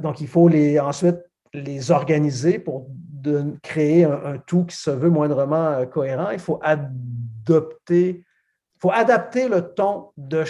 donc, 0.00 0.20
il 0.20 0.28
faut 0.28 0.48
les, 0.48 0.78
ensuite 0.78 1.18
les 1.52 1.90
organiser 1.90 2.58
pour 2.58 2.86
de, 2.88 3.56
créer 3.62 4.04
un, 4.04 4.38
tout 4.46 4.64
qui 4.64 4.76
se 4.76 4.90
veut 4.90 5.10
moindrement 5.10 5.70
euh, 5.72 5.86
cohérent. 5.86 6.30
Il 6.30 6.38
faut 6.38 6.60
adopter, 6.62 8.24
faut 8.78 8.92
adapter 8.92 9.48
le 9.48 9.74
ton 9.74 10.10
de, 10.16 10.44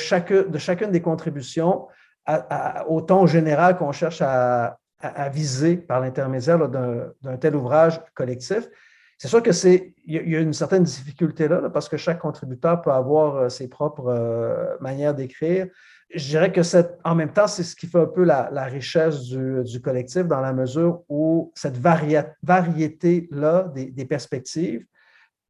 de 0.48 0.58
chacune 0.58 0.90
des 0.90 1.00
contributions 1.00 1.86
au 2.88 3.00
ton 3.02 3.24
général 3.26 3.78
qu'on 3.78 3.92
cherche 3.92 4.20
à, 4.20 4.78
viser 5.28 5.76
par 5.76 6.00
l'intermédiaire 6.00 6.68
d'un 6.68 7.36
tel 7.38 7.56
ouvrage 7.56 8.00
collectif. 8.14 8.68
C'est 9.18 9.28
sûr 9.28 9.42
que 9.42 9.52
c'est 9.52 9.94
il 10.04 10.28
y, 10.28 10.36
a 10.36 10.40
une 10.40 10.52
certaine 10.52 10.82
difficulté 10.82 11.48
là, 11.48 11.70
parce 11.70 11.88
que 11.88 11.96
chaque 11.96 12.18
contributeur 12.18 12.82
peut 12.82 12.92
avoir 12.92 13.36
euh, 13.36 13.48
ses 13.48 13.66
propres 13.66 14.08
euh, 14.08 14.76
manières 14.80 15.14
d'écrire. 15.14 15.68
Je 16.14 16.28
dirais 16.28 16.52
que 16.52 16.60
en 17.02 17.14
même 17.14 17.32
temps, 17.32 17.48
c'est 17.48 17.64
ce 17.64 17.74
qui 17.74 17.86
fait 17.86 17.98
un 17.98 18.06
peu 18.06 18.22
la, 18.24 18.48
richesse 18.66 19.22
du, 19.22 19.80
collectif 19.80 20.26
dans 20.26 20.40
la 20.40 20.52
mesure 20.52 21.02
où 21.08 21.52
cette 21.56 21.78
variété-là 21.78 23.72
des, 23.74 23.86
des, 23.86 24.04
perspectives, 24.04 24.86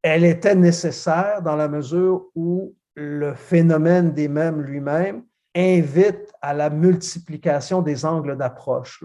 elle 0.00 0.24
était 0.24 0.54
nécessaire 0.54 1.42
dans 1.42 1.56
la 1.56 1.68
mesure 1.68 2.28
où 2.34 2.74
le 2.94 3.34
phénomène 3.34 4.12
des 4.12 4.28
mêmes 4.28 4.62
lui-même 4.62 5.24
invite 5.54 6.32
à 6.40 6.54
la 6.54 6.70
multiplication 6.70 7.82
des 7.82 8.04
angles 8.04 8.36
d'approche. 8.36 9.04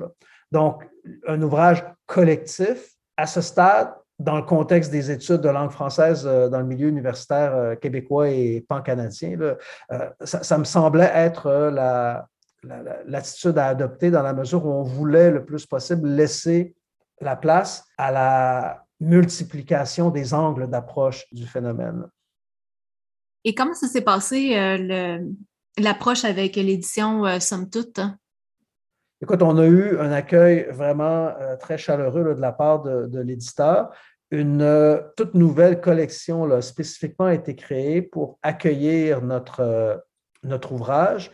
Donc, 0.51 0.87
un 1.27 1.41
ouvrage 1.41 1.83
collectif, 2.05 2.95
à 3.17 3.25
ce 3.25 3.41
stade, 3.41 3.93
dans 4.21 4.35
le 4.35 4.43
contexte 4.43 4.91
des 4.91 5.09
études 5.09 5.41
de 5.41 5.49
langue 5.49 5.71
française 5.71 6.25
euh, 6.25 6.47
dans 6.47 6.59
le 6.59 6.65
milieu 6.65 6.87
universitaire 6.87 7.55
euh, 7.55 7.75
québécois 7.75 8.29
et 8.29 8.63
pan-canadien, 8.67 9.37
euh, 9.41 9.55
ça, 10.23 10.57
me 10.57 10.63
semblait 10.63 11.11
être 11.13 11.71
l'attitude 13.07 13.57
à 13.57 13.67
adopter 13.67 14.11
dans 14.11 14.21
la 14.21 14.33
mesure 14.33 14.65
où 14.65 14.69
on 14.69 14.83
voulait 14.83 15.31
le 15.31 15.43
plus 15.43 15.65
possible 15.65 16.07
laisser 16.09 16.75
la 17.19 17.35
place 17.35 17.83
à 17.97 18.11
la 18.11 18.85
multiplication 18.99 20.11
des 20.11 20.33
angles 20.33 20.69
d'approche 20.69 21.25
du 21.31 21.47
phénomène. 21.47 22.07
Et 23.43 23.55
comment 23.55 23.73
ça 23.73 23.87
s'est 23.87 24.01
passé, 24.01 24.55
l'approche 25.77 26.25
avec 26.25 26.55
l'édition 26.55 27.39
Somme 27.39 27.69
Toute? 27.69 27.99
Écoute, 29.21 29.43
on 29.43 29.57
a 29.57 29.65
eu 29.67 29.99
un 29.99 30.11
accueil 30.11 30.67
vraiment 30.71 31.31
très 31.59 31.77
chaleureux 31.77 32.33
de 32.33 32.41
la 32.41 32.51
part 32.51 32.81
de 32.81 33.19
l'éditeur 33.19 33.91
une 34.31 34.61
euh, 34.61 34.97
toute 35.17 35.33
nouvelle 35.33 35.81
collection 35.81 36.61
spécifiquement 36.61 37.25
a 37.25 37.33
été 37.33 37.55
créée 37.55 38.01
pour 38.01 38.39
accueillir 38.41 39.21
notre, 39.21 39.59
euh, 39.59 39.97
notre 40.43 40.71
ouvrage, 40.71 41.31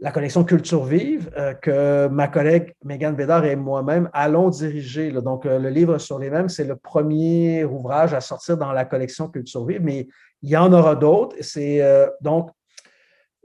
la 0.00 0.12
collection 0.12 0.44
Culture 0.44 0.84
vive, 0.84 1.30
euh, 1.36 1.54
que 1.54 2.06
ma 2.06 2.28
collègue 2.28 2.74
Megan 2.84 3.16
Bédard 3.16 3.44
et 3.46 3.56
moi-même 3.56 4.08
allons 4.12 4.48
diriger. 4.48 5.10
Donc, 5.10 5.44
le 5.44 5.68
livre 5.68 5.98
sur 5.98 6.18
les 6.18 6.30
mêmes, 6.30 6.48
c'est 6.48 6.64
le 6.64 6.76
premier 6.76 7.64
ouvrage 7.64 8.14
à 8.14 8.20
sortir 8.20 8.56
dans 8.56 8.72
la 8.72 8.84
collection 8.84 9.28
Culture 9.28 9.66
vive, 9.66 9.82
mais 9.82 10.06
il 10.42 10.50
y 10.50 10.56
en 10.56 10.72
aura 10.72 10.94
d'autres. 10.94 11.34
C'est 11.40 11.82
donc 12.20 12.50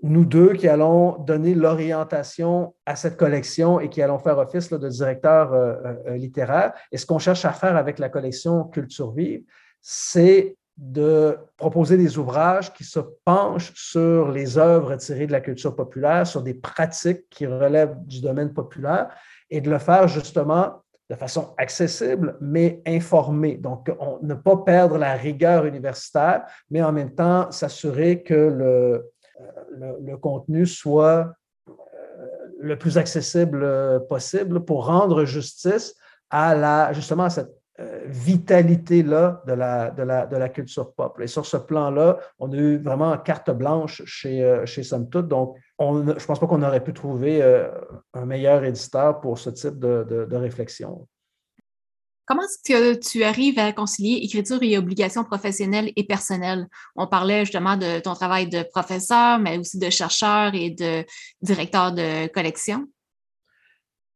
nous 0.03 0.25
deux 0.25 0.53
qui 0.53 0.67
allons 0.67 1.17
donner 1.19 1.53
l'orientation 1.53 2.73
à 2.85 2.95
cette 2.95 3.17
collection 3.17 3.79
et 3.79 3.89
qui 3.89 4.01
allons 4.01 4.19
faire 4.19 4.37
office 4.37 4.69
de 4.69 4.89
directeur 4.89 5.53
euh, 5.53 5.75
euh, 6.07 6.15
littéraire. 6.17 6.73
Et 6.91 6.97
ce 6.97 7.05
qu'on 7.05 7.19
cherche 7.19 7.45
à 7.45 7.51
faire 7.51 7.75
avec 7.75 7.99
la 7.99 8.09
collection 8.09 8.63
Culture 8.65 9.11
Vive, 9.11 9.43
c'est 9.81 10.55
de 10.77 11.37
proposer 11.57 11.97
des 11.97 12.17
ouvrages 12.17 12.73
qui 12.73 12.83
se 12.83 12.99
penchent 13.25 13.73
sur 13.75 14.31
les 14.31 14.57
œuvres 14.57 14.95
tirées 14.95 15.27
de 15.27 15.31
la 15.31 15.41
culture 15.41 15.75
populaire, 15.75 16.25
sur 16.25 16.41
des 16.41 16.55
pratiques 16.55 17.29
qui 17.29 17.45
relèvent 17.45 17.97
du 18.05 18.21
domaine 18.21 18.53
populaire, 18.53 19.09
et 19.49 19.61
de 19.61 19.69
le 19.69 19.77
faire 19.77 20.07
justement 20.07 20.81
de 21.09 21.15
façon 21.15 21.53
accessible, 21.57 22.37
mais 22.39 22.81
informée. 22.87 23.57
Donc, 23.57 23.91
ne 24.21 24.33
pas 24.33 24.57
perdre 24.57 24.97
la 24.97 25.13
rigueur 25.13 25.65
universitaire, 25.65 26.45
mais 26.71 26.81
en 26.81 26.93
même 26.93 27.13
temps 27.13 27.51
s'assurer 27.51 28.23
que 28.23 28.33
le, 28.33 29.11
le, 29.71 30.15
contenu 30.17 30.65
soit 30.65 31.33
euh, 31.67 31.73
le 32.59 32.77
plus 32.77 32.97
accessible 32.97 33.63
euh, 33.63 33.99
possible 33.99 34.63
pour 34.65 34.85
rendre 34.85 35.25
justice 35.25 35.95
à 36.29 36.55
la, 36.55 36.93
justement 36.93 37.25
à 37.25 37.29
cette 37.29 37.51
euh, 37.79 38.03
vitalité-là 38.05 39.43
de 39.47 39.53
la, 39.53 39.91
de, 39.91 40.03
la, 40.03 40.25
de 40.25 40.37
la 40.37 40.49
culture 40.49 40.93
pop. 40.93 41.19
Et 41.19 41.27
sur 41.27 41.45
ce 41.45 41.57
plan-là, 41.57 42.17
on 42.39 42.51
a 42.51 42.55
eu 42.55 42.77
vraiment 42.77 43.17
carte 43.17 43.51
blanche 43.51 44.03
chez, 44.05 44.61
chez 44.65 44.83
Somme 44.83 45.09
Toute. 45.09 45.27
Donc, 45.27 45.57
on, 45.79 46.01
je 46.05 46.11
ne 46.11 46.13
pense 46.13 46.39
pas 46.39 46.47
qu'on 46.47 46.63
aurait 46.63 46.83
pu 46.83 46.93
trouver 46.93 47.41
un 48.13 48.25
meilleur 48.25 48.63
éditeur 48.63 49.19
pour 49.21 49.39
ce 49.39 49.49
type 49.49 49.79
de, 49.79 50.27
de 50.29 50.35
réflexion. 50.35 51.07
Comment 52.31 52.43
est-ce 52.43 52.63
que 52.63 52.97
tu 52.97 53.25
arrives 53.25 53.59
à 53.59 53.73
concilier 53.73 54.21
écriture 54.23 54.59
et 54.61 54.77
obligations 54.77 55.25
professionnelles 55.25 55.91
et 55.97 56.05
personnelles? 56.05 56.65
On 56.95 57.05
parlait 57.05 57.41
justement 57.43 57.75
de 57.75 57.99
ton 57.99 58.13
travail 58.13 58.47
de 58.47 58.63
professeur, 58.63 59.37
mais 59.37 59.57
aussi 59.57 59.77
de 59.77 59.89
chercheur 59.89 60.55
et 60.55 60.69
de 60.69 61.03
directeur 61.41 61.91
de 61.91 62.27
collection. 62.27 62.87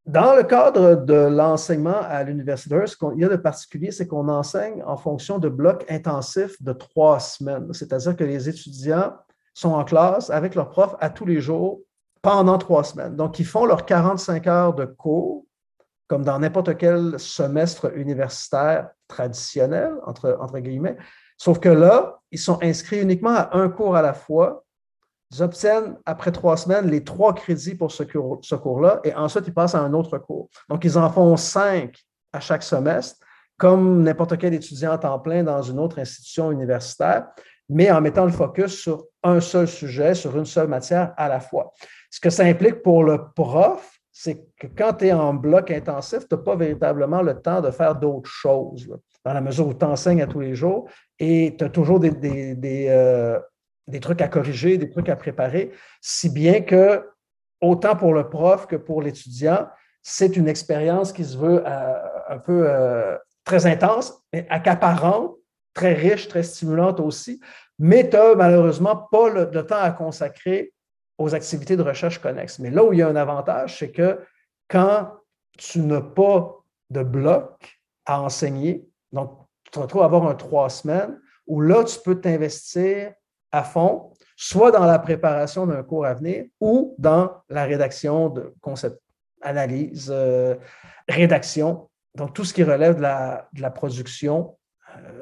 Dans 0.06 0.34
le 0.34 0.44
cadre 0.44 0.96
de 0.96 1.14
l'enseignement 1.14 2.00
à 2.04 2.24
l'université, 2.24 2.88
ce 2.88 2.96
qu'il 2.96 3.20
y 3.20 3.26
a 3.26 3.28
de 3.28 3.36
particulier, 3.36 3.92
c'est 3.92 4.08
qu'on 4.08 4.30
enseigne 4.30 4.82
en 4.84 4.96
fonction 4.96 5.38
de 5.38 5.50
blocs 5.50 5.84
intensifs 5.90 6.56
de 6.64 6.72
trois 6.72 7.20
semaines. 7.20 7.68
C'est-à-dire 7.74 8.16
que 8.16 8.24
les 8.24 8.48
étudiants 8.48 9.12
sont 9.54 9.74
en 9.74 9.84
classe 9.84 10.30
avec 10.30 10.56
leur 10.56 10.70
prof 10.70 10.96
à 11.02 11.10
tous 11.10 11.26
les 11.26 11.42
jours 11.42 11.82
pendant 12.22 12.58
trois 12.60 12.86
semaines. 12.86 13.18
Donc, 13.18 13.40
ils 13.40 13.46
font 13.46 13.66
leurs 13.66 13.86
45 13.86 14.48
heures 14.48 14.74
de 14.74 14.86
cours 14.86 15.46
comme 16.08 16.24
dans 16.24 16.40
n'importe 16.40 16.78
quel 16.78 17.20
semestre 17.20 17.92
universitaire 17.96 18.90
traditionnel, 19.08 19.94
entre, 20.06 20.60
guillemets. 20.60 20.98
Sauf 21.38 21.60
que 21.60 21.70
là, 21.70 22.20
ils 22.32 22.40
sont 22.40 22.60
inscrits 22.62 23.02
uniquement 23.02 23.36
à 23.36 23.58
un 23.58 23.70
cours 23.70 23.96
à 23.96 24.02
la 24.02 24.14
fois. 24.14 24.64
Ils 25.32 25.42
obtiennent, 25.42 25.98
après 26.06 26.32
trois 26.32 26.58
semaines, 26.58 26.90
les 26.90 27.04
trois 27.04 27.34
crédits 27.34 27.76
pour 27.76 27.92
ce, 27.92 28.04
cours, 28.04 28.40
ce 28.42 28.56
cours-là 28.56 29.00
et 29.04 29.14
ensuite, 29.16 29.48
ils 29.48 29.54
passent 29.54 29.76
à 29.76 29.80
un 29.82 29.94
autre 29.94 30.18
cours. 30.18 30.50
Donc, 30.70 30.84
ils 30.86 30.98
en 30.98 31.10
font 31.10 31.36
cinq 31.38 31.98
à 32.32 32.40
chaque 32.40 32.64
semestre, 32.64 33.20
comme 33.58 34.04
n'importe 34.04 34.38
quel 34.38 34.54
étudiant 34.54 34.94
en 34.94 34.98
temps 34.98 35.20
plein 35.20 35.44
dans 35.44 35.62
une 35.62 35.80
autre 35.80 36.00
institution 36.00 36.52
universitaire, 36.52 37.28
mais 37.70 37.90
en 37.92 38.02
mettant 38.02 38.26
le 38.26 38.32
focus 38.32 38.74
sur 38.74 39.06
un 39.24 39.40
seul 39.40 39.68
sujet, 39.68 40.14
sur 40.14 40.38
une 40.38 40.46
seule 40.46 40.68
matière 40.68 41.14
à 41.18 41.28
la 41.28 41.40
fois. 41.40 41.74
Ce 42.12 42.20
que 42.20 42.30
ça 42.30 42.44
implique 42.44 42.84
pour 42.84 43.04
le 43.04 43.32
prof, 43.36 43.95
c'est 44.18 44.48
que 44.58 44.68
quand 44.68 44.94
tu 44.94 45.08
es 45.08 45.12
en 45.12 45.34
bloc 45.34 45.70
intensif, 45.72 46.26
tu 46.30 46.36
n'as 46.36 46.42
pas 46.42 46.56
véritablement 46.56 47.22
le 47.22 47.42
temps 47.42 47.60
de 47.60 47.70
faire 47.70 47.96
d'autres 47.96 48.30
choses, 48.30 48.88
dans 49.26 49.34
la 49.34 49.42
mesure 49.42 49.68
où 49.68 49.74
tu 49.74 49.84
enseignes 49.84 50.22
à 50.22 50.26
tous 50.26 50.40
les 50.40 50.56
jours 50.56 50.90
et 51.20 51.54
tu 51.58 51.66
as 51.66 51.70
toujours 51.70 52.00
euh, 52.02 53.40
des, 53.88 54.00
trucs 54.00 54.22
à 54.22 54.30
corriger, 54.30 54.78
des 54.78 54.90
trucs 54.90 55.10
à 55.10 55.18
préparer, 55.18 55.74
si 56.00 56.30
bien 56.30 56.62
que, 56.62 57.06
autant 57.60 57.98
pour 57.98 58.14
le 58.14 58.30
prof 58.30 58.68
que 58.68 58.78
pour 58.78 59.02
l'étudiant, 59.02 59.68
c'est 60.02 60.38
une 60.38 60.48
expérience 60.48 61.12
qui 61.12 61.26
se 61.26 61.38
veut 61.38 61.62
euh, 61.66 61.94
un 62.30 62.38
peu 62.38 62.70
euh, 62.70 63.18
très 63.44 63.66
intense, 63.66 64.24
mais 64.32 64.48
accaparante, 64.50 65.36
très 65.74 65.94
riche, 65.94 66.30
très 66.30 66.44
stimulante 66.44 67.02
aussi, 67.02 67.42
mais 67.80 68.10
tu 68.10 68.16
n'as 68.16 68.34
malheureusement 68.36 68.96
pas 69.12 69.28
le, 69.28 69.50
le 69.52 69.66
temps 69.66 69.82
à 69.82 69.92
consacrer 69.92 70.72
aux 71.18 71.34
activités 71.34 71.78
de 71.78 71.84
recherche 71.84 72.20
connexes. 72.20 72.60
Mais 72.60 72.70
là 72.70 72.84
où 72.84 72.94
il 72.94 73.00
y 73.00 73.02
a 73.02 73.08
un 73.08 73.16
avantage, 73.16 73.80
c'est 73.80 73.92
que 73.92 74.20
quand 74.68 75.12
tu 75.58 75.80
n'as 75.80 76.02
pas 76.02 76.64
de 76.90 77.04
bloc 77.04 77.80
à 78.06 78.22
enseigner, 78.22 78.88
donc 79.12 79.40
tu 79.64 79.72
te 79.72 79.80
retrouves 79.80 80.02
à 80.02 80.06
avoir 80.06 80.28
un 80.28 80.36
trois 80.36 80.70
semaines, 80.70 81.20
où 81.48 81.62
là, 81.62 81.84
tu 81.84 81.98
peux 82.04 82.20
t'investir 82.20 83.14
à 83.52 83.64
fond, 83.64 84.12
soit 84.36 84.72
dans 84.72 84.86
la 84.86 85.00
préparation 85.00 85.66
d'un 85.66 85.84
cours 85.84 86.06
à 86.06 86.14
venir 86.14 86.46
ou 86.60 86.96
dans 86.98 87.32
la 87.50 87.64
rédaction 87.64 88.30
de 88.30 88.54
concept, 88.62 89.00
analyse, 89.42 90.10
euh, 90.14 90.56
rédaction, 91.08 91.90
donc 92.16 92.34
tout 92.34 92.44
ce 92.44 92.54
qui 92.54 92.64
relève 92.64 92.96
de 92.96 93.02
la, 93.02 93.72
production 93.74 94.58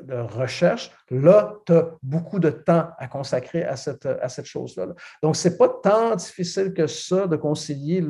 de 0.03 0.15
recherche, 0.15 0.91
là, 1.09 1.55
tu 1.65 1.73
as 1.73 1.91
beaucoup 2.01 2.39
de 2.39 2.49
temps 2.49 2.89
à 2.97 3.07
consacrer 3.07 3.63
à 3.63 3.75
cette, 3.75 4.05
à 4.05 4.29
cette 4.29 4.45
chose-là. 4.45 4.87
Donc, 5.21 5.35
ce 5.35 5.47
n'est 5.47 5.57
pas 5.57 5.69
tant 5.81 6.15
difficile 6.15 6.73
que 6.73 6.87
ça 6.87 7.27
de 7.27 7.35
concilier 7.35 8.05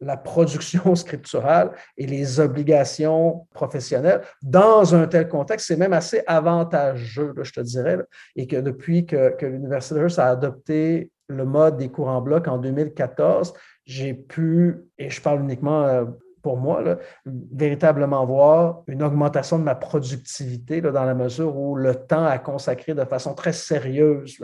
la 0.00 0.16
production 0.16 0.94
scripturale 0.94 1.72
et 1.96 2.06
les 2.06 2.40
obligations 2.40 3.46
professionnelles 3.52 4.22
dans 4.42 4.94
un 4.94 5.06
tel 5.06 5.28
contexte. 5.28 5.68
C'est 5.68 5.76
même 5.76 5.92
assez 5.92 6.22
avantageux, 6.26 7.34
je 7.42 7.52
te 7.52 7.60
dirais, 7.60 7.98
et 8.36 8.46
que 8.46 8.56
depuis 8.56 9.06
que, 9.06 9.30
que 9.36 9.46
l'Université 9.46 10.20
a 10.20 10.28
adopté 10.28 11.10
le 11.28 11.44
mode 11.44 11.76
des 11.76 11.90
cours 11.90 12.08
en 12.08 12.20
bloc 12.20 12.48
en 12.48 12.58
2014, 12.58 13.54
j'ai 13.86 14.14
pu, 14.14 14.78
et 14.98 15.10
je 15.10 15.20
parle 15.20 15.40
uniquement 15.40 15.84
euh, 15.84 16.04
pour 16.42 16.56
moi, 16.56 16.82
véritablement 17.24 18.24
voir 18.24 18.82
une 18.86 19.02
augmentation 19.02 19.58
de 19.58 19.64
ma 19.64 19.74
productivité 19.74 20.80
dans 20.80 21.04
la 21.04 21.14
mesure 21.14 21.56
où 21.56 21.76
le 21.76 21.94
temps 21.94 22.24
à 22.24 22.38
consacrer 22.38 22.94
de 22.94 23.04
façon 23.04 23.34
très 23.34 23.52
sérieuse 23.52 24.38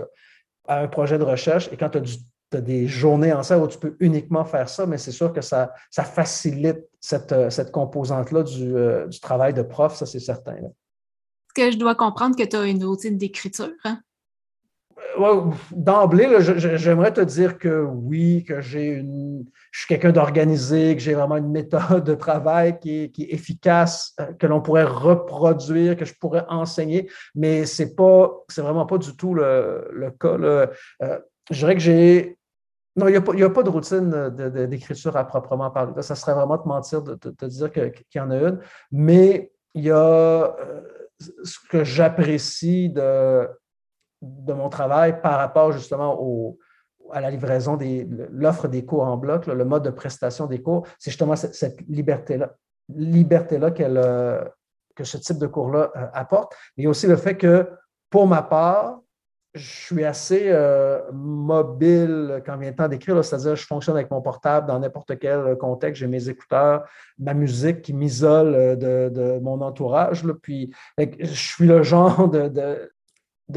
à 0.69 0.81
un 0.81 0.89
projet 0.89 1.19
de 1.19 1.25
recherche, 1.25 1.69
et 1.73 1.77
quand 1.77 1.91
tu 1.91 1.99
as, 1.99 2.61
des 2.61 2.87
journées 2.87 3.33
en 3.33 3.43
salle 3.43 3.61
où 3.61 3.69
tu 3.69 3.77
peux 3.77 3.97
uniquement 4.01 4.45
faire 4.45 4.69
ça, 4.69 4.87
mais 4.87 4.99
c'est 4.99 5.13
sûr 5.13 5.33
que 5.33 5.43
ça, 5.43 5.75
facilite 5.91 6.79
cette, 7.01 7.33
euh, 7.33 7.51
composante-là 7.73 8.45
du, 8.45 8.75
euh, 8.75 9.07
du, 9.09 9.21
travail 9.21 9.53
de 9.53 9.63
prof, 9.63 9.95
ça 9.95 10.07
c'est 10.07 10.21
certain. 10.21 10.55
Est-ce 10.55 11.55
que 11.55 11.71
je 11.71 11.77
dois 11.77 11.95
comprendre 11.95 12.35
que 12.37 12.45
tu 12.45 12.57
as 12.57 12.65
une 12.65 12.83
routine 12.83 13.19
d'écriture? 13.19 13.73
Hein? 13.85 14.01
D'emblée, 15.73 16.29
j'aimerais 16.41 17.13
te 17.13 17.21
dire 17.21 17.59
que 17.59 17.83
oui, 17.83 18.45
que 18.45 18.61
j'ai 18.61 18.87
une, 18.87 19.45
je 19.71 19.81
suis 19.81 19.89
quelqu'un 19.89 20.13
d'organisé, 20.13 20.95
que 20.95 21.03
j'ai 21.03 21.15
vraiment 21.15 21.37
une 21.37 21.51
méthode 21.51 22.05
de 22.05 22.15
travail 22.15 22.79
qui 22.79 23.05
est, 23.05 23.33
efficace, 23.33 24.15
euh, 24.21 24.33
que 24.35 24.47
l'on 24.47 24.61
pourrait 24.61 24.85
reproduire, 24.85 25.97
que 25.97 26.05
je 26.05 26.15
pourrais 26.15 26.45
enseigner, 26.49 27.11
mais 27.35 27.67
c'est 27.67 27.95
pas, 27.95 28.31
c'est 28.49 28.63
vraiment 28.63 28.87
pas 28.87 28.99
du 28.99 29.17
tout 29.17 29.35
le, 29.35 30.13
cas. 30.19 30.29
Euh, 30.29 30.67
je 31.51 31.59
dirais 31.59 31.75
que 31.75 31.81
j'ai 31.81 32.39
non, 32.97 33.09
il 33.09 33.23
n'y 33.35 33.43
a, 33.43 33.51
pas 33.51 33.63
de 33.63 33.69
routine 33.69 34.31
d'écriture 34.71 35.15
à 35.19 35.25
proprement 35.25 35.71
parler. 35.71 35.93
ça 36.01 36.15
serait 36.15 36.33
vraiment 36.33 36.57
te 36.57 36.67
mentir 36.67 37.03
de 37.03 37.15
te 37.15 37.45
dire 37.45 37.71
qu'il 37.71 37.93
y 38.15 38.21
en 38.21 38.31
a 38.31 38.37
une. 38.39 38.59
Mais 38.91 39.53
il 39.75 39.85
y 39.85 39.91
a 39.91 39.97
euh, 39.97 40.81
ce 41.45 41.59
que 41.69 41.85
j'apprécie 41.85 42.89
de, 42.89 43.47
de 44.23 44.53
mon 44.53 44.69
travail 44.69 45.21
par 45.21 45.39
rapport 45.39 45.73
justement 45.73 46.21
au, 46.21 46.59
à 47.13 47.21
la 47.21 47.31
livraison 47.31 47.77
de 47.77 48.07
l'offre 48.33 48.69
des 48.69 48.85
cours 48.85 49.05
en 49.05 49.17
bloc, 49.17 49.47
le 49.47 49.65
mode 49.65 49.85
de 49.85 49.91
prestation 49.91 50.47
des 50.47 50.63
cours, 50.63 50.87
c'est 50.99 51.11
justement 51.11 51.37
cette, 51.37 51.81
liberté-là 51.89 52.55
liberté 52.89 53.59
-là 53.59 53.73
euh, 53.81 54.45
que 54.95 55.05
ce 55.05 55.17
type 55.19 55.39
de 55.39 55.47
cours-là 55.47 55.91
euh, 55.97 56.07
apporte. 56.13 56.55
Mais 56.77 56.87
aussi 56.87 57.07
le 57.07 57.17
fait 57.17 57.37
que, 57.37 57.69
pour 58.11 58.27
ma 58.27 58.43
part, 58.43 59.01
je 59.55 59.69
suis 59.69 60.05
assez 60.05 60.49
euh, 60.51 61.01
mobile 61.13 62.43
quand 62.45 62.59
vient 62.59 62.71
le 62.71 62.77
temps 62.77 62.89
d'écrire, 62.89 63.25
c'est-à-dire 63.25 63.57
je 63.57 63.67
fonctionne 63.67 63.97
avec 63.97 64.11
mon 64.11 64.21
portable 64.21 64.69
dans 64.69 64.79
n'importe 64.79 65.19
quel 65.19 65.57
contexte, 65.57 66.01
j'ai 66.01 66.07
mes 66.07 66.29
écouteurs, 66.29 66.85
ma 67.19 67.33
musique 67.33 67.81
qui 67.81 67.95
m'isole 67.95 68.77
de, 68.79 69.39
mon 69.41 69.63
entourage. 69.63 70.23
puis 70.43 70.73
je 70.99 71.25
suis 71.25 71.67
le 71.67 71.83
genre 71.91 72.29
de, 72.29 72.49
de 72.49 72.93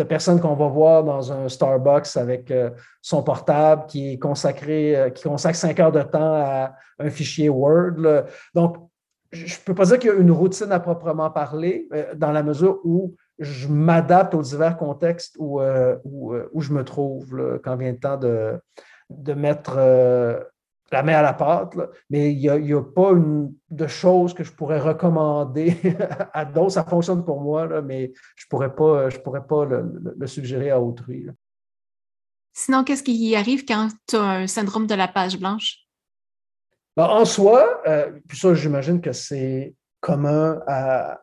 personnes 0.04 0.40
qu'on 0.40 0.56
va 0.56 0.68
voir 0.68 1.04
dans 1.04 1.32
un 1.32 1.50
Starbucks 1.50 2.16
avec 2.16 2.52
euh, 2.52 2.70
son 3.02 3.24
portable 3.24 3.86
qui 3.88 4.14
est 4.14 4.20
consacré, 4.20 4.96
euh, 4.96 5.10
qui 5.10 5.24
consacre 5.24 5.58
cinq 5.58 5.80
heures 5.80 5.92
de 5.92 6.02
temps 6.04 6.34
à 6.36 6.74
un 7.00 7.10
fichier 7.10 7.50
Word. 7.50 8.26
Donc, 8.54 8.78
je 9.32 9.44
ne 9.44 9.64
peux 9.66 9.76
pas 9.76 9.86
dire 9.86 10.00
qu'il 10.00 10.10
y 10.10 10.14
a 10.14 10.16
une 10.16 10.32
routine 10.32 10.72
à 10.72 10.80
proprement 10.80 11.30
parler, 11.30 11.88
euh, 11.94 12.14
dans 12.16 12.32
la 12.32 12.44
mesure 12.44 12.80
où 12.84 13.16
je 13.38 13.68
m'adapte 13.68 14.34
aux 14.34 14.42
divers 14.42 14.78
contextes 14.78 15.36
où, 15.40 15.62
où, 16.04 16.62
je 16.62 16.74
me 16.74 16.84
trouve 16.84 17.60
quand 17.64 17.78
vient 17.78 17.92
le 17.92 17.98
temps 17.98 18.18
de, 18.18 18.60
de 19.10 19.34
mettre 19.34 19.80
la 20.92 21.04
main 21.04 21.16
à 21.16 21.22
la 21.22 21.34
pâte, 21.34 21.76
mais 22.10 22.34
il 22.34 22.40
n'y 22.40 22.74
a, 22.74 22.82
pas 22.82 23.12
une, 23.12 23.54
de 23.70 23.88
choses 23.88 24.34
que 24.34 24.44
je 24.44 24.52
pourrais 24.52 24.80
recommander 24.80 25.76
à 26.34 26.46
d'autres. 26.46 26.72
Ça 26.72 26.84
fonctionne 26.84 27.24
pour 27.24 27.42
moi, 27.42 27.82
mais 27.82 28.12
je 28.36 28.46
ne 28.46 28.50
pourrais 28.50 28.74
pas, 28.74 29.10
je 29.10 29.20
pourrais 29.20 29.46
pas 29.46 29.66
le, 29.66 30.28
suggérer 30.28 30.72
à 30.72 30.80
autrui. 30.80 31.28
Sinon, 32.54 32.84
qu'est-ce 32.84 33.04
qui 33.04 33.36
arrive 33.36 33.66
quand 33.66 33.90
tu 34.08 34.16
as 34.16 34.24
un 34.24 34.48
syndrome 34.48 34.88
de 34.88 34.96
la 34.96 35.08
page 35.08 35.40
blanche? 35.40 35.78
Ben, 36.98 37.06
en 37.06 37.24
soi, 37.24 37.82
euh, 37.88 38.12
puis 38.28 38.38
ça, 38.38 38.54
j'imagine 38.54 39.00
que 39.00 39.14
c'est 39.14 39.76
commun 40.02 40.60
à, 40.68 41.22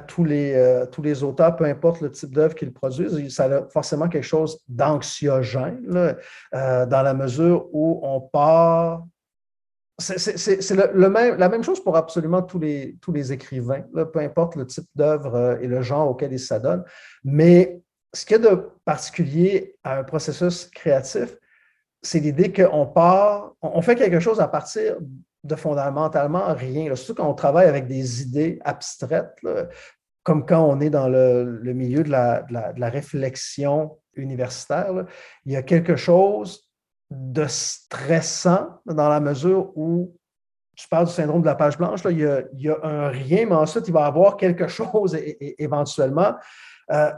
tous, 0.00 0.24
les, 0.24 0.54
euh, 0.54 0.86
tous 0.86 1.00
les 1.00 1.22
auteurs, 1.22 1.56
peu 1.56 1.64
importe 1.64 2.02
le 2.02 2.10
type 2.10 2.32
d'œuvre 2.34 2.54
qu'ils 2.54 2.72
produisent. 2.72 3.34
Ça 3.34 3.44
a 3.44 3.66
forcément 3.68 4.08
quelque 4.08 4.24
chose 4.24 4.60
d'anxiogène, 4.68 6.16
euh, 6.54 6.86
dans 6.86 7.02
la 7.02 7.14
mesure 7.14 7.68
où 7.72 8.00
on 8.02 8.20
part. 8.20 9.04
C'est 9.98 10.70
le, 10.94 11.08
même, 11.08 11.38
la 11.38 11.48
même 11.48 11.64
chose 11.64 11.82
pour 11.82 11.96
absolument 11.96 12.42
tous 12.42 12.60
les, 12.60 12.96
tous 13.00 13.10
les 13.10 13.32
écrivains, 13.32 13.82
peu 14.12 14.20
importe 14.20 14.54
le 14.54 14.64
type 14.64 14.86
d'œuvre 14.94 15.34
euh, 15.34 15.58
et 15.60 15.66
le 15.66 15.82
genre 15.82 16.08
auquel 16.08 16.32
ils 16.32 16.38
s'adonnent. 16.38 16.84
Mais 17.24 17.80
ce 18.14 18.24
qu'il 18.24 18.40
y 18.40 18.46
a 18.46 18.50
de 18.50 18.70
particulier 18.84 19.76
à 19.82 19.98
un 19.98 20.04
processus 20.04 20.66
créatif, 20.66 21.36
c'est 22.00 22.20
l'idée 22.20 22.52
qu'on 22.52 22.86
part, 22.86 23.54
on 23.60 23.82
fait 23.82 23.96
quelque 23.96 24.20
chose 24.20 24.38
à 24.38 24.46
partir 24.46 24.98
de 25.48 25.56
fondamentalement 25.56 26.54
rien. 26.54 26.94
Surtout 26.94 27.22
quand 27.22 27.28
on 27.28 27.34
travaille 27.34 27.68
avec 27.68 27.86
des 27.86 28.22
idées 28.22 28.58
abstraites, 28.64 29.34
comme 30.22 30.44
quand 30.44 30.62
on 30.62 30.80
est 30.80 30.90
dans 30.90 31.08
le, 31.08 31.72
milieu 31.72 32.02
de 32.02 32.10
la, 32.10 32.90
réflexion 32.90 33.98
universitaire, 34.14 35.06
il 35.46 35.52
y 35.52 35.56
a 35.56 35.62
quelque 35.62 35.96
chose 35.96 36.68
de 37.10 37.46
stressant 37.46 38.68
dans 38.84 39.08
la 39.08 39.20
mesure 39.20 39.72
où 39.74 40.14
tu 40.76 40.86
parles 40.88 41.06
du 41.06 41.12
syndrome 41.12 41.40
de 41.40 41.46
la 41.46 41.54
page 41.54 41.78
blanche, 41.78 42.02
il, 42.10 42.18
y 42.18 42.68
a, 42.68 42.76
un 42.82 43.08
rien, 43.08 43.46
mais 43.46 43.54
ensuite, 43.54 43.88
il 43.88 43.94
va 43.94 44.02
y 44.02 44.04
avoir 44.04 44.36
quelque 44.36 44.68
chose 44.68 45.18
éventuellement. 45.58 46.34
Euh, 46.92 47.10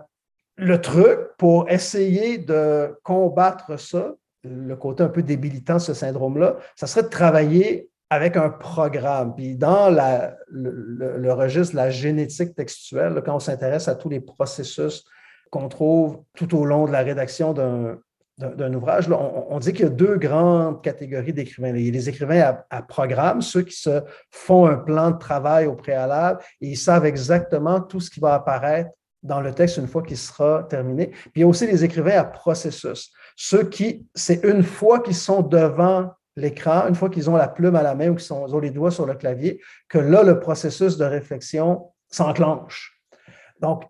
le 0.57 0.81
truc 0.81 1.18
pour 1.37 1.68
essayer 1.68 2.39
de 2.39 2.97
combattre 3.03 3.78
ça, 3.78 4.14
le 4.45 4.76
côté 4.76 5.03
un 5.03 5.09
peu 5.09 5.22
débilitant 5.22 5.74
de 5.74 5.81
ce 5.81 5.95
syndrome-là, 5.95 6.57
ça 6.76 6.87
serait 6.87 7.03
de 7.03 7.09
travailler 7.09 7.89
avec 8.11 8.36
un 8.36 8.50
programme. 8.50 9.34
Puis 9.36 9.56
dans 9.56 9.88
le, 9.88 11.32
registre 11.32 11.72
de 11.72 11.76
la 11.76 11.90
génétique 11.90 12.54
textuelle, 12.54 13.22
quand 13.24 13.36
on 13.36 13.40
s'intéresse 13.40 13.86
à 13.86 13.94
tous 13.94 14.08
les 14.08 14.20
processus 14.20 15.04
qu'on 15.50 15.68
trouve 15.68 16.22
tout 16.36 16.56
au 16.56 16.64
long 16.64 16.86
de 16.86 16.92
la 16.92 17.02
rédaction 17.02 17.52
d'un 17.52 18.74
ouvrage, 18.74 19.08
on, 19.11 19.58
dit 19.61 19.72
qu'il 19.72 19.84
y 19.84 19.88
a 19.88 19.90
deux 19.90 20.16
grandes 20.16 20.82
catégories 20.82 21.32
d'écrivains. 21.32 21.68
Il 21.68 21.86
y 21.86 21.88
a 21.88 21.92
les 21.92 22.08
écrivains 22.08 22.58
à, 22.68 22.82
programme, 22.82 23.42
ceux 23.42 23.62
qui 23.62 23.76
se 23.76 24.02
font 24.30 24.66
un 24.66 24.76
plan 24.76 25.12
de 25.12 25.18
travail 25.18 25.66
au 25.66 25.74
préalable 25.74 26.40
et 26.61 26.68
ils 26.68 26.76
savent 26.76 27.06
exactement 27.06 27.80
tout 27.80 28.00
ce 28.00 28.11
qui 28.11 28.20
va 28.20 28.34
apparaître 28.34 28.90
dans 29.22 29.40
le 29.40 29.52
texte 29.52 29.76
une 29.76 29.86
fois 29.86 30.02
qu'il 30.02 30.16
sera 30.16 30.64
terminé. 30.64 31.08
Puis 31.08 31.32
il 31.36 31.40
y 31.40 31.44
a 31.44 31.46
aussi 31.46 31.66
les 31.66 31.84
écrivains 31.84 32.18
à 32.18 32.24
processus, 32.24 33.12
ceux 33.36 33.64
qui, 33.64 34.06
c'est 34.14 34.42
une 34.44 34.62
fois 34.62 35.00
qu'ils 35.00 35.14
sont 35.14 35.42
devant 35.42 36.11
l'écran, 36.37 36.87
une 36.89 36.95
fois 36.95 37.11
qu'ils 37.11 37.28
ont 37.28 37.37
la 37.37 37.49
plume 37.49 37.76
à 37.76 37.83
la 37.83 37.95
main 37.95 38.09
ou 38.09 38.14
qu'ils 38.14 38.33
ont 38.33 38.59
les 38.59 38.70
doigts 38.70 38.91
sur 38.91 39.07
le 39.07 39.14
clavier, 39.14 39.61
que 39.89 39.99
là, 39.99 40.22
le 40.22 40.41
processus 40.41 40.97
de 40.97 41.05
réflexion 41.05 41.87
s'enclenche. 42.09 43.01
Donc, 43.61 43.85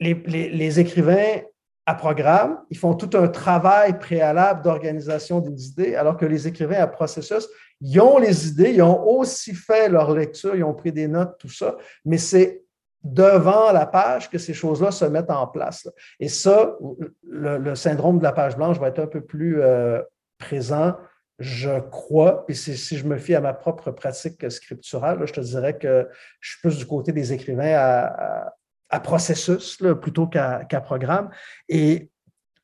les, 0.00 0.80
écrivains 0.80 1.40
à 1.86 1.94
programme, 1.94 2.60
ils 2.70 2.76
font 2.76 2.94
tout 2.94 3.16
un 3.16 3.28
travail 3.28 3.98
préalable 3.98 4.62
d'organisation 4.62 5.40
des 5.40 5.68
idées, 5.68 5.94
alors 5.94 6.16
que 6.16 6.26
les 6.26 6.46
écrivains 6.46 6.80
à 6.80 6.86
processus, 6.86 7.48
ils 7.80 8.00
ont 8.00 8.18
les 8.18 8.48
idées, 8.48 8.72
ils 8.72 8.82
ont 8.82 9.06
aussi 9.06 9.54
fait 9.54 9.88
leur 9.88 10.14
lecture, 10.14 10.54
ils 10.56 10.64
ont 10.64 10.74
pris 10.74 10.92
des 10.92 11.08
notes, 11.08 11.36
tout 11.38 11.48
ça, 11.48 11.76
mais 12.04 12.18
c'est 12.18 12.62
devant 13.02 13.70
la 13.70 13.86
page 13.86 14.28
que 14.28 14.38
ces 14.38 14.52
choses-là 14.52 14.90
se 14.90 15.04
mettent 15.04 15.30
en 15.30 15.46
place. 15.46 15.88
Et 16.18 16.28
ça, 16.28 16.76
le, 17.22 17.74
syndrome 17.76 18.18
de 18.18 18.24
la 18.24 18.32
page 18.32 18.56
blanche 18.56 18.80
va 18.80 18.88
être 18.88 18.98
un 18.98 19.06
peu 19.06 19.20
plus 19.20 19.62
euh, 19.62 20.02
présent 20.38 20.94
je 21.38 21.80
crois, 21.80 22.46
puis 22.46 22.54
si 22.54 22.96
je 22.96 23.06
me 23.06 23.18
fie 23.18 23.34
à 23.34 23.40
ma 23.40 23.52
propre 23.52 23.90
pratique 23.90 24.50
scripturale, 24.50 25.26
je 25.26 25.32
te 25.32 25.40
dirais 25.40 25.76
que 25.76 26.08
je 26.40 26.52
suis 26.52 26.60
plus 26.60 26.78
du 26.78 26.86
côté 26.86 27.12
des 27.12 27.32
écrivains 27.32 27.74
à, 27.74 29.00
processus 29.00 29.82
plutôt 30.00 30.26
qu'à 30.26 30.80
programme. 30.82 31.30
Et 31.68 32.10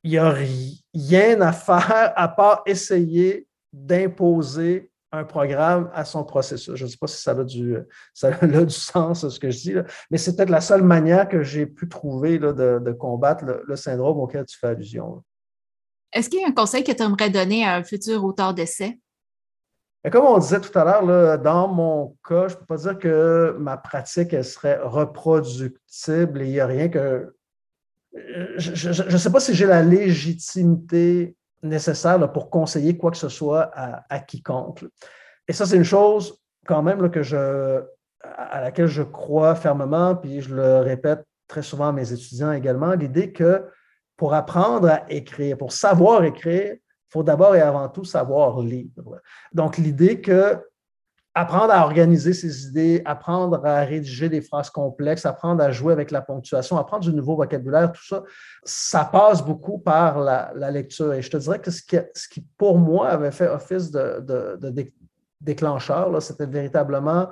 il 0.03 0.11
n'y 0.11 0.17
a 0.17 0.31
rien 0.31 1.41
à 1.41 1.53
faire 1.53 2.13
à 2.15 2.27
part 2.27 2.63
essayer 2.65 3.47
d'imposer 3.71 4.91
un 5.13 5.23
programme 5.23 5.91
à 5.93 6.05
son 6.05 6.23
processus. 6.23 6.75
Je 6.75 6.85
ne 6.85 6.89
sais 6.89 6.97
pas 6.97 7.07
si 7.07 7.21
ça 7.21 7.31
a 7.31 7.43
du, 7.43 7.77
ça 8.13 8.31
a 8.41 8.47
du 8.47 8.69
sens, 8.69 9.27
ce 9.27 9.39
que 9.39 9.51
je 9.51 9.59
dis, 9.59 9.75
mais 10.09 10.17
c'est 10.17 10.35
peut-être 10.35 10.49
la 10.49 10.61
seule 10.61 10.81
manière 10.81 11.29
que 11.29 11.43
j'ai 11.43 11.67
pu 11.67 11.87
trouver 11.87 12.39
de, 12.39 12.91
combattre 12.93 13.45
le, 13.65 13.75
syndrome 13.75 14.19
auquel 14.19 14.45
tu 14.45 14.57
fais 14.57 14.67
allusion. 14.67 15.23
Est-ce 16.13 16.29
qu'il 16.29 16.41
y 16.41 16.43
a 16.43 16.47
un 16.47 16.53
conseil 16.53 16.83
que 16.83 16.91
tu 16.91 17.01
aimerais 17.01 17.29
donner 17.29 17.65
à 17.65 17.75
un 17.75 17.83
futur 17.83 18.23
auteur 18.23 18.53
d'essai? 18.53 18.99
Comme 20.11 20.25
on 20.25 20.37
disait 20.37 20.59
tout 20.59 20.77
à 20.77 20.83
l'heure, 20.83 21.39
dans 21.39 21.67
mon 21.69 22.17
cas, 22.27 22.49
je 22.49 22.55
ne 22.55 22.59
peux 22.59 22.65
pas 22.65 22.77
dire 22.77 22.99
que 22.99 23.55
ma 23.57 23.77
pratique 23.77 24.43
serait 24.43 24.77
reproductible 24.81 26.41
et 26.41 26.45
il 26.45 26.51
n'y 26.51 26.59
a 26.59 26.67
rien 26.67 26.89
que. 26.89 27.33
Je 28.57 28.89
ne 29.11 29.17
sais 29.17 29.31
pas 29.31 29.39
si 29.39 29.53
j'ai 29.53 29.65
la 29.65 29.81
légitimité 29.81 31.37
nécessaire 31.63 32.31
pour 32.33 32.49
conseiller 32.49 32.97
quoi 32.97 33.11
que 33.11 33.17
ce 33.17 33.29
soit 33.29 33.71
à, 33.73 34.19
quiconque. 34.19 34.85
Et 35.47 35.53
ça, 35.53 35.65
c'est 35.65 35.77
une 35.77 35.83
chose 35.83 36.37
quand 36.67 36.83
même 36.83 37.09
que 37.09 37.23
je, 37.23 37.81
à 38.21 38.61
laquelle 38.61 38.87
je 38.87 39.03
crois 39.03 39.55
fermement, 39.55 40.15
puis 40.15 40.41
je 40.41 40.53
le 40.53 40.79
répète 40.79 41.23
très 41.47 41.61
souvent 41.61 41.87
à 41.87 41.91
mes 41.91 42.11
étudiants 42.11 42.51
également, 42.51 42.93
l'idée 42.93 43.31
que 43.31 43.63
pour 44.17 44.33
apprendre 44.33 44.89
à 44.89 45.11
écrire, 45.11 45.57
pour 45.57 45.71
savoir 45.71 46.23
écrire, 46.23 46.73
il 46.75 47.09
faut 47.09 47.23
d'abord 47.23 47.55
et 47.55 47.61
avant 47.61 47.89
tout 47.89 48.05
savoir 48.05 48.59
lire. 48.61 48.87
Donc, 49.53 49.77
l'idée 49.77 50.21
que 50.21 50.57
apprendre 51.35 51.73
à 51.73 51.83
organiser 51.83 52.33
ses 52.33 52.67
idées, 52.67 53.01
apprendre 53.05 53.65
à 53.65 53.81
rédiger 53.81 54.29
des 54.29 54.41
phrases 54.41 54.69
complexes, 54.69 55.25
apprendre 55.25 55.63
à 55.63 55.71
jouer 55.71 55.91
avec 55.91 56.11
la 56.11 56.21
ponctuation, 56.21 56.77
apprendre 56.77 57.03
du 57.03 57.13
nouveau 57.13 57.35
vocabulaire, 57.35 57.91
tout 57.91 58.05
ça, 58.05 58.23
ça 58.63 59.05
passe 59.05 59.43
beaucoup 59.43 59.79
par 59.79 60.19
la, 60.19 60.71
lecture. 60.71 61.13
Et 61.13 61.21
je 61.21 61.31
te 61.31 61.37
dirais 61.37 61.59
que 61.59 61.71
ce 61.71 61.81
qui, 61.81 62.41
pour 62.57 62.77
moi, 62.77 63.09
avait 63.09 63.31
fait 63.31 63.47
office 63.47 63.89
de, 63.89 64.23
déclencheur, 65.41 66.21
c'était 66.21 66.45
véritablement 66.45 67.29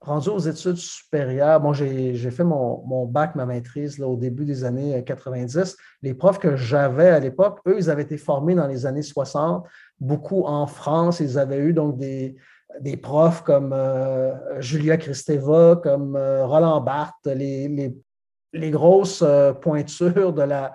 rendu 0.00 0.30
aux 0.30 0.38
études 0.38 0.76
supérieures, 0.76 1.60
bon, 1.60 1.72
j'ai 1.72 2.30
fait 2.30 2.44
mon, 2.44 3.06
bac, 3.06 3.34
ma 3.34 3.44
maîtrise 3.44 3.98
là, 3.98 4.06
au 4.06 4.16
début 4.16 4.44
des 4.44 4.64
années 4.64 5.04
90. 5.04 5.76
Les 6.02 6.14
profs 6.14 6.38
que 6.38 6.56
j'avais 6.56 7.08
à 7.08 7.20
l'époque, 7.20 7.60
eux, 7.66 7.76
ils 7.76 7.90
avaient 7.90 8.02
été 8.02 8.16
formés 8.16 8.54
dans 8.54 8.66
les 8.66 8.86
années 8.86 9.02
60, 9.02 9.66
beaucoup 9.98 10.44
en 10.44 10.66
France. 10.66 11.20
Ils 11.20 11.38
avaient 11.38 11.58
eu 11.58 11.74
donc 11.74 11.98
des, 11.98 12.36
des 12.80 12.96
profs 12.96 13.42
comme 13.42 13.72
euh, 13.74 14.60
Julia 14.60 14.96
Kristeva, 14.96 15.80
comme 15.82 16.16
euh, 16.16 16.46
Roland 16.46 16.80
Barthes, 16.80 17.26
les, 17.26 17.92
les, 18.52 18.70
grosses 18.70 19.22
euh, 19.22 19.52
pointures 19.52 20.32
de, 20.32 20.42
la, 20.42 20.74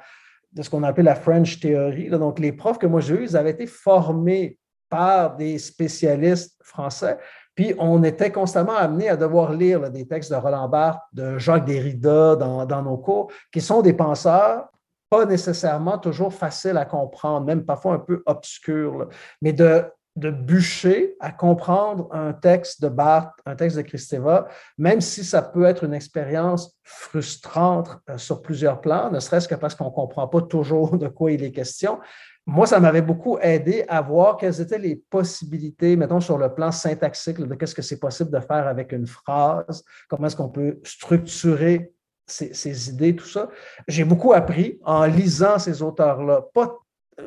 de 0.53 0.61
ce 0.61 0.69
qu'on 0.69 0.84
appelle 0.84 1.05
la 1.05 1.15
French 1.15 1.59
Theory. 1.59 2.09
Donc, 2.09 2.38
les 2.38 2.51
profs 2.51 2.78
que 2.78 2.88
moi 2.88 3.01
j'ai 3.01 3.15
eus, 3.15 3.23
ils 3.23 3.38
avaient 3.38 3.51
été 3.51 3.65
formés 3.65 4.59
par 4.89 5.36
des 5.36 5.57
spécialistes 5.57 6.59
français. 6.63 7.17
Puis 7.55 7.73
on 7.79 8.03
était 8.03 8.31
constamment 8.31 8.75
amené 8.75 9.09
à 9.09 9.15
devoir 9.15 9.53
lire 9.53 9.89
des 9.89 10.05
textes 10.05 10.31
de 10.31 10.35
Roland 10.35 10.67
Barthes, 10.67 11.01
de 11.13 11.37
Jacques 11.37 11.65
Derrida 11.65 12.35
dans, 12.35 12.81
nos 12.83 12.97
cours, 12.97 13.31
qui 13.51 13.61
sont 13.61 13.81
des 13.81 13.93
penseurs 13.93 14.67
pas 15.09 15.25
nécessairement 15.25 15.97
toujours 15.97 16.33
faciles 16.33 16.77
à 16.77 16.85
comprendre, 16.85 17.45
même 17.45 17.63
parfois 17.63 17.93
un 17.93 17.99
peu 17.99 18.23
obscurs, 18.25 19.07
mais 19.41 19.53
de, 19.53 19.85
de 20.15 20.31
bûcher 20.31 21.15
à 21.19 21.31
comprendre 21.31 22.07
un 22.11 22.33
texte 22.33 22.81
de 22.81 22.89
Barthes, 22.89 23.33
un 23.45 23.55
texte 23.55 23.77
de 23.77 23.83
Kristeva, 23.83 24.47
même 24.77 25.01
si 25.01 25.23
ça 25.23 25.41
peut 25.41 25.65
être 25.65 25.83
une 25.83 25.93
expérience 25.93 26.75
frustrante 26.83 27.97
euh, 28.09 28.17
sur 28.17 28.41
plusieurs 28.41 28.81
plans, 28.81 29.11
ne 29.11 29.19
serait-ce 29.19 29.47
que 29.47 29.55
parce 29.55 29.75
qu'on 29.75 29.85
ne 29.85 29.89
comprend 29.89 30.27
pas 30.27 30.41
toujours 30.41 30.97
de 30.97 31.07
quoi 31.07 31.31
il 31.31 31.43
est 31.43 31.51
question, 31.51 31.99
moi, 32.47 32.67
ça 32.67 32.79
m'avait 32.79 33.01
beaucoup 33.01 33.39
aidé 33.39 33.85
à 33.87 34.01
voir 34.01 34.37
quelles 34.37 34.61
étaient 34.61 34.77
les 34.77 34.95
possibilités, 34.95 35.95
mettons, 35.95 36.19
sur 36.19 36.37
le 36.37 36.53
plan 36.53 36.71
syntaxique, 36.71 37.39
de 37.39 37.55
qu'est-ce 37.55 37.73
que 37.73 37.81
c'est 37.81 37.99
possible 37.99 38.29
de 38.29 38.39
faire 38.39 38.67
avec 38.67 38.91
une 38.91 39.07
phrase, 39.07 39.83
comment 40.07 40.27
est-ce 40.27 40.35
qu'on 40.35 40.49
peut 40.49 40.79
structurer 40.83 41.91
ces, 42.27 42.89
idées, 42.89 43.15
tout 43.15 43.27
ça. 43.27 43.49
J'ai 43.87 44.03
beaucoup 44.03 44.33
appris 44.33 44.79
en 44.83 45.05
lisant 45.05 45.59
ces 45.59 45.81
auteurs-là. 45.81 46.43
Pas, 46.53 46.75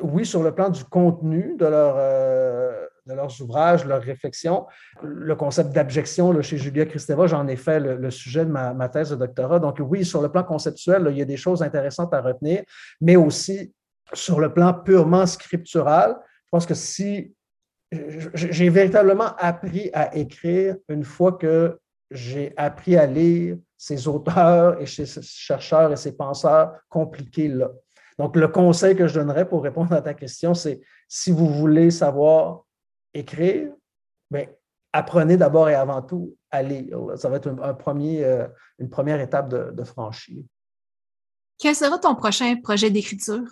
oui, 0.01 0.25
sur 0.25 0.43
le 0.43 0.53
plan 0.53 0.69
du 0.69 0.83
contenu 0.83 1.55
de, 1.57 1.65
leur, 1.65 1.95
euh, 1.97 2.85
de 3.05 3.13
leurs 3.13 3.41
ouvrages, 3.41 3.85
leurs 3.85 4.01
réflexions. 4.01 4.67
Le 5.01 5.35
concept 5.35 5.71
d'abjection, 5.71 6.41
chez 6.41 6.57
Julia 6.57 6.85
Kristeva, 6.85 7.27
j'en 7.27 7.47
ai 7.47 7.55
fait 7.55 7.79
le, 7.79 8.11
sujet 8.11 8.45
de 8.45 8.51
ma, 8.51 8.73
ma, 8.73 8.89
thèse 8.89 9.11
de 9.11 9.15
doctorat. 9.15 9.59
Donc, 9.59 9.77
oui, 9.79 10.03
sur 10.03 10.21
le 10.21 10.29
plan 10.29 10.43
conceptuel, 10.43 11.07
il 11.11 11.17
y 11.17 11.21
a 11.21 11.25
des 11.25 11.37
choses 11.37 11.63
intéressantes 11.63 12.13
à 12.13 12.21
retenir, 12.21 12.63
mais 12.99 13.15
aussi 13.15 13.73
sur 14.13 14.39
le 14.39 14.53
plan 14.53 14.73
purement 14.73 15.25
scriptural, 15.25 16.17
je 16.45 16.49
pense 16.51 16.65
que 16.65 16.73
si 16.73 17.33
j'ai 18.33 18.69
véritablement 18.69 19.35
appris 19.37 19.89
à 19.93 20.15
écrire 20.15 20.75
une 20.89 21.03
fois 21.03 21.33
que 21.33 21.79
j'ai 22.11 22.53
appris 22.57 22.95
à 22.95 23.05
lire 23.05 23.57
ces 23.77 24.07
auteurs 24.07 24.79
et 24.81 24.85
ces 24.85 25.05
chercheurs 25.21 25.91
et 25.91 25.95
ces 25.95 26.15
penseurs 26.15 26.73
compliqués-là. 26.89 27.69
Donc, 28.17 28.35
le 28.35 28.47
conseil 28.47 28.95
que 28.95 29.07
je 29.07 29.13
donnerais 29.13 29.47
pour 29.47 29.63
répondre 29.63 29.93
à 29.93 30.01
ta 30.01 30.13
question, 30.13 30.53
c'est 30.53 30.81
si 31.07 31.31
vous 31.31 31.47
voulez 31.47 31.89
savoir 31.89 32.65
écrire, 33.13 33.71
bien, 34.29 34.47
apprenez 34.91 35.37
d'abord 35.37 35.69
et 35.69 35.75
avant 35.75 36.01
tout 36.01 36.35
à 36.51 36.61
lire. 36.61 36.99
Ça 37.15 37.29
va 37.29 37.37
être 37.37 37.47
un, 37.47 37.73
premier, 37.73 38.25
euh, 38.25 38.47
une 38.79 38.89
première 38.89 39.21
étape 39.21 39.49
de, 39.49 39.71
de 39.71 39.83
franchir. 39.83 40.43
Quel 41.57 41.75
sera 41.75 41.97
ton 41.97 42.15
prochain 42.15 42.55
projet 42.61 42.89
d'écriture? 42.89 43.45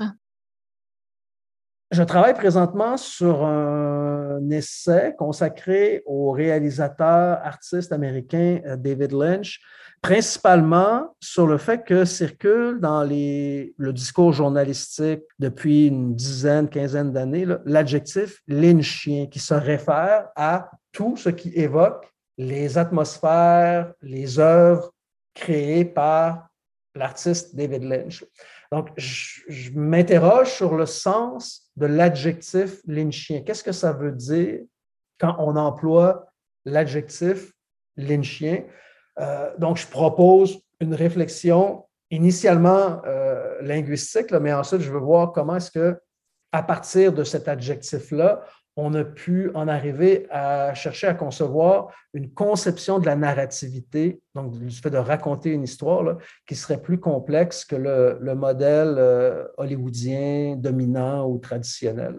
Je 1.90 2.04
travaille 2.04 2.34
présentement 2.34 2.98
sur 2.98 3.46
un 3.46 4.50
essai 4.50 5.16
consacré 5.18 6.04
au 6.06 6.32
réalisateur 6.32 7.40
artiste 7.42 7.94
américain 7.94 8.60
euh, 8.66 8.76
David 8.76 9.14
Lynch, 9.14 9.62
principalement 10.02 11.16
sur 11.22 11.48
le 11.48 11.58
fait 11.58 11.86
que 11.86 12.04
circule 12.04 12.80
dans 12.82 13.06
le 13.06 13.92
discours 13.94 14.34
journalistique 14.34 15.22
depuis 15.40 15.88
une 15.88 16.14
dizaine, 16.14 16.68
quinzaine 16.68 17.14
d'années 17.14 17.46
l'adjectif 17.64 18.42
lynchien 18.50 19.28
qui 19.28 19.40
se 19.40 19.54
réfère 19.54 20.28
à 20.36 20.70
tout 20.92 21.16
ce 21.16 21.30
qui 21.30 21.54
évoque 21.56 22.06
les 22.38 22.78
atmosphères, 22.78 23.94
les 24.02 24.40
œuvres 24.40 24.92
créées 25.34 25.86
par 25.86 26.50
l'artiste 26.94 27.56
David 27.56 27.84
Lynch. 27.84 28.26
Donc, 28.72 28.90
je, 28.98 29.72
m'interroge 29.74 30.52
sur 30.52 30.76
le 30.76 30.86
sens 30.86 31.70
de 31.76 31.86
l'adjectif 31.86 32.82
lynchien. 32.86 33.42
Qu'est-ce 33.42 33.64
que 33.64 33.72
ça 33.72 33.94
veut 33.94 34.12
dire 34.12 34.60
quand 35.20 35.36
on 35.40 35.56
emploie 35.56 36.28
l'adjectif 36.66 37.54
lynchien? 37.96 38.64
Euh, 39.20 39.56
donc, 39.58 39.78
je 39.78 39.88
propose 39.88 40.60
une 40.80 40.94
réflexion 40.94 41.86
initialement 42.12 43.02
euh, 43.06 43.62
linguistique, 43.62 44.32
mais 44.32 44.54
ensuite, 44.54 44.82
je 44.82 44.92
veux 44.92 45.00
voir 45.00 45.32
comment 45.32 45.56
est-ce 45.56 45.72
que, 45.72 46.00
à 46.52 46.64
partir 46.64 47.14
de 47.14 47.24
cet 47.24 47.48
adjectif-là, 47.48 48.44
on 48.78 48.94
a 48.94 49.04
pu 49.04 49.50
en 49.56 49.68
arriver 49.68 50.28
à 50.30 50.76
chercher 50.76 51.08
à 51.08 51.16
concevoir 51.16 51.92
une 52.14 52.32
conception 52.32 53.00
de 53.00 53.08
la 53.08 53.16
narrativité, 53.16 54.22
donc 54.36 54.58
du 54.58 54.70
fait 54.70 54.92
de 54.92 54.98
raconter 54.98 55.50
une 55.50 55.64
histoire 55.64 56.18
qui 56.48 56.56
serait 56.56 56.82
plus 56.82 57.00
complexe 57.00 57.66
que 57.66 57.76
le, 57.76 58.36
modèle 58.36 58.96
euh, 59.00 59.46
hollywoodien 59.58 60.56
dominant 60.58 61.28
ou 61.28 61.40
traditionnel. 61.40 62.18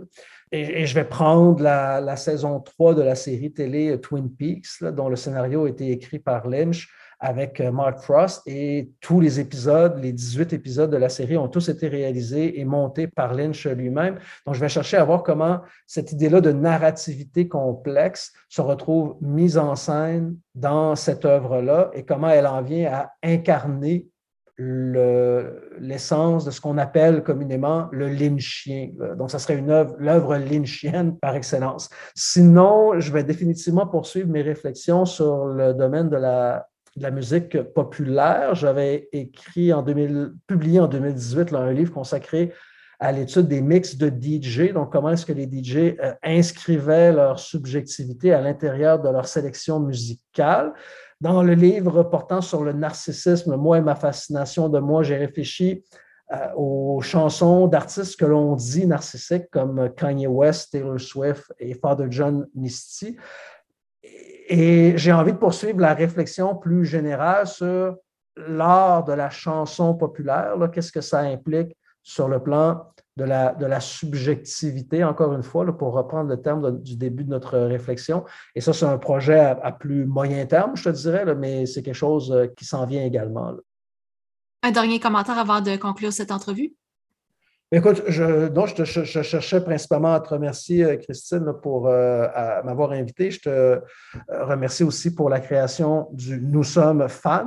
Et, 0.50 0.86
je 0.86 0.94
vais 0.94 1.04
prendre 1.04 1.62
la, 1.62 2.16
saison 2.16 2.58
3 2.58 2.94
de 2.94 3.02
la 3.02 3.14
série 3.14 3.52
télé 3.52 4.00
Twin 4.00 4.28
Peaks, 4.28 4.82
dont 4.82 5.08
le 5.08 5.16
scénario 5.16 5.66
a 5.66 5.68
été 5.68 5.90
écrit 5.90 6.18
par 6.18 6.48
Lynch, 6.48 6.88
avec 7.20 7.60
euh, 7.60 7.72
Mark 7.72 7.98
Frost 7.98 8.42
et 8.46 8.90
tous 9.00 9.20
les 9.20 9.40
épisodes, 9.40 9.98
les 10.00 10.12
18 10.12 10.52
épisodes 10.52 10.90
de 10.90 10.96
la 10.96 11.08
série 11.08 11.36
ont 11.36 11.48
tous 11.48 11.68
été 11.68 11.88
réalisés 11.88 12.60
et 12.60 12.64
montés 12.64 13.08
par 13.08 13.34
Lynch 13.34 13.66
lui-même. 13.66 14.18
Donc, 14.46 14.54
je 14.54 14.60
vais 14.60 14.68
chercher 14.68 14.96
à 14.98 15.04
voir 15.04 15.22
comment 15.22 15.60
cette 15.86 16.12
idée-là 16.12 16.40
de 16.40 16.52
narrativité 16.52 17.48
complexe 17.48 18.32
se 18.48 18.60
retrouve 18.60 19.16
mise 19.20 19.58
en 19.58 19.74
scène 19.74 20.36
dans 20.54 20.94
cette 20.94 21.24
œuvre-là 21.24 21.90
et 21.92 22.04
comment 22.04 22.28
elle 22.28 22.46
en 22.46 22.62
vient 22.62 22.92
à 22.92 23.12
incarner 23.22 24.06
l'essence 24.58 26.44
de 26.44 26.50
ce 26.50 26.60
qu'on 26.60 26.78
appelle 26.78 27.22
communément 27.22 27.88
le 27.92 28.08
lynchien. 28.08 28.90
Donc, 29.16 29.30
ça 29.30 29.38
serait 29.38 29.56
une 29.56 29.70
œuvre, 29.70 29.94
l'œuvre 29.98 30.36
lynchienne 30.36 31.16
par 31.16 31.36
excellence. 31.36 31.88
Sinon, 32.16 32.98
je 32.98 33.12
vais 33.12 33.22
définitivement 33.22 33.86
poursuivre 33.86 34.28
mes 34.28 34.42
réflexions 34.42 35.04
sur 35.04 35.46
le 35.46 35.74
domaine 35.74 36.08
de 36.08 36.16
la 36.16 36.67
de 36.98 37.02
la 37.02 37.10
musique 37.10 37.62
populaire. 37.62 38.54
J'avais 38.54 39.08
écrit 39.12 39.72
en 39.72 39.82
2000, 39.82 40.32
publié 40.46 40.80
en 40.80 40.88
2018 40.88 41.54
un 41.54 41.72
livre 41.72 41.92
consacré 41.92 42.52
à 43.00 43.12
l'étude 43.12 43.46
des 43.46 43.60
mix 43.60 43.96
de 43.96 44.08
DJ, 44.08 44.72
donc 44.72 44.90
comment 44.90 45.10
est-ce 45.10 45.24
que 45.24 45.32
les 45.32 45.46
DJ 45.46 45.96
euh, 46.02 46.14
inscrivaient 46.22 47.12
leur 47.12 47.38
subjectivité 47.38 48.32
à 48.32 48.40
l'intérieur 48.40 49.00
de 49.00 49.08
leur 49.08 49.28
sélection 49.28 49.78
musicale. 49.78 50.72
Dans 51.20 51.42
le 51.42 51.54
livre 51.54 52.02
portant 52.02 52.40
sur 52.40 52.64
le 52.64 52.72
narcissisme, 52.72 53.54
moi 53.56 53.78
et 53.78 53.82
ma 53.82 53.94
fascination 53.94 54.68
de 54.68 54.80
moi, 54.80 55.04
j'ai 55.04 55.16
réfléchi 55.16 55.84
euh, 56.32 56.36
aux 56.56 57.00
chansons 57.00 57.68
d'artistes 57.68 58.18
que 58.18 58.26
l'on 58.26 58.56
dit 58.56 58.86
narcissiques 58.86 59.48
comme 59.50 59.90
Kanye 59.96 60.26
West, 60.26 60.72
Taylor 60.72 61.00
Swift 61.00 61.52
et 61.60 61.74
Father 61.74 62.06
John 62.10 62.48
Misty. 62.54 63.16
Et 64.48 64.96
j'ai 64.96 65.12
envie 65.12 65.32
de 65.32 65.38
poursuivre 65.38 65.80
la 65.80 65.94
réflexion 65.94 66.56
plus 66.56 66.84
générale 66.84 67.46
sur 67.46 67.96
l'art 68.36 69.04
de 69.04 69.12
la 69.12 69.28
chanson 69.28 69.94
populaire. 69.94 70.56
Qu'est-ce 70.72 70.90
que 70.90 71.02
ça 71.02 71.20
implique 71.20 71.76
sur 72.02 72.28
le 72.28 72.42
plan 72.42 72.86
de 73.18 73.24
la, 73.24 73.52
de 73.52 73.66
la 73.66 73.80
subjectivité, 73.80 75.04
encore 75.04 75.34
une 75.34 75.42
fois, 75.42 75.66
pour 75.76 75.92
reprendre 75.92 76.30
le 76.30 76.40
terme 76.40 76.80
du 76.80 76.96
début 76.96 77.24
de 77.24 77.30
notre 77.30 77.58
réflexion. 77.58 78.24
Et 78.54 78.60
ça, 78.60 78.72
c'est 78.72 78.86
un 78.86 78.96
projet 78.96 79.38
à, 79.38 79.72
plus 79.72 80.06
moyen 80.06 80.46
terme, 80.46 80.76
je 80.76 80.84
te 80.84 80.88
dirais, 80.90 81.34
mais 81.34 81.66
c'est 81.66 81.82
quelque 81.82 81.94
chose 81.94 82.32
euh, 82.32 82.46
qui 82.56 82.64
s'en 82.64 82.86
vient 82.86 83.04
également. 83.04 83.54
Un 84.62 84.70
dernier 84.70 85.00
commentaire 85.00 85.36
avant 85.36 85.60
de 85.60 85.76
conclure 85.76 86.12
cette 86.12 86.30
entrevue? 86.30 86.74
Écoute, 87.70 88.02
je, 88.06 88.48
je, 88.86 89.22
cherchais 89.22 89.60
principalement 89.60 90.14
à 90.14 90.20
te 90.20 90.30
remercier, 90.30 90.84
euh, 90.84 90.96
Christine, 90.96 91.52
pour 91.62 91.86
euh, 91.86 92.26
m'avoir 92.64 92.92
invité. 92.92 93.30
Je 93.30 93.40
te 93.40 93.48
euh, 93.50 93.80
remercie 94.30 94.84
aussi 94.84 95.14
pour 95.14 95.28
la 95.28 95.38
création 95.38 96.08
du 96.12 96.40
Nous 96.40 96.64
sommes 96.64 97.06
fans, 97.10 97.46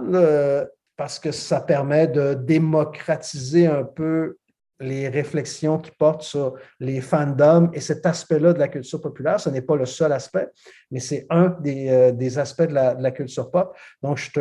parce 0.96 1.18
que 1.18 1.32
ça 1.32 1.60
permet 1.60 2.08
de 2.08 2.36
démocratiser 2.36 3.66
un 3.66 3.84
peu 3.84 4.38
les 4.80 5.10
réflexions 5.10 5.80
qui 5.80 5.90
portent 5.90 6.22
sur 6.22 6.54
les 6.80 7.02
fandoms 7.02 7.72
et 7.74 7.80
cet 7.80 8.06
aspect-là 8.06 8.54
de 8.54 8.60
la 8.60 8.68
culture 8.68 9.02
populaire. 9.02 9.40
Ce 9.40 9.50
n'est 9.50 9.62
pas 9.62 9.76
le 9.76 9.88
seul 9.88 10.12
aspect, 10.12 10.50
mais 10.92 11.00
c'est 11.00 11.26
un 11.32 11.50
des, 11.62 12.38
aspects 12.38 12.62
de 12.68 12.74
la, 12.74 13.12
culture 13.12 13.50
pop. 13.50 13.76
Donc, 14.04 14.18
je 14.18 14.32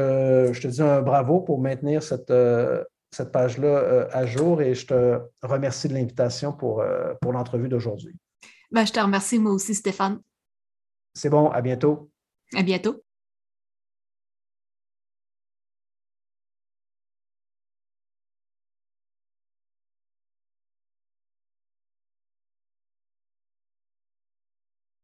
te 0.61 0.67
dis 0.67 0.83
un 0.83 1.01
bravo 1.01 1.41
pour 1.41 1.59
maintenir 1.59 2.03
cette, 2.03 2.33
cette 3.11 3.33
page-là 3.33 3.69
euh, 3.69 4.09
à 4.13 4.27
jour 4.27 4.63
et 4.63 4.75
je 4.75 4.87
te 4.87 5.21
remercie 5.43 5.89
de 5.89 5.95
l'invitation 5.95 6.53
pour, 6.53 6.81
euh, 6.81 7.15
pour 7.21 7.33
l'entrevue 7.33 7.69
d'aujourd'hui. 7.69 8.17
Ben, 8.71 8.85
je 8.85 8.93
te 8.93 9.01
remercie 9.01 9.39
moi 9.39 9.53
aussi, 9.53 9.75
Stéphane. 9.75 10.21
C'est 11.15 11.31
bon, 11.31 11.49
à 11.51 11.61
bientôt. 11.61 12.11
À 12.55 12.63
bientôt. 12.63 13.03